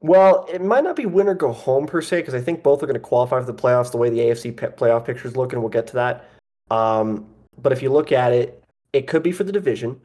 Well, 0.00 0.46
it 0.52 0.62
might 0.62 0.84
not 0.84 0.96
be 0.96 1.06
win 1.06 1.28
or 1.28 1.34
go 1.34 1.52
home 1.52 1.86
per 1.86 2.02
se, 2.02 2.20
because 2.20 2.34
I 2.34 2.40
think 2.40 2.62
both 2.62 2.82
are 2.82 2.86
going 2.86 2.94
to 2.94 3.00
qualify 3.00 3.40
for 3.40 3.46
the 3.46 3.54
playoffs 3.54 3.90
the 3.90 3.96
way 3.96 4.10
the 4.10 4.18
AFC 4.18 4.52
playoff 4.76 5.06
picture 5.06 5.26
is 5.26 5.36
looking. 5.36 5.60
We'll 5.60 5.68
get 5.68 5.86
to 5.88 5.94
that. 5.94 6.28
Um, 6.70 7.26
but 7.60 7.72
if 7.72 7.82
you 7.82 7.90
look 7.90 8.12
at 8.12 8.32
it, 8.32 8.62
it 8.92 9.06
could 9.06 9.22
be 9.22 9.32
for 9.32 9.44
the 9.44 9.52
division, 9.52 10.00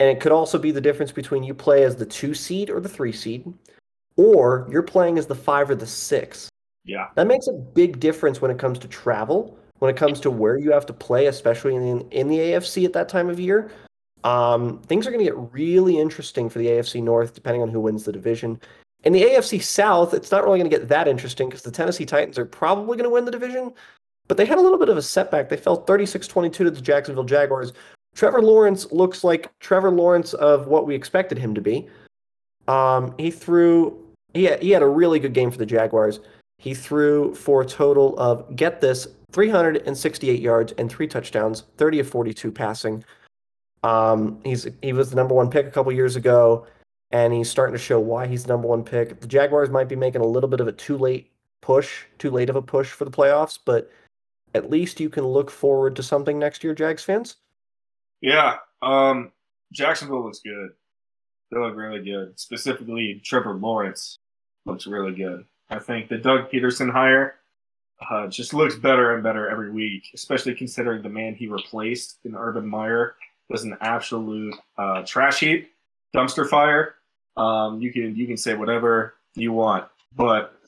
and 0.00 0.08
it 0.08 0.20
could 0.20 0.32
also 0.32 0.58
be 0.58 0.70
the 0.70 0.80
difference 0.80 1.12
between 1.12 1.42
you 1.42 1.54
play 1.54 1.84
as 1.84 1.96
the 1.96 2.06
two 2.06 2.34
seed 2.34 2.70
or 2.70 2.80
the 2.80 2.88
three 2.88 3.12
seed, 3.12 3.52
or 4.16 4.66
you're 4.70 4.82
playing 4.82 5.18
as 5.18 5.26
the 5.26 5.34
five 5.34 5.68
or 5.68 5.74
the 5.74 5.86
six. 5.86 6.48
Yeah. 6.84 7.08
That 7.14 7.26
makes 7.26 7.46
a 7.48 7.52
big 7.52 8.00
difference 8.00 8.40
when 8.40 8.50
it 8.50 8.58
comes 8.58 8.78
to 8.78 8.88
travel, 8.88 9.58
when 9.78 9.90
it 9.90 9.96
comes 9.96 10.20
to 10.20 10.30
where 10.30 10.58
you 10.58 10.72
have 10.72 10.86
to 10.86 10.92
play, 10.92 11.26
especially 11.26 11.76
in 11.76 12.00
in 12.10 12.28
the 12.28 12.38
AFC 12.38 12.84
at 12.84 12.92
that 12.94 13.08
time 13.08 13.28
of 13.28 13.40
year. 13.40 13.70
Um, 14.24 14.80
things 14.82 15.06
are 15.06 15.10
going 15.10 15.24
to 15.24 15.30
get 15.30 15.52
really 15.52 16.00
interesting 16.00 16.48
for 16.48 16.58
the 16.58 16.66
AFC 16.66 17.02
North, 17.02 17.34
depending 17.34 17.62
on 17.62 17.68
who 17.68 17.80
wins 17.80 18.04
the 18.04 18.12
division. 18.12 18.60
In 19.04 19.12
the 19.12 19.22
AFC 19.22 19.62
South, 19.62 20.14
it's 20.14 20.32
not 20.32 20.42
really 20.42 20.58
going 20.58 20.70
to 20.70 20.76
get 20.76 20.88
that 20.88 21.06
interesting 21.06 21.48
because 21.48 21.62
the 21.62 21.70
Tennessee 21.70 22.04
Titans 22.04 22.38
are 22.38 22.44
probably 22.44 22.96
going 22.96 23.04
to 23.04 23.10
win 23.10 23.24
the 23.24 23.30
division, 23.30 23.72
but 24.26 24.36
they 24.36 24.44
had 24.44 24.58
a 24.58 24.60
little 24.60 24.78
bit 24.78 24.88
of 24.88 24.96
a 24.96 25.02
setback. 25.02 25.48
They 25.48 25.56
fell 25.56 25.76
36 25.76 26.26
22 26.26 26.64
to 26.64 26.70
the 26.70 26.80
Jacksonville 26.80 27.24
Jaguars. 27.24 27.72
Trevor 28.16 28.42
Lawrence 28.42 28.90
looks 28.90 29.22
like 29.22 29.56
Trevor 29.60 29.90
Lawrence 29.90 30.34
of 30.34 30.66
what 30.66 30.86
we 30.86 30.94
expected 30.94 31.38
him 31.38 31.54
to 31.54 31.60
be. 31.60 31.86
Um, 32.66 33.14
he 33.18 33.30
threw, 33.30 33.96
he 34.34 34.44
had, 34.44 34.62
he 34.62 34.70
had 34.70 34.82
a 34.82 34.88
really 34.88 35.20
good 35.20 35.34
game 35.34 35.50
for 35.50 35.58
the 35.58 35.66
Jaguars. 35.66 36.20
He 36.58 36.74
threw 36.74 37.34
for 37.34 37.62
a 37.62 37.66
total 37.66 38.18
of, 38.18 38.56
get 38.56 38.80
this, 38.80 39.06
368 39.36 40.40
yards 40.40 40.72
and 40.78 40.90
three 40.90 41.06
touchdowns, 41.06 41.64
30 41.76 42.00
of 42.00 42.08
42 42.08 42.50
passing. 42.50 43.04
Um, 43.82 44.40
he's 44.44 44.66
he 44.80 44.94
was 44.94 45.10
the 45.10 45.16
number 45.16 45.34
one 45.34 45.50
pick 45.50 45.66
a 45.66 45.70
couple 45.70 45.92
years 45.92 46.16
ago, 46.16 46.66
and 47.10 47.34
he's 47.34 47.50
starting 47.50 47.74
to 47.74 47.78
show 47.78 48.00
why 48.00 48.26
he's 48.26 48.44
the 48.44 48.48
number 48.48 48.66
one 48.66 48.82
pick. 48.82 49.20
The 49.20 49.26
Jaguars 49.26 49.68
might 49.68 49.90
be 49.90 49.94
making 49.94 50.22
a 50.22 50.26
little 50.26 50.48
bit 50.48 50.60
of 50.60 50.68
a 50.68 50.72
too 50.72 50.96
late 50.96 51.30
push, 51.60 52.04
too 52.16 52.30
late 52.30 52.48
of 52.48 52.56
a 52.56 52.62
push 52.62 52.92
for 52.92 53.04
the 53.04 53.10
playoffs, 53.10 53.58
but 53.62 53.90
at 54.54 54.70
least 54.70 55.00
you 55.00 55.10
can 55.10 55.26
look 55.26 55.50
forward 55.50 55.94
to 55.96 56.02
something 56.02 56.38
next 56.38 56.64
year, 56.64 56.74
Jags 56.74 57.04
fans. 57.04 57.36
Yeah. 58.22 58.56
Um, 58.80 59.32
Jacksonville 59.70 60.24
looks 60.24 60.40
good. 60.40 60.70
They 61.50 61.58
look 61.58 61.76
really 61.76 62.02
good. 62.02 62.40
Specifically, 62.40 63.20
Trevor 63.22 63.52
Lawrence 63.52 64.16
looks 64.64 64.86
really 64.86 65.14
good. 65.14 65.44
I 65.68 65.78
think 65.78 66.08
the 66.08 66.16
Doug 66.16 66.50
Pederson 66.50 66.90
hire 66.90 67.34
uh, 68.10 68.26
just 68.26 68.52
looks 68.52 68.76
better 68.76 69.14
and 69.14 69.22
better 69.22 69.48
every 69.48 69.70
week, 69.70 70.10
especially 70.14 70.54
considering 70.54 71.02
the 71.02 71.08
man 71.08 71.34
he 71.34 71.46
replaced 71.46 72.18
in 72.24 72.34
Urban 72.34 72.66
Meyer 72.66 73.16
was 73.48 73.64
an 73.64 73.76
absolute 73.80 74.54
uh, 74.76 75.02
trash 75.02 75.40
heap, 75.40 75.72
dumpster 76.14 76.48
fire. 76.48 76.96
Um, 77.36 77.80
you 77.80 77.92
can 77.92 78.16
you 78.16 78.26
can 78.26 78.36
say 78.36 78.54
whatever 78.54 79.14
you 79.34 79.52
want, 79.52 79.86
but 80.14 80.58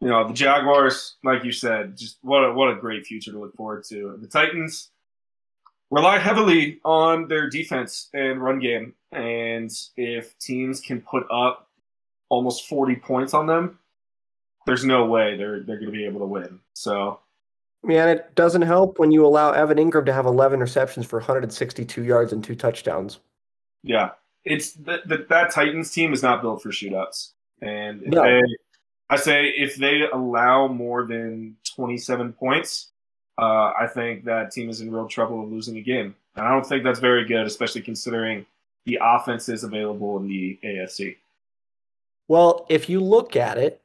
you 0.00 0.08
know 0.08 0.26
the 0.26 0.34
Jaguars, 0.34 1.14
like 1.24 1.44
you 1.44 1.52
said, 1.52 1.96
just 1.96 2.18
what 2.22 2.44
a, 2.44 2.52
what 2.52 2.70
a 2.70 2.76
great 2.76 3.06
future 3.06 3.32
to 3.32 3.38
look 3.38 3.54
forward 3.56 3.84
to. 3.84 4.18
The 4.20 4.26
Titans 4.26 4.90
rely 5.90 6.18
heavily 6.18 6.80
on 6.84 7.28
their 7.28 7.48
defense 7.48 8.08
and 8.14 8.42
run 8.42 8.58
game, 8.58 8.94
and 9.12 9.70
if 9.96 10.36
teams 10.38 10.80
can 10.80 11.00
put 11.00 11.24
up 11.30 11.68
almost 12.28 12.66
40 12.66 12.96
points 12.96 13.34
on 13.34 13.46
them, 13.46 13.78
there's 14.66 14.84
no 14.84 15.06
way 15.06 15.36
they're 15.36 15.60
they're 15.60 15.76
going 15.78 15.90
to 15.90 15.96
be 15.96 16.04
able 16.04 16.20
to 16.20 16.26
win. 16.26 16.58
So 16.74 17.20
Man, 17.84 18.08
it 18.08 18.32
doesn't 18.36 18.62
help 18.62 18.98
when 19.00 19.10
you 19.10 19.26
allow 19.26 19.50
Evan 19.50 19.76
Engram 19.78 20.06
to 20.06 20.12
have 20.12 20.24
11 20.26 20.60
receptions 20.60 21.04
for 21.04 21.18
162 21.18 22.04
yards 22.04 22.32
and 22.32 22.42
two 22.44 22.54
touchdowns. 22.54 23.18
yeah, 23.82 24.10
it's 24.44 24.72
that 24.74 25.08
that 25.28 25.50
Titans 25.50 25.90
team 25.90 26.12
is 26.12 26.22
not 26.22 26.42
built 26.42 26.62
for 26.62 26.68
shootouts, 26.70 27.30
and 27.60 28.00
No. 28.02 28.22
they, 28.22 28.40
I 29.10 29.16
say 29.16 29.48
if 29.48 29.74
they 29.76 30.02
allow 30.12 30.68
more 30.68 31.06
than 31.06 31.56
27 31.74 32.32
points, 32.34 32.88
uh, 33.38 33.72
I 33.78 33.88
think 33.92 34.24
that 34.26 34.52
team 34.52 34.70
is 34.70 34.80
in 34.80 34.92
real 34.92 35.06
trouble 35.08 35.42
of 35.42 35.50
losing 35.50 35.76
a 35.76 35.80
game, 35.82 36.14
and 36.36 36.46
I 36.46 36.50
don't 36.50 36.64
think 36.64 36.84
that's 36.84 37.00
very 37.00 37.24
good, 37.24 37.46
especially 37.46 37.82
considering 37.82 38.46
the 38.86 38.98
offenses 39.02 39.64
available 39.64 40.16
in 40.18 40.28
the 40.28 40.56
AFC. 40.64 41.16
Well, 42.28 42.64
if 42.68 42.88
you 42.88 43.00
look 43.00 43.36
at 43.36 43.58
it, 43.58 43.80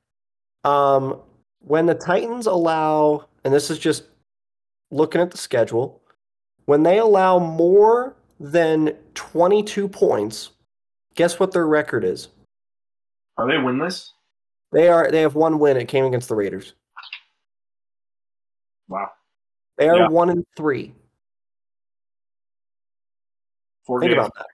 um, 0.68 1.22
when 1.60 1.86
the 1.86 1.96
Titans 1.96 2.46
allow, 2.46 3.26
and 3.44 3.54
this 3.54 3.70
is 3.70 3.80
just 3.80 4.04
looking 4.92 5.22
at 5.22 5.32
the 5.32 5.38
schedule, 5.38 6.02
when 6.66 6.84
they 6.84 6.98
allow 7.00 7.40
more 7.40 8.16
than 8.40 8.90
22 9.16 9.88
points, 9.88 10.52
guess 11.16 11.40
what 11.40 11.52
their 11.54 11.68
record 11.68 12.04
is? 12.04 12.28
Are 13.38 13.48
they 13.48 13.54
winless? 13.54 14.12
They 14.74 14.90
are 14.90 15.10
they 15.10 15.22
have 15.22 15.36
one 15.36 15.60
win. 15.60 15.78
It 15.78 15.88
came 15.88 16.04
against 16.04 16.28
the 16.28 16.36
Raiders. 16.36 16.74
Wow, 18.90 19.12
They 19.78 19.88
are 19.88 19.98
Yeah. 19.98 20.08
one 20.10 20.30
and 20.30 20.46
three. 20.58 20.94
four 23.86 24.02
Think 24.02 24.12
games. 24.12 24.20
about 24.20 24.34
that. 24.36 24.48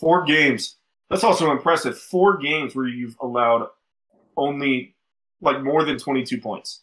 Four 0.00 0.24
games. 0.24 0.76
That's 1.10 1.22
also 1.22 1.52
impressive. 1.52 1.96
Four 1.96 2.38
games 2.38 2.74
where 2.74 2.88
you've 2.88 3.16
allowed 3.20 3.68
only 4.36 4.96
like 5.40 5.62
more 5.62 5.84
than 5.84 5.98
22 5.98 6.38
points. 6.38 6.82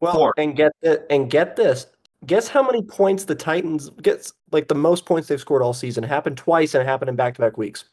Well, 0.00 0.12
Four. 0.12 0.34
and 0.36 0.56
get 0.56 0.72
the, 0.82 1.04
and 1.10 1.30
get 1.30 1.56
this. 1.56 1.86
Guess 2.26 2.48
how 2.48 2.62
many 2.62 2.82
points 2.82 3.24
the 3.24 3.34
Titans 3.34 3.90
gets 4.02 4.32
like 4.50 4.68
the 4.68 4.74
most 4.74 5.06
points 5.06 5.28
they've 5.28 5.40
scored 5.40 5.62
all 5.62 5.72
season. 5.72 6.04
It 6.04 6.08
happened 6.08 6.36
twice 6.36 6.74
and 6.74 6.82
it 6.82 6.86
happened 6.86 7.08
in 7.08 7.16
back-to-back 7.16 7.56
weeks. 7.56 7.84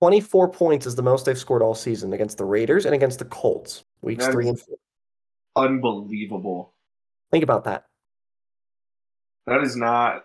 24 0.00 0.50
points 0.50 0.86
is 0.86 0.94
the 0.94 1.02
most 1.02 1.26
they've 1.26 1.38
scored 1.38 1.62
all 1.62 1.74
season 1.74 2.12
against 2.12 2.38
the 2.38 2.44
Raiders 2.44 2.86
and 2.86 2.94
against 2.94 3.18
the 3.18 3.24
Colts. 3.26 3.84
Weeks 4.02 4.24
That 4.24 4.32
3 4.32 4.48
and 4.48 4.60
4. 4.60 4.76
Unbelievable. 5.56 6.72
Think 7.30 7.44
about 7.44 7.64
that. 7.64 7.86
That 9.46 9.62
is 9.62 9.76
not 9.76 10.24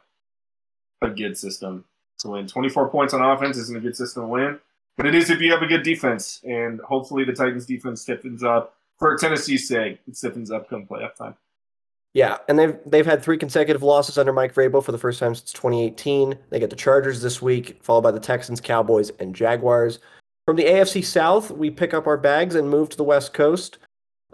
a 1.02 1.10
good 1.10 1.38
system 1.38 1.84
to 2.20 2.30
win. 2.30 2.48
24 2.48 2.90
points 2.90 3.14
on 3.14 3.22
offense 3.22 3.58
isn't 3.58 3.78
a 3.78 3.82
good 3.82 3.98
system 3.98 4.24
to 4.24 4.28
win, 4.28 4.60
but 4.98 5.06
it 5.06 5.16
is 5.16 5.30
if 5.30 5.42
you 5.42 5.52
have 5.52 5.62
a 5.62 5.68
good 5.68 5.84
defense. 5.84 6.42
And 6.44 6.80
hopefully 6.82 7.26
the 7.26 7.34
Titans 7.34 7.66
defense 7.66 8.02
stiffens 8.02 8.44
up 8.44 8.76
for 8.98 9.18
Tennessee's 9.18 9.68
sake. 9.68 10.00
It 10.08 10.18
stiffens 10.18 10.52
up 10.52 10.70
come 10.70 10.86
playoff 10.86 11.16
time. 11.16 11.36
Yeah, 12.14 12.38
and 12.48 12.58
they've 12.58 12.78
they've 12.86 13.06
had 13.06 13.22
three 13.22 13.38
consecutive 13.38 13.84
losses 13.84 14.18
under 14.18 14.32
Mike 14.32 14.54
Vrabel 14.56 14.84
for 14.84 14.94
the 14.94 14.98
first 14.98 15.20
time 15.20 15.36
since 15.36 15.52
2018. 15.52 16.38
They 16.50 16.60
get 16.60 16.70
the 16.70 16.76
Chargers 16.76 17.22
this 17.22 17.42
week, 17.42 17.78
followed 17.84 18.04
by 18.04 18.12
the 18.12 18.22
Texans, 18.22 18.62
Cowboys, 18.62 19.12
and 19.20 19.36
Jaguars. 19.36 20.00
From 20.48 20.56
the 20.56 20.64
AFC 20.64 21.04
South, 21.04 21.52
we 21.52 21.70
pick 21.70 21.94
up 21.94 22.08
our 22.08 22.18
bags 22.18 22.56
and 22.56 22.70
move 22.70 22.90
to 22.90 22.98
the 22.98 23.04
West 23.04 23.34
Coast. 23.34 23.80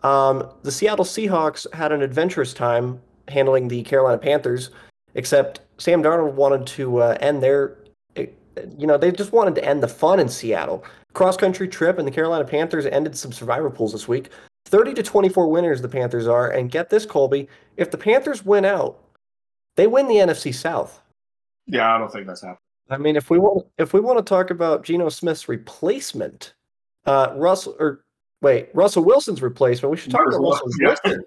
Um, 0.04 0.48
the 0.62 0.72
Seattle 0.72 1.06
Seahawks 1.06 1.72
had 1.74 1.92
an 1.92 2.04
adventurous 2.04 2.54
time 2.54 3.02
handling 3.28 3.68
the 3.68 3.82
Carolina 3.84 4.18
Panthers, 4.18 4.70
except 5.16 5.62
Sam 5.78 6.04
Darnold 6.04 6.34
wanted 6.34 6.68
to 6.68 6.98
uh, 6.98 7.18
end 7.20 7.42
their, 7.42 7.78
eh, 8.16 8.28
you 8.78 8.86
know, 8.86 8.98
they 8.98 9.12
just 9.12 9.32
wanted 9.32 9.56
to 9.56 9.66
end 9.66 9.82
the 9.82 9.88
fun 9.88 10.20
in 10.20 10.30
Seattle. 10.30 10.84
Cross 11.14 11.38
country 11.38 11.68
trip, 11.68 11.98
and 11.98 12.08
the 12.08 12.12
Carolina 12.12 12.46
Panthers 12.46 12.86
ended 12.86 13.18
some 13.18 13.32
survivor 13.32 13.70
pools 13.70 13.92
this 13.92 14.08
week. 14.08 14.30
30 14.72 14.94
to 14.96 15.04
24 15.04 15.48
winners 15.50 15.82
the 15.82 15.90
Panthers 15.90 16.28
are, 16.28 16.50
and 16.50 16.72
get 16.72 16.90
this, 16.90 17.06
Colby, 17.06 17.48
if 17.78 17.92
the 17.92 17.98
Panthers 17.98 18.46
win 18.46 18.66
out, 18.66 18.98
they 19.76 19.86
win 19.86 20.08
the 20.08 20.16
NFC 20.16 20.54
South. 20.54 21.02
Yeah, 21.68 21.94
I 21.94 21.98
don't 21.98 22.12
think 22.12 22.26
that's 22.26 22.42
happening. 22.42 22.58
I 22.90 22.98
mean, 22.98 23.16
if 23.16 23.30
we 23.30 23.38
want 23.38 23.68
if 23.78 23.94
we 23.94 24.00
want 24.00 24.18
to 24.18 24.24
talk 24.24 24.50
about 24.50 24.84
Geno 24.84 25.10
Smith's 25.10 25.48
replacement, 25.48 26.54
uh, 27.06 27.34
Russell 27.36 27.76
or 27.80 28.04
wait, 28.42 28.70
Russell 28.74 29.04
Wilson's 29.04 29.42
replacement, 29.42 29.92
we 29.92 29.98
should 29.98 30.12
talk 30.12 30.28
as 30.28 30.36
about. 30.36 30.50
Russell 30.50 30.70
Yeah. 30.80 30.88
Wilson. 30.88 31.24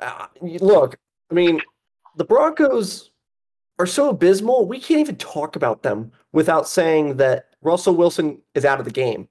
Uh, 0.00 0.26
look, 0.40 0.96
I 1.30 1.34
mean, 1.34 1.60
the 2.16 2.24
Broncos 2.24 3.10
are 3.78 3.86
so 3.86 4.10
abysmal. 4.10 4.66
We 4.66 4.78
can't 4.78 5.00
even 5.00 5.16
talk 5.16 5.56
about 5.56 5.82
them 5.82 6.12
without 6.32 6.68
saying 6.68 7.16
that 7.16 7.48
Russell 7.62 7.94
Wilson 7.94 8.40
is 8.54 8.64
out 8.64 8.78
of 8.78 8.84
the 8.84 8.90
game 8.90 9.28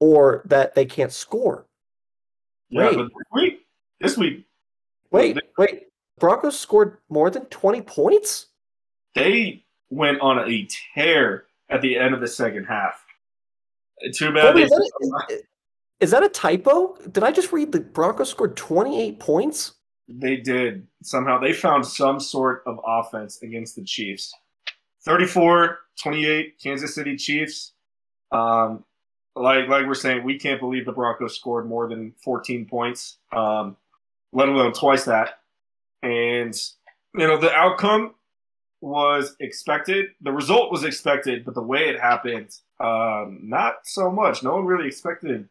or 0.00 0.42
that 0.46 0.74
they 0.74 0.84
can't 0.84 1.12
score. 1.12 1.66
Yeah, 2.70 2.88
Wait. 2.88 2.96
but 2.96 3.06
this 3.06 3.26
week, 3.32 3.66
this 4.00 4.16
week 4.16 4.44
Wait, 5.10 5.38
wait. 5.56 5.86
Broncos 6.18 6.58
scored 6.58 6.98
more 7.08 7.30
than 7.30 7.44
20 7.46 7.80
points? 7.82 8.46
they 9.14 9.64
went 9.90 10.20
on 10.20 10.38
a 10.38 10.68
tear 10.94 11.44
at 11.70 11.80
the 11.82 11.96
end 11.96 12.14
of 12.14 12.20
the 12.20 12.28
second 12.28 12.64
half. 12.64 13.04
Too 14.14 14.32
bad 14.32 14.54
they 14.54 14.62
is, 14.64 14.70
that 14.70 14.76
a, 15.30 15.34
is- 15.34 15.42
is 16.00 16.10
that 16.12 16.22
a 16.22 16.28
typo? 16.28 16.94
Did 17.10 17.24
I 17.24 17.32
just 17.32 17.52
read 17.52 17.72
the 17.72 17.80
Broncos 17.80 18.30
scored 18.30 18.56
28 18.56 19.18
points? 19.18 19.72
They 20.08 20.36
did. 20.36 20.86
Somehow 21.02 21.38
they 21.40 21.52
found 21.52 21.84
some 21.86 22.20
sort 22.20 22.62
of 22.66 22.78
offense 22.86 23.42
against 23.42 23.74
the 23.76 23.82
Chiefs. 23.82 24.32
34 25.04 25.78
28, 26.02 26.54
Kansas 26.62 26.94
City 26.94 27.16
Chiefs. 27.16 27.72
Um, 28.30 28.84
like 29.40 29.68
like 29.68 29.86
we're 29.86 29.94
saying, 29.94 30.24
we 30.24 30.38
can't 30.38 30.60
believe 30.60 30.86
the 30.86 30.92
Broncos 30.92 31.36
scored 31.36 31.66
more 31.68 31.88
than 31.88 32.12
14 32.22 32.66
points, 32.66 33.18
um, 33.32 33.76
let 34.32 34.48
alone 34.48 34.72
twice 34.72 35.04
that. 35.04 35.40
And, 36.02 36.54
you 37.14 37.26
know, 37.26 37.38
the 37.38 37.52
outcome 37.52 38.14
was 38.80 39.36
expected. 39.40 40.10
The 40.20 40.32
result 40.32 40.70
was 40.70 40.84
expected, 40.84 41.44
but 41.44 41.54
the 41.54 41.62
way 41.62 41.88
it 41.88 42.00
happened, 42.00 42.56
um, 42.80 43.40
not 43.42 43.78
so 43.84 44.10
much. 44.10 44.42
No 44.42 44.54
one 44.54 44.64
really 44.64 44.86
expected 44.86 45.48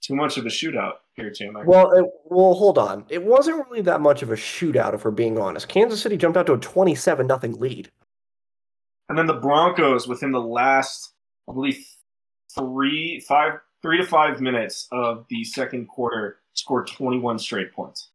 too 0.00 0.14
much 0.14 0.36
of 0.36 0.46
a 0.46 0.48
shootout 0.48 0.94
here, 1.14 1.30
Chandler. 1.30 1.64
Well, 1.64 1.90
it, 1.92 2.04
well, 2.26 2.54
hold 2.54 2.78
on. 2.78 3.04
It 3.08 3.24
wasn't 3.24 3.66
really 3.66 3.82
that 3.82 4.00
much 4.00 4.22
of 4.22 4.30
a 4.30 4.36
shootout, 4.36 4.94
if 4.94 5.04
we're 5.04 5.10
being 5.10 5.38
honest. 5.38 5.68
Kansas 5.68 6.00
City 6.00 6.16
jumped 6.16 6.36
out 6.36 6.46
to 6.46 6.52
a 6.52 6.58
27 6.58 7.26
nothing 7.26 7.58
lead. 7.58 7.90
And 9.08 9.18
then 9.18 9.26
the 9.26 9.34
Broncos, 9.34 10.06
within 10.06 10.32
the 10.32 10.40
last, 10.40 11.12
I 11.48 11.52
believe, 11.52 11.84
three, 12.56 13.20
five, 13.20 13.60
three 13.82 13.98
to 13.98 14.06
five 14.06 14.40
minutes 14.40 14.88
of 14.92 15.26
the 15.28 15.44
second 15.44 15.86
quarter, 15.86 16.38
scored 16.54 16.86
21 16.88 17.38
straight 17.38 17.72
points. 17.72 18.08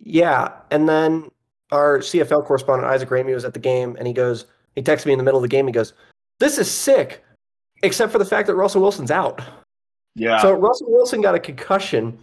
Yeah, 0.00 0.52
and 0.70 0.88
then 0.88 1.30
our 1.72 1.98
CFL 1.98 2.46
correspondent 2.46 2.90
Isaac 2.90 3.08
Ramey 3.08 3.34
was 3.34 3.44
at 3.44 3.54
the 3.54 3.60
game, 3.60 3.96
and 3.98 4.06
he 4.06 4.12
goes, 4.12 4.46
he 4.74 4.82
texted 4.82 5.06
me 5.06 5.12
in 5.12 5.18
the 5.18 5.24
middle 5.24 5.38
of 5.38 5.42
the 5.42 5.48
game. 5.48 5.66
He 5.66 5.72
goes, 5.72 5.92
"This 6.38 6.58
is 6.58 6.70
sick," 6.70 7.22
except 7.82 8.12
for 8.12 8.18
the 8.18 8.24
fact 8.24 8.46
that 8.46 8.54
Russell 8.54 8.80
Wilson's 8.80 9.10
out. 9.10 9.42
Yeah, 10.14 10.40
So 10.40 10.52
Russell 10.52 10.90
Wilson 10.90 11.20
got 11.20 11.34
a 11.34 11.40
concussion. 11.40 12.18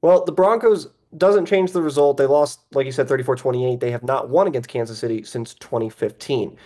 Well, 0.00 0.24
the 0.24 0.32
Broncos 0.32 0.88
doesn't 1.18 1.46
change 1.46 1.72
the 1.72 1.82
result. 1.82 2.16
They 2.16 2.26
lost, 2.26 2.60
like 2.72 2.86
you 2.86 2.92
said, 2.92 3.06
34-28. 3.06 3.80
They 3.80 3.90
have 3.90 4.02
not 4.02 4.30
won 4.30 4.46
against 4.46 4.68
Kansas 4.68 4.98
City 4.98 5.22
since 5.22 5.54
2015. 5.54 6.56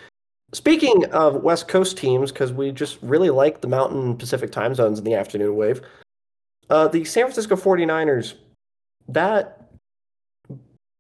Speaking 0.53 1.05
of 1.07 1.43
West 1.43 1.69
Coast 1.69 1.97
teams, 1.97 2.31
because 2.31 2.53
we 2.53 2.71
just 2.71 2.99
really 3.03 3.31
like 3.31 3.61
the 3.61 3.69
Mountain 3.69 4.17
Pacific 4.17 4.53
time 4.53 4.75
zones 4.75 4.99
in 4.99 5.05
the 5.05 5.15
afternoon 5.15 5.57
wave, 5.57 5.83
uh, 6.71 6.89
the 6.89 7.05
San 7.05 7.25
Francisco 7.25 7.57
49ers, 7.57 8.35
that 9.09 9.69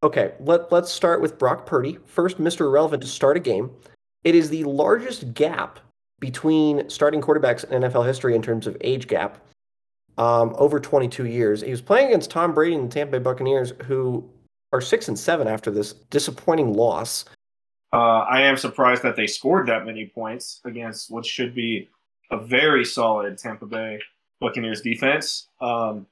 okay, 0.03 0.32
let, 0.40 0.70
let's 0.70 0.92
start 0.92 1.20
with 1.20 1.38
Brock 1.38 1.66
Purdy, 1.66 1.99
first 2.07 2.38
Mr. 2.38 2.61
Irrelevant 2.61 3.03
to 3.03 3.09
start 3.09 3.36
a 3.36 3.40
game. 3.40 3.70
It 4.24 4.34
is 4.34 4.51
the 4.51 4.64
largest 4.64 5.34
gap 5.34 5.78
between 6.20 6.88
starting 6.88 7.20
quarterbacks 7.20 7.64
in 7.64 7.82
NFL 7.82 8.07
history 8.07 8.34
in 8.34 8.42
terms 8.42 8.66
of 8.66 8.76
age 8.80 9.07
gap 9.07 9.38
um, 10.18 10.55
over 10.59 10.80
22 10.80 11.26
years. 11.26 11.62
He 11.62 11.70
was 11.70 11.82
playing 11.82 12.09
against 12.09 12.30
Tom 12.30 12.55
Brady 12.55 12.74
and 12.74 12.90
the 12.90 12.94
Tampa 12.94 13.12
Bay 13.12 13.22
Buccaneers, 13.22 13.72
who 13.84 14.28
are 14.72 14.80
six 14.80 15.09
and 15.09 15.18
seven 15.18 15.47
after 15.47 15.70
this 15.70 15.92
disappointing 16.11 16.74
loss. 16.74 17.24
Uh, 17.93 18.20
I 18.28 18.43
am 18.43 18.57
surprised 18.57 19.03
that 19.03 19.16
they 19.16 19.26
scored 19.26 19.68
that 19.68 19.87
many 19.87 20.07
points 20.07 20.61
against 20.64 21.11
what 21.11 21.24
should 21.24 21.55
be 21.55 21.89
a 22.30 22.39
very 22.39 22.84
solid 22.84 23.39
Tampa 23.39 23.66
Bay 23.66 24.01
Buccaneers 24.41 24.80
defense. 24.80 25.49
Um, 25.61 26.07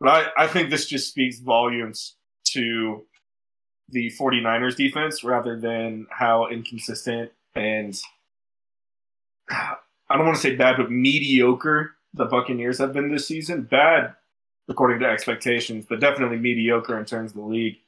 but 0.00 0.08
I, 0.08 0.44
I 0.44 0.46
think 0.48 0.70
this 0.70 0.86
just 0.86 1.08
speaks 1.08 1.38
volumes 1.38 2.16
to 2.46 3.04
the 3.88 4.10
49ers 4.18 4.76
defense 4.76 5.22
rather 5.22 5.58
than 5.58 6.06
how 6.10 6.48
inconsistent 6.48 7.30
and 7.54 7.98
I 9.50 10.16
don't 10.16 10.26
want 10.26 10.36
to 10.36 10.42
say 10.42 10.56
bad, 10.56 10.76
but 10.76 10.90
mediocre 10.90 11.94
the 12.14 12.24
Buccaneers 12.26 12.78
have 12.78 12.92
been 12.92 13.10
this 13.10 13.26
season. 13.26 13.62
Bad 13.62 14.14
according 14.68 15.00
to 15.00 15.06
expectations, 15.06 15.86
but 15.88 16.00
definitely 16.00 16.38
mediocre 16.38 16.98
in 16.98 17.04
terms 17.04 17.32
of 17.32 17.36
the 17.36 17.42
league. 17.42 17.78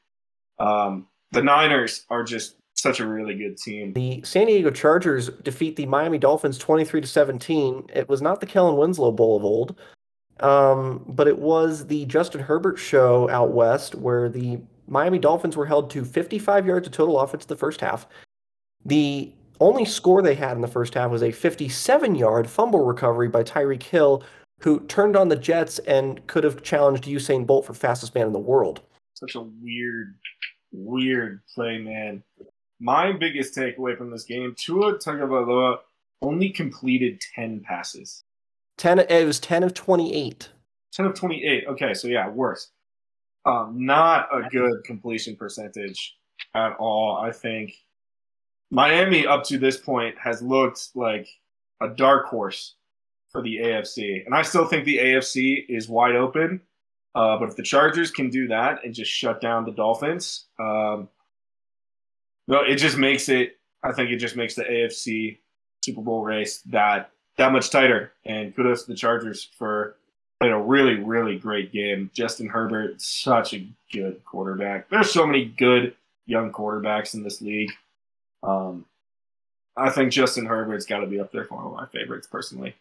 Um, 0.59 1.09
the 1.33 1.43
Niners 1.43 2.05
are 2.11 2.25
just 2.25 2.57
such 2.85 3.01
a 3.01 3.07
really 3.07 3.35
good 3.35 3.57
team. 3.57 3.95
The 3.95 4.23
San 4.23 4.47
Diego 4.47 4.71
Chargers 4.71 5.31
defeat 5.43 5.75
the 5.75 5.87
Miami 5.87 6.19
Dolphins 6.19 6.59
23 6.59 7.01
to 7.01 7.07
17. 7.07 7.87
It 7.93 8.09
was 8.09 8.21
not 8.21 8.41
the 8.41 8.47
Kellen 8.47 8.77
Winslow 8.77 9.11
Bowl 9.11 9.39
of 9.39 9.45
old, 9.45 9.81
um, 10.41 11.03
but 11.09 11.27
it 11.27 11.39
was 11.39 11.87
the 11.87 12.05
Justin 12.05 12.43
Herbert 12.43 12.79
show 12.79 13.29
out 13.31 13.53
west 13.53 13.95
where 13.95 14.29
the 14.29 14.61
Miami 14.87 15.19
Dolphins 15.19 15.57
were 15.57 15.65
held 15.65 15.91
to 15.91 16.05
55 16.05 16.67
yards 16.67 16.87
of 16.87 16.93
total 16.93 17.19
offense 17.19 17.45
in 17.45 17.49
the 17.49 17.57
first 17.57 17.81
half. 17.81 18.07
The 18.85 19.33
only 19.61 19.87
score 19.87 20.21
they 20.21 20.35
had 20.35 20.53
in 20.53 20.61
the 20.61 20.69
first 20.69 20.93
half 20.93 21.11
was 21.11 21.23
a 21.23 21.33
57 21.33 22.15
yard 22.15 22.51
fumble 22.51 22.85
recovery 22.85 23.29
by 23.29 23.43
Tyreek 23.43 23.83
Hill, 23.83 24.23
who 24.61 24.81
turned 24.81 25.17
on 25.17 25.31
the 25.31 25.37
Jets 25.37 25.79
and 25.81 26.25
could 26.27 26.45
have 26.45 26.63
challenged 26.63 27.05
Usain 27.05 27.47
Bolt 27.47 27.65
for 27.65 27.73
fastest 27.73 28.15
man 28.15 28.27
in 28.27 28.35
the 28.35 28.39
world. 28.39 28.83
Such 29.15 29.37
a 29.37 29.41
weird, 29.41 30.17
weird 30.71 31.41
play, 31.55 31.79
man. 31.79 32.23
My 32.81 33.13
biggest 33.13 33.57
takeaway 33.57 33.97
from 33.97 34.11
this 34.11 34.25
game: 34.25 34.55
Tua 34.59 34.99
Tagovailoa 34.99 35.79
only 36.23 36.51
completed 36.51 37.23
ten 37.35 37.61
passes. 37.61 38.25
10 38.77 38.99
it 38.99 39.25
was 39.25 39.39
10 39.39 39.63
of 39.63 39.75
28. 39.75 40.51
10 40.93 41.07
of 41.07 41.15
28. 41.15 41.65
Okay, 41.69 41.95
so 41.95 42.09
yeah, 42.09 42.29
worse. 42.29 42.71
Um, 43.45 43.87
not 43.87 44.29
a 44.33 44.49
good 44.49 44.83
completion 44.85 45.37
percentage 45.37 46.17
at 46.55 46.75
all. 46.77 47.17
I 47.17 47.31
think 47.31 47.75
Miami, 48.71 49.27
up 49.27 49.45
to 49.45 49.59
this 49.59 49.77
point, 49.77 50.17
has 50.19 50.43
looked 50.43 50.89
like 50.95 51.29
a 51.81 51.89
dark 51.89 52.27
horse 52.27 52.75
for 53.31 53.43
the 53.43 53.57
AFC. 53.57 54.25
And 54.25 54.35
I 54.35 54.43
still 54.43 54.67
think 54.67 54.85
the 54.85 54.99
AFC 54.99 55.65
is 55.69 55.89
wide 55.89 56.17
open. 56.17 56.61
Uh, 57.15 57.39
but 57.39 57.49
if 57.49 57.57
the 57.57 57.63
Chargers 57.63 58.11
can 58.11 58.31
do 58.31 58.49
that 58.49 58.85
and 58.85 58.95
just 58.95 59.11
shut 59.11 59.41
down 59.41 59.65
the 59.65 59.73
Dolphins, 59.73 60.47
um, 60.59 61.09
no, 62.47 62.61
it 62.63 62.77
just 62.77 62.97
makes 62.97 63.29
it. 63.29 63.59
I 63.83 63.93
think 63.93 64.11
it 64.11 64.17
just 64.17 64.37
makes 64.37 64.55
the 64.55 64.65
AFC 64.65 65.39
Super 65.85 66.01
Bowl 66.01 66.25
race 66.25 66.61
that 66.67 67.11
that 67.37 67.53
much 67.53 67.71
tighter. 67.71 68.13
And 68.25 68.55
kudos 68.55 68.85
to 68.85 68.93
the 68.93 68.97
Chargers 68.97 69.49
for 69.59 69.97
playing 70.41 70.55
a 70.55 70.61
really, 70.61 70.97
really 70.97 71.39
great 71.39 71.73
game. 71.73 72.11
Justin 72.15 72.49
Herbert, 72.49 73.01
such 73.01 73.55
a 73.55 73.67
good 73.93 74.25
quarterback. 74.25 74.89
There's 74.89 75.11
so 75.11 75.27
many 75.27 75.47
good 75.47 75.95
young 76.27 76.53
quarterbacks 76.53 77.15
in 77.15 77.23
this 77.23 77.41
league. 77.41 77.71
Um, 78.43 78.87
I 79.77 79.91
think 79.91 80.13
Justin 80.13 80.47
Herbert's 80.47 80.87
got 80.87 81.01
to 81.01 81.07
be 81.07 81.21
up 81.21 81.33
there 81.33 81.45
for 81.45 81.57
one 81.57 81.67
of 81.67 81.73
my 81.73 81.87
favorites 81.87 82.27
personally. 82.27 82.75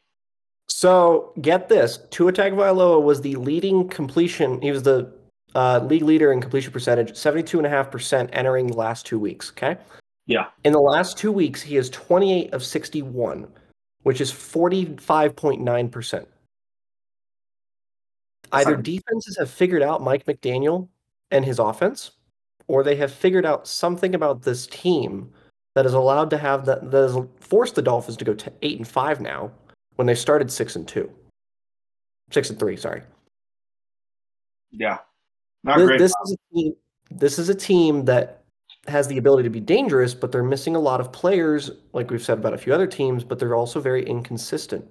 So 0.67 1.33
get 1.41 1.69
this: 1.69 1.99
Tua 2.09 2.31
Tagovailoa 2.31 3.01
was 3.01 3.21
the 3.21 3.35
leading 3.35 3.87
completion. 3.87 4.61
He 4.61 4.71
was 4.71 4.83
the 4.83 5.11
uh, 5.55 5.79
league 5.83 6.03
leader 6.03 6.31
in 6.31 6.41
completion 6.41 6.71
percentage, 6.71 7.15
seventy-two 7.15 7.57
and 7.57 7.67
a 7.67 7.69
half 7.69 7.91
percent 7.91 8.29
entering 8.33 8.67
the 8.67 8.77
last 8.77 9.05
two 9.05 9.19
weeks. 9.19 9.51
Okay. 9.51 9.77
Yeah. 10.25 10.47
In 10.63 10.73
the 10.73 10.79
last 10.79 11.17
two 11.17 11.31
weeks, 11.31 11.61
he 11.61 11.77
is 11.77 11.89
twenty-eight 11.89 12.53
of 12.53 12.63
sixty-one, 12.63 13.47
which 14.03 14.21
is 14.21 14.31
forty-five 14.31 15.35
point 15.35 15.61
nine 15.61 15.89
percent. 15.89 16.27
Either 18.51 18.75
defenses 18.75 19.35
have 19.37 19.49
figured 19.49 19.81
out 19.81 20.03
Mike 20.03 20.25
McDaniel 20.25 20.87
and 21.31 21.43
his 21.43 21.57
offense, 21.57 22.11
or 22.67 22.83
they 22.83 22.95
have 22.95 23.11
figured 23.11 23.45
out 23.45 23.67
something 23.67 24.13
about 24.13 24.43
this 24.43 24.67
team 24.67 25.31
that 25.75 25.87
is 25.87 25.93
allowed 25.93 26.29
to 26.29 26.37
have 26.37 26.65
that 26.65 26.91
that 26.91 27.01
has 27.01 27.17
forced 27.39 27.75
the 27.75 27.81
Dolphins 27.81 28.17
to 28.17 28.25
go 28.25 28.33
to 28.33 28.53
eight 28.61 28.77
and 28.77 28.87
five 28.87 29.19
now 29.19 29.51
when 29.95 30.05
they 30.05 30.15
started 30.15 30.51
six 30.51 30.75
and 30.75 30.87
two, 30.87 31.11
six 32.31 32.49
and 32.49 32.59
three. 32.59 32.77
Sorry. 32.77 33.01
Yeah. 34.71 34.99
Not 35.63 35.77
This, 35.77 35.87
great. 35.87 35.99
this 35.99 36.13
is 36.25 36.33
a 36.33 36.53
team. 36.55 36.73
This 37.11 37.39
is 37.39 37.49
a 37.49 37.55
team 37.55 38.05
that 38.05 38.43
has 38.87 39.07
the 39.07 39.17
ability 39.17 39.43
to 39.43 39.49
be 39.49 39.59
dangerous, 39.59 40.13
but 40.13 40.31
they're 40.31 40.43
missing 40.43 40.75
a 40.75 40.79
lot 40.79 40.99
of 40.99 41.11
players, 41.11 41.71
like 41.93 42.11
we've 42.11 42.23
said 42.23 42.37
about 42.39 42.53
a 42.53 42.57
few 42.57 42.73
other 42.73 42.87
teams. 42.87 43.23
But 43.23 43.39
they're 43.39 43.55
also 43.55 43.79
very 43.79 44.05
inconsistent. 44.05 44.85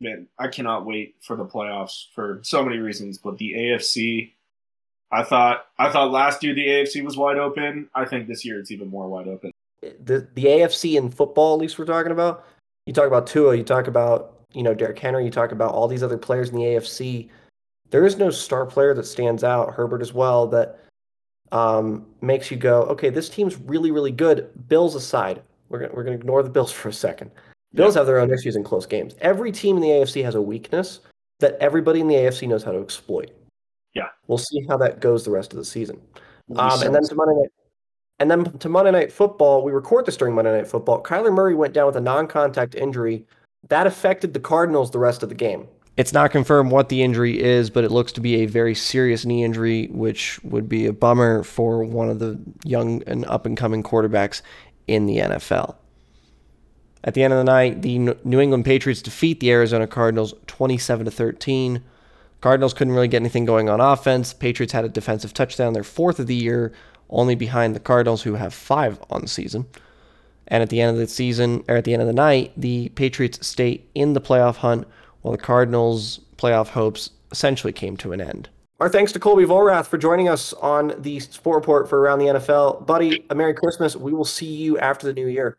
man, 0.00 0.26
I 0.38 0.48
cannot 0.48 0.86
wait 0.86 1.16
for 1.20 1.36
the 1.36 1.44
playoffs 1.44 2.06
for 2.14 2.40
so 2.42 2.62
many 2.64 2.78
reasons. 2.78 3.18
But 3.18 3.36
the 3.38 3.52
AFC, 3.52 4.32
I 5.10 5.22
thought 5.24 5.66
I 5.78 5.90
thought 5.90 6.10
last 6.12 6.42
year 6.44 6.54
the 6.54 6.66
AFC 6.66 7.02
was 7.04 7.16
wide 7.16 7.38
open. 7.38 7.88
I 7.94 8.04
think 8.04 8.28
this 8.28 8.44
year 8.44 8.58
it's 8.60 8.70
even 8.70 8.88
more 8.88 9.08
wide 9.08 9.28
open. 9.28 9.50
The 9.82 10.28
the 10.34 10.44
AFC 10.44 10.96
in 10.96 11.10
football, 11.10 11.54
at 11.54 11.60
least 11.60 11.78
we're 11.78 11.86
talking 11.86 12.12
about. 12.12 12.44
You 12.86 12.92
talk 12.92 13.06
about 13.06 13.26
Tua. 13.26 13.56
You 13.56 13.64
talk 13.64 13.88
about 13.88 14.44
you 14.52 14.62
know 14.62 14.74
Derrick 14.74 14.98
Henry. 14.98 15.24
You 15.24 15.30
talk 15.30 15.52
about 15.52 15.74
all 15.74 15.88
these 15.88 16.02
other 16.02 16.18
players 16.18 16.50
in 16.50 16.56
the 16.56 16.62
AFC. 16.62 17.28
There 17.90 18.04
is 18.04 18.16
no 18.16 18.30
star 18.30 18.66
player 18.66 18.94
that 18.94 19.06
stands 19.06 19.44
out. 19.44 19.74
Herbert 19.74 20.02
as 20.02 20.12
well 20.12 20.46
that 20.48 20.78
um, 21.52 22.06
makes 22.20 22.50
you 22.50 22.56
go, 22.56 22.82
okay, 22.82 23.10
this 23.10 23.28
team's 23.28 23.56
really 23.56 23.90
really 23.90 24.12
good. 24.12 24.50
Bills 24.68 24.94
aside, 24.94 25.42
we're 25.68 25.80
gonna, 25.80 25.92
we're 25.94 26.04
gonna 26.04 26.16
ignore 26.16 26.42
the 26.42 26.50
Bills 26.50 26.72
for 26.72 26.88
a 26.88 26.92
second. 26.92 27.30
Bills 27.72 27.94
have 27.94 28.06
their 28.06 28.18
own 28.18 28.32
issues 28.32 28.56
in 28.56 28.64
close 28.64 28.84
games. 28.84 29.14
Every 29.20 29.52
team 29.52 29.76
in 29.76 29.82
the 29.82 29.88
AFC 29.88 30.24
has 30.24 30.34
a 30.34 30.42
weakness 30.42 31.00
that 31.38 31.56
everybody 31.60 32.00
in 32.00 32.08
the 32.08 32.16
AFC 32.16 32.48
knows 32.48 32.64
how 32.64 32.72
to 32.72 32.80
exploit. 32.80 33.30
Yeah. 33.94 34.08
We'll 34.26 34.38
see 34.38 34.66
how 34.68 34.76
that 34.78 35.00
goes 35.00 35.24
the 35.24 35.30
rest 35.30 35.52
of 35.52 35.58
the 35.58 35.64
season. 35.64 36.00
Um, 36.56 36.82
and 36.82 36.92
then 36.92 37.04
to 37.04 37.14
Monday 37.14 37.34
night, 37.34 37.50
and 38.18 38.30
then 38.30 38.44
to 38.58 38.68
Monday 38.68 38.90
Night 38.90 39.10
Football. 39.10 39.62
We 39.62 39.72
record 39.72 40.06
this 40.06 40.16
during 40.16 40.34
Monday 40.34 40.52
Night 40.52 40.68
Football. 40.68 41.02
Kyler 41.02 41.32
Murray 41.32 41.54
went 41.54 41.72
down 41.72 41.86
with 41.86 41.96
a 41.96 42.00
non-contact 42.00 42.74
injury 42.74 43.24
that 43.68 43.86
affected 43.86 44.34
the 44.34 44.40
Cardinals 44.40 44.90
the 44.90 44.98
rest 44.98 45.22
of 45.22 45.28
the 45.28 45.34
game. 45.34 45.66
It's 46.00 46.14
not 46.14 46.30
confirmed 46.30 46.72
what 46.72 46.88
the 46.88 47.02
injury 47.02 47.38
is, 47.38 47.68
but 47.68 47.84
it 47.84 47.90
looks 47.90 48.10
to 48.12 48.22
be 48.22 48.36
a 48.36 48.46
very 48.46 48.74
serious 48.74 49.26
knee 49.26 49.44
injury, 49.44 49.88
which 49.88 50.42
would 50.42 50.66
be 50.66 50.86
a 50.86 50.94
bummer 50.94 51.42
for 51.42 51.84
one 51.84 52.08
of 52.08 52.18
the 52.20 52.40
young 52.64 53.02
and 53.06 53.26
up 53.26 53.44
and 53.44 53.54
coming 53.54 53.82
quarterbacks 53.82 54.40
in 54.86 55.04
the 55.04 55.18
NFL. 55.18 55.74
At 57.04 57.12
the 57.12 57.22
end 57.22 57.34
of 57.34 57.38
the 57.38 57.44
night, 57.44 57.82
the 57.82 57.98
New 58.24 58.40
England 58.40 58.64
Patriots 58.64 59.02
defeat 59.02 59.40
the 59.40 59.50
Arizona 59.50 59.86
Cardinals 59.86 60.32
27 60.46 61.04
to 61.04 61.10
13. 61.10 61.82
Cardinals 62.40 62.72
couldn't 62.72 62.94
really 62.94 63.06
get 63.06 63.20
anything 63.20 63.44
going 63.44 63.68
on 63.68 63.82
offense. 63.82 64.32
Patriots 64.32 64.72
had 64.72 64.86
a 64.86 64.88
defensive 64.88 65.34
touchdown, 65.34 65.74
their 65.74 65.84
fourth 65.84 66.18
of 66.18 66.28
the 66.28 66.34
year, 66.34 66.72
only 67.10 67.34
behind 67.34 67.76
the 67.76 67.80
Cardinals, 67.80 68.22
who 68.22 68.36
have 68.36 68.54
five 68.54 68.98
on 69.10 69.20
the 69.20 69.28
season. 69.28 69.66
And 70.48 70.62
at 70.62 70.70
the 70.70 70.80
end 70.80 70.92
of 70.92 70.96
the 70.96 71.08
season, 71.08 71.62
or 71.68 71.76
at 71.76 71.84
the 71.84 71.92
end 71.92 72.00
of 72.00 72.08
the 72.08 72.14
night, 72.14 72.52
the 72.56 72.88
Patriots 72.88 73.46
stay 73.46 73.84
in 73.94 74.14
the 74.14 74.20
playoff 74.22 74.56
hunt, 74.56 74.88
while 75.22 75.32
the 75.32 75.38
Cardinals' 75.38 76.20
playoff 76.36 76.68
hopes 76.68 77.10
essentially 77.30 77.72
came 77.72 77.96
to 77.98 78.12
an 78.12 78.20
end. 78.20 78.48
Our 78.80 78.88
thanks 78.88 79.12
to 79.12 79.18
Colby 79.18 79.44
Volrath 79.44 79.86
for 79.86 79.98
joining 79.98 80.28
us 80.28 80.54
on 80.54 80.94
the 80.98 81.20
Sport 81.20 81.56
Report 81.56 81.88
for 81.88 82.00
Around 82.00 82.20
the 82.20 82.26
NFL. 82.26 82.86
Buddy, 82.86 83.26
a 83.28 83.34
Merry 83.34 83.52
Christmas. 83.52 83.94
We 83.94 84.12
will 84.12 84.24
see 84.24 84.46
you 84.46 84.78
after 84.78 85.06
the 85.06 85.12
new 85.12 85.26
year. 85.26 85.58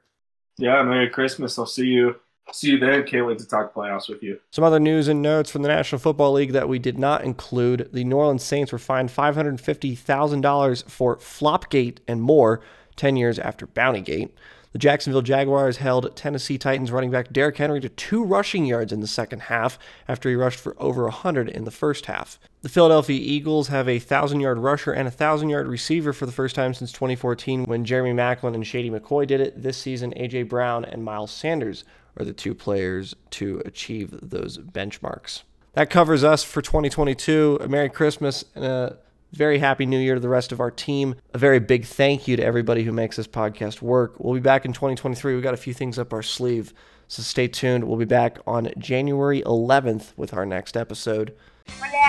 Yeah, 0.57 0.81
Merry 0.81 1.09
Christmas. 1.09 1.59
I'll 1.59 1.67
see 1.67 1.85
you. 1.85 2.15
See 2.51 2.71
you 2.71 2.79
then. 2.79 3.05
Can't 3.05 3.27
wait 3.27 3.37
to 3.37 3.47
talk 3.47 3.73
playoffs 3.73 4.09
with 4.09 4.23
you. 4.23 4.39
Some 4.49 4.63
other 4.63 4.79
news 4.79 5.07
and 5.07 5.21
notes 5.21 5.51
from 5.51 5.61
the 5.61 5.67
National 5.69 5.99
Football 5.99 6.33
League 6.33 6.51
that 6.53 6.67
we 6.67 6.79
did 6.79 6.97
not 6.97 7.23
include. 7.23 7.89
The 7.93 8.03
New 8.03 8.17
Orleans 8.17 8.43
Saints 8.43 8.71
were 8.71 8.79
fined 8.79 9.09
$550,000 9.09 10.89
for 10.89 11.17
Flopgate 11.17 11.99
and 12.07 12.21
more 12.21 12.59
10 12.95 13.15
years 13.15 13.37
after 13.37 13.67
Bountygate. 13.67 14.31
The 14.71 14.79
Jacksonville 14.79 15.21
Jaguars 15.21 15.77
held 15.77 16.15
Tennessee 16.15 16.57
Titans 16.57 16.91
running 16.91 17.11
back 17.11 17.33
Derrick 17.33 17.57
Henry 17.57 17.81
to 17.81 17.89
two 17.89 18.23
rushing 18.23 18.65
yards 18.65 18.93
in 18.93 19.01
the 19.01 19.07
second 19.07 19.43
half 19.43 19.77
after 20.07 20.29
he 20.29 20.35
rushed 20.35 20.59
for 20.59 20.75
over 20.79 21.03
100 21.03 21.49
in 21.49 21.65
the 21.65 21.71
first 21.71 22.05
half. 22.05 22.39
The 22.61 22.69
Philadelphia 22.69 23.19
Eagles 23.19 23.67
have 23.67 23.89
a 23.89 23.97
1,000 23.97 24.39
yard 24.39 24.59
rusher 24.59 24.93
and 24.93 25.07
a 25.07 25.11
1,000 25.11 25.49
yard 25.49 25.67
receiver 25.67 26.13
for 26.13 26.25
the 26.25 26.31
first 26.31 26.55
time 26.55 26.73
since 26.73 26.93
2014 26.93 27.65
when 27.65 27.83
Jeremy 27.83 28.13
Maclin 28.13 28.55
and 28.55 28.65
Shady 28.65 28.89
McCoy 28.89 29.27
did 29.27 29.41
it. 29.41 29.61
This 29.61 29.77
season, 29.77 30.13
A.J. 30.15 30.43
Brown 30.43 30.85
and 30.85 31.03
Miles 31.03 31.31
Sanders 31.31 31.83
are 32.17 32.23
the 32.23 32.33
two 32.33 32.55
players 32.55 33.13
to 33.31 33.61
achieve 33.65 34.17
those 34.21 34.57
benchmarks. 34.57 35.43
That 35.73 35.89
covers 35.89 36.23
us 36.23 36.43
for 36.43 36.61
2022. 36.61 37.59
A 37.61 37.67
Merry 37.67 37.89
Christmas 37.89 38.45
and 38.55 38.65
a 38.65 38.97
very 39.31 39.59
happy 39.59 39.85
new 39.85 39.99
year 39.99 40.15
to 40.15 40.19
the 40.19 40.29
rest 40.29 40.51
of 40.51 40.59
our 40.59 40.71
team. 40.71 41.15
A 41.33 41.37
very 41.37 41.59
big 41.59 41.85
thank 41.85 42.27
you 42.27 42.35
to 42.35 42.43
everybody 42.43 42.83
who 42.83 42.91
makes 42.91 43.15
this 43.15 43.27
podcast 43.27 43.81
work. 43.81 44.15
We'll 44.19 44.33
be 44.33 44.39
back 44.39 44.65
in 44.65 44.73
2023. 44.73 45.33
We've 45.33 45.43
got 45.43 45.53
a 45.53 45.57
few 45.57 45.73
things 45.73 45.97
up 45.97 46.13
our 46.13 46.21
sleeve, 46.21 46.73
so 47.07 47.23
stay 47.23 47.47
tuned. 47.47 47.85
We'll 47.85 47.97
be 47.97 48.05
back 48.05 48.39
on 48.45 48.71
January 48.77 49.41
11th 49.43 50.13
with 50.17 50.33
our 50.33 50.45
next 50.45 50.75
episode. 50.75 51.33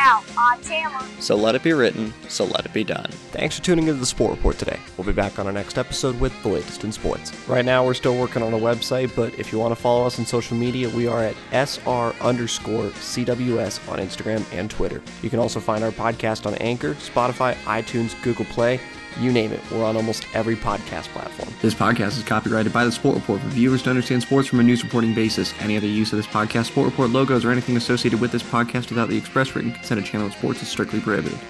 Now, 0.03 0.23
I'm 0.37 0.61
So 1.21 1.37
let 1.37 1.55
it 1.55 1.63
be 1.63 1.73
written, 1.73 2.13
so 2.29 2.45
let 2.45 2.67
it 2.67 2.73
be 2.73 2.83
done. 2.83 3.11
Thanks 3.31 3.57
for 3.57 3.65
tuning 3.65 3.87
into 3.89 4.01
the 4.01 4.07
Sport 4.07 4.33
Report 4.33 4.59
today. 4.59 4.81
We'll 4.97 5.07
be 5.07 5.13
back 5.13 5.39
on 5.39 5.47
our 5.47 5.53
next 5.53 5.79
episode 5.79 6.19
with 6.19 6.33
the 6.43 6.49
latest 6.49 6.83
in 6.83 6.93
sports. 6.93 7.33
Right 7.47 7.65
now, 7.65 7.85
we're 7.85 7.95
still 7.95 8.19
working 8.19 8.43
on 8.43 8.53
a 8.53 8.59
website, 8.59 9.15
but 9.15 9.39
if 9.39 9.53
you 9.53 9.59
want 9.59 9.75
to 9.75 9.81
follow 9.81 10.05
us 10.07 10.19
on 10.19 10.27
social 10.27 10.57
media, 10.57 10.89
we 10.89 11.07
are 11.07 11.23
at 11.23 11.37
SR 11.53 12.15
underscore 12.21 12.91
CWS 12.91 13.89
on 13.91 13.99
Instagram 13.99 14.45
and 14.53 14.71
Twitter. 14.71 15.01
You 15.23 15.31
can 15.31 15.39
also 15.39 15.61
find 15.61 15.85
our 15.85 15.93
podcast 15.93 16.47
on 16.47 16.55
Anchor, 16.57 16.95
Spotify, 16.95 17.55
iTunes, 17.65 18.21
Google 18.23 18.47
Play, 18.47 18.81
you 19.21 19.33
name 19.33 19.53
it. 19.53 19.61
We're 19.71 19.85
on 19.85 19.97
almost 19.97 20.27
every 20.35 20.57
podcast 20.57 21.09
platform. 21.09 21.53
This 21.61 21.75
podcast 21.75 22.19
is 22.19 22.23
copyrighted 22.23 22.73
by 22.73 22.85
the 22.85 22.93
Sport 22.93 23.17
Report 23.17 23.41
for 23.41 23.49
viewers 23.49 23.83
to 23.85 23.91
understand 23.91 24.23
sports 24.23 24.49
from 24.49 24.61
a 24.61 24.63
news 24.63 24.83
reporting 24.83 25.15
basis. 25.15 25.53
Any 25.61 25.77
other 25.77 25.87
use 25.87 26.13
of 26.13 26.19
this 26.19 26.27
podcast, 26.27 26.67
Sport 26.67 26.87
Report 26.87 27.11
logos, 27.11 27.45
or 27.45 27.51
anything 27.51 27.77
associated 27.77 28.21
with 28.21 28.33
this 28.33 28.43
podcast 28.43 28.89
without 28.89 29.09
the 29.09 29.17
express 29.17 29.55
written 29.55 29.73
consent 29.73 30.01
of 30.01 30.07
Channel 30.07 30.31
Sports 30.31 30.63
is 30.63 30.69
strictly 30.69 31.01
prohibited. 31.01 31.39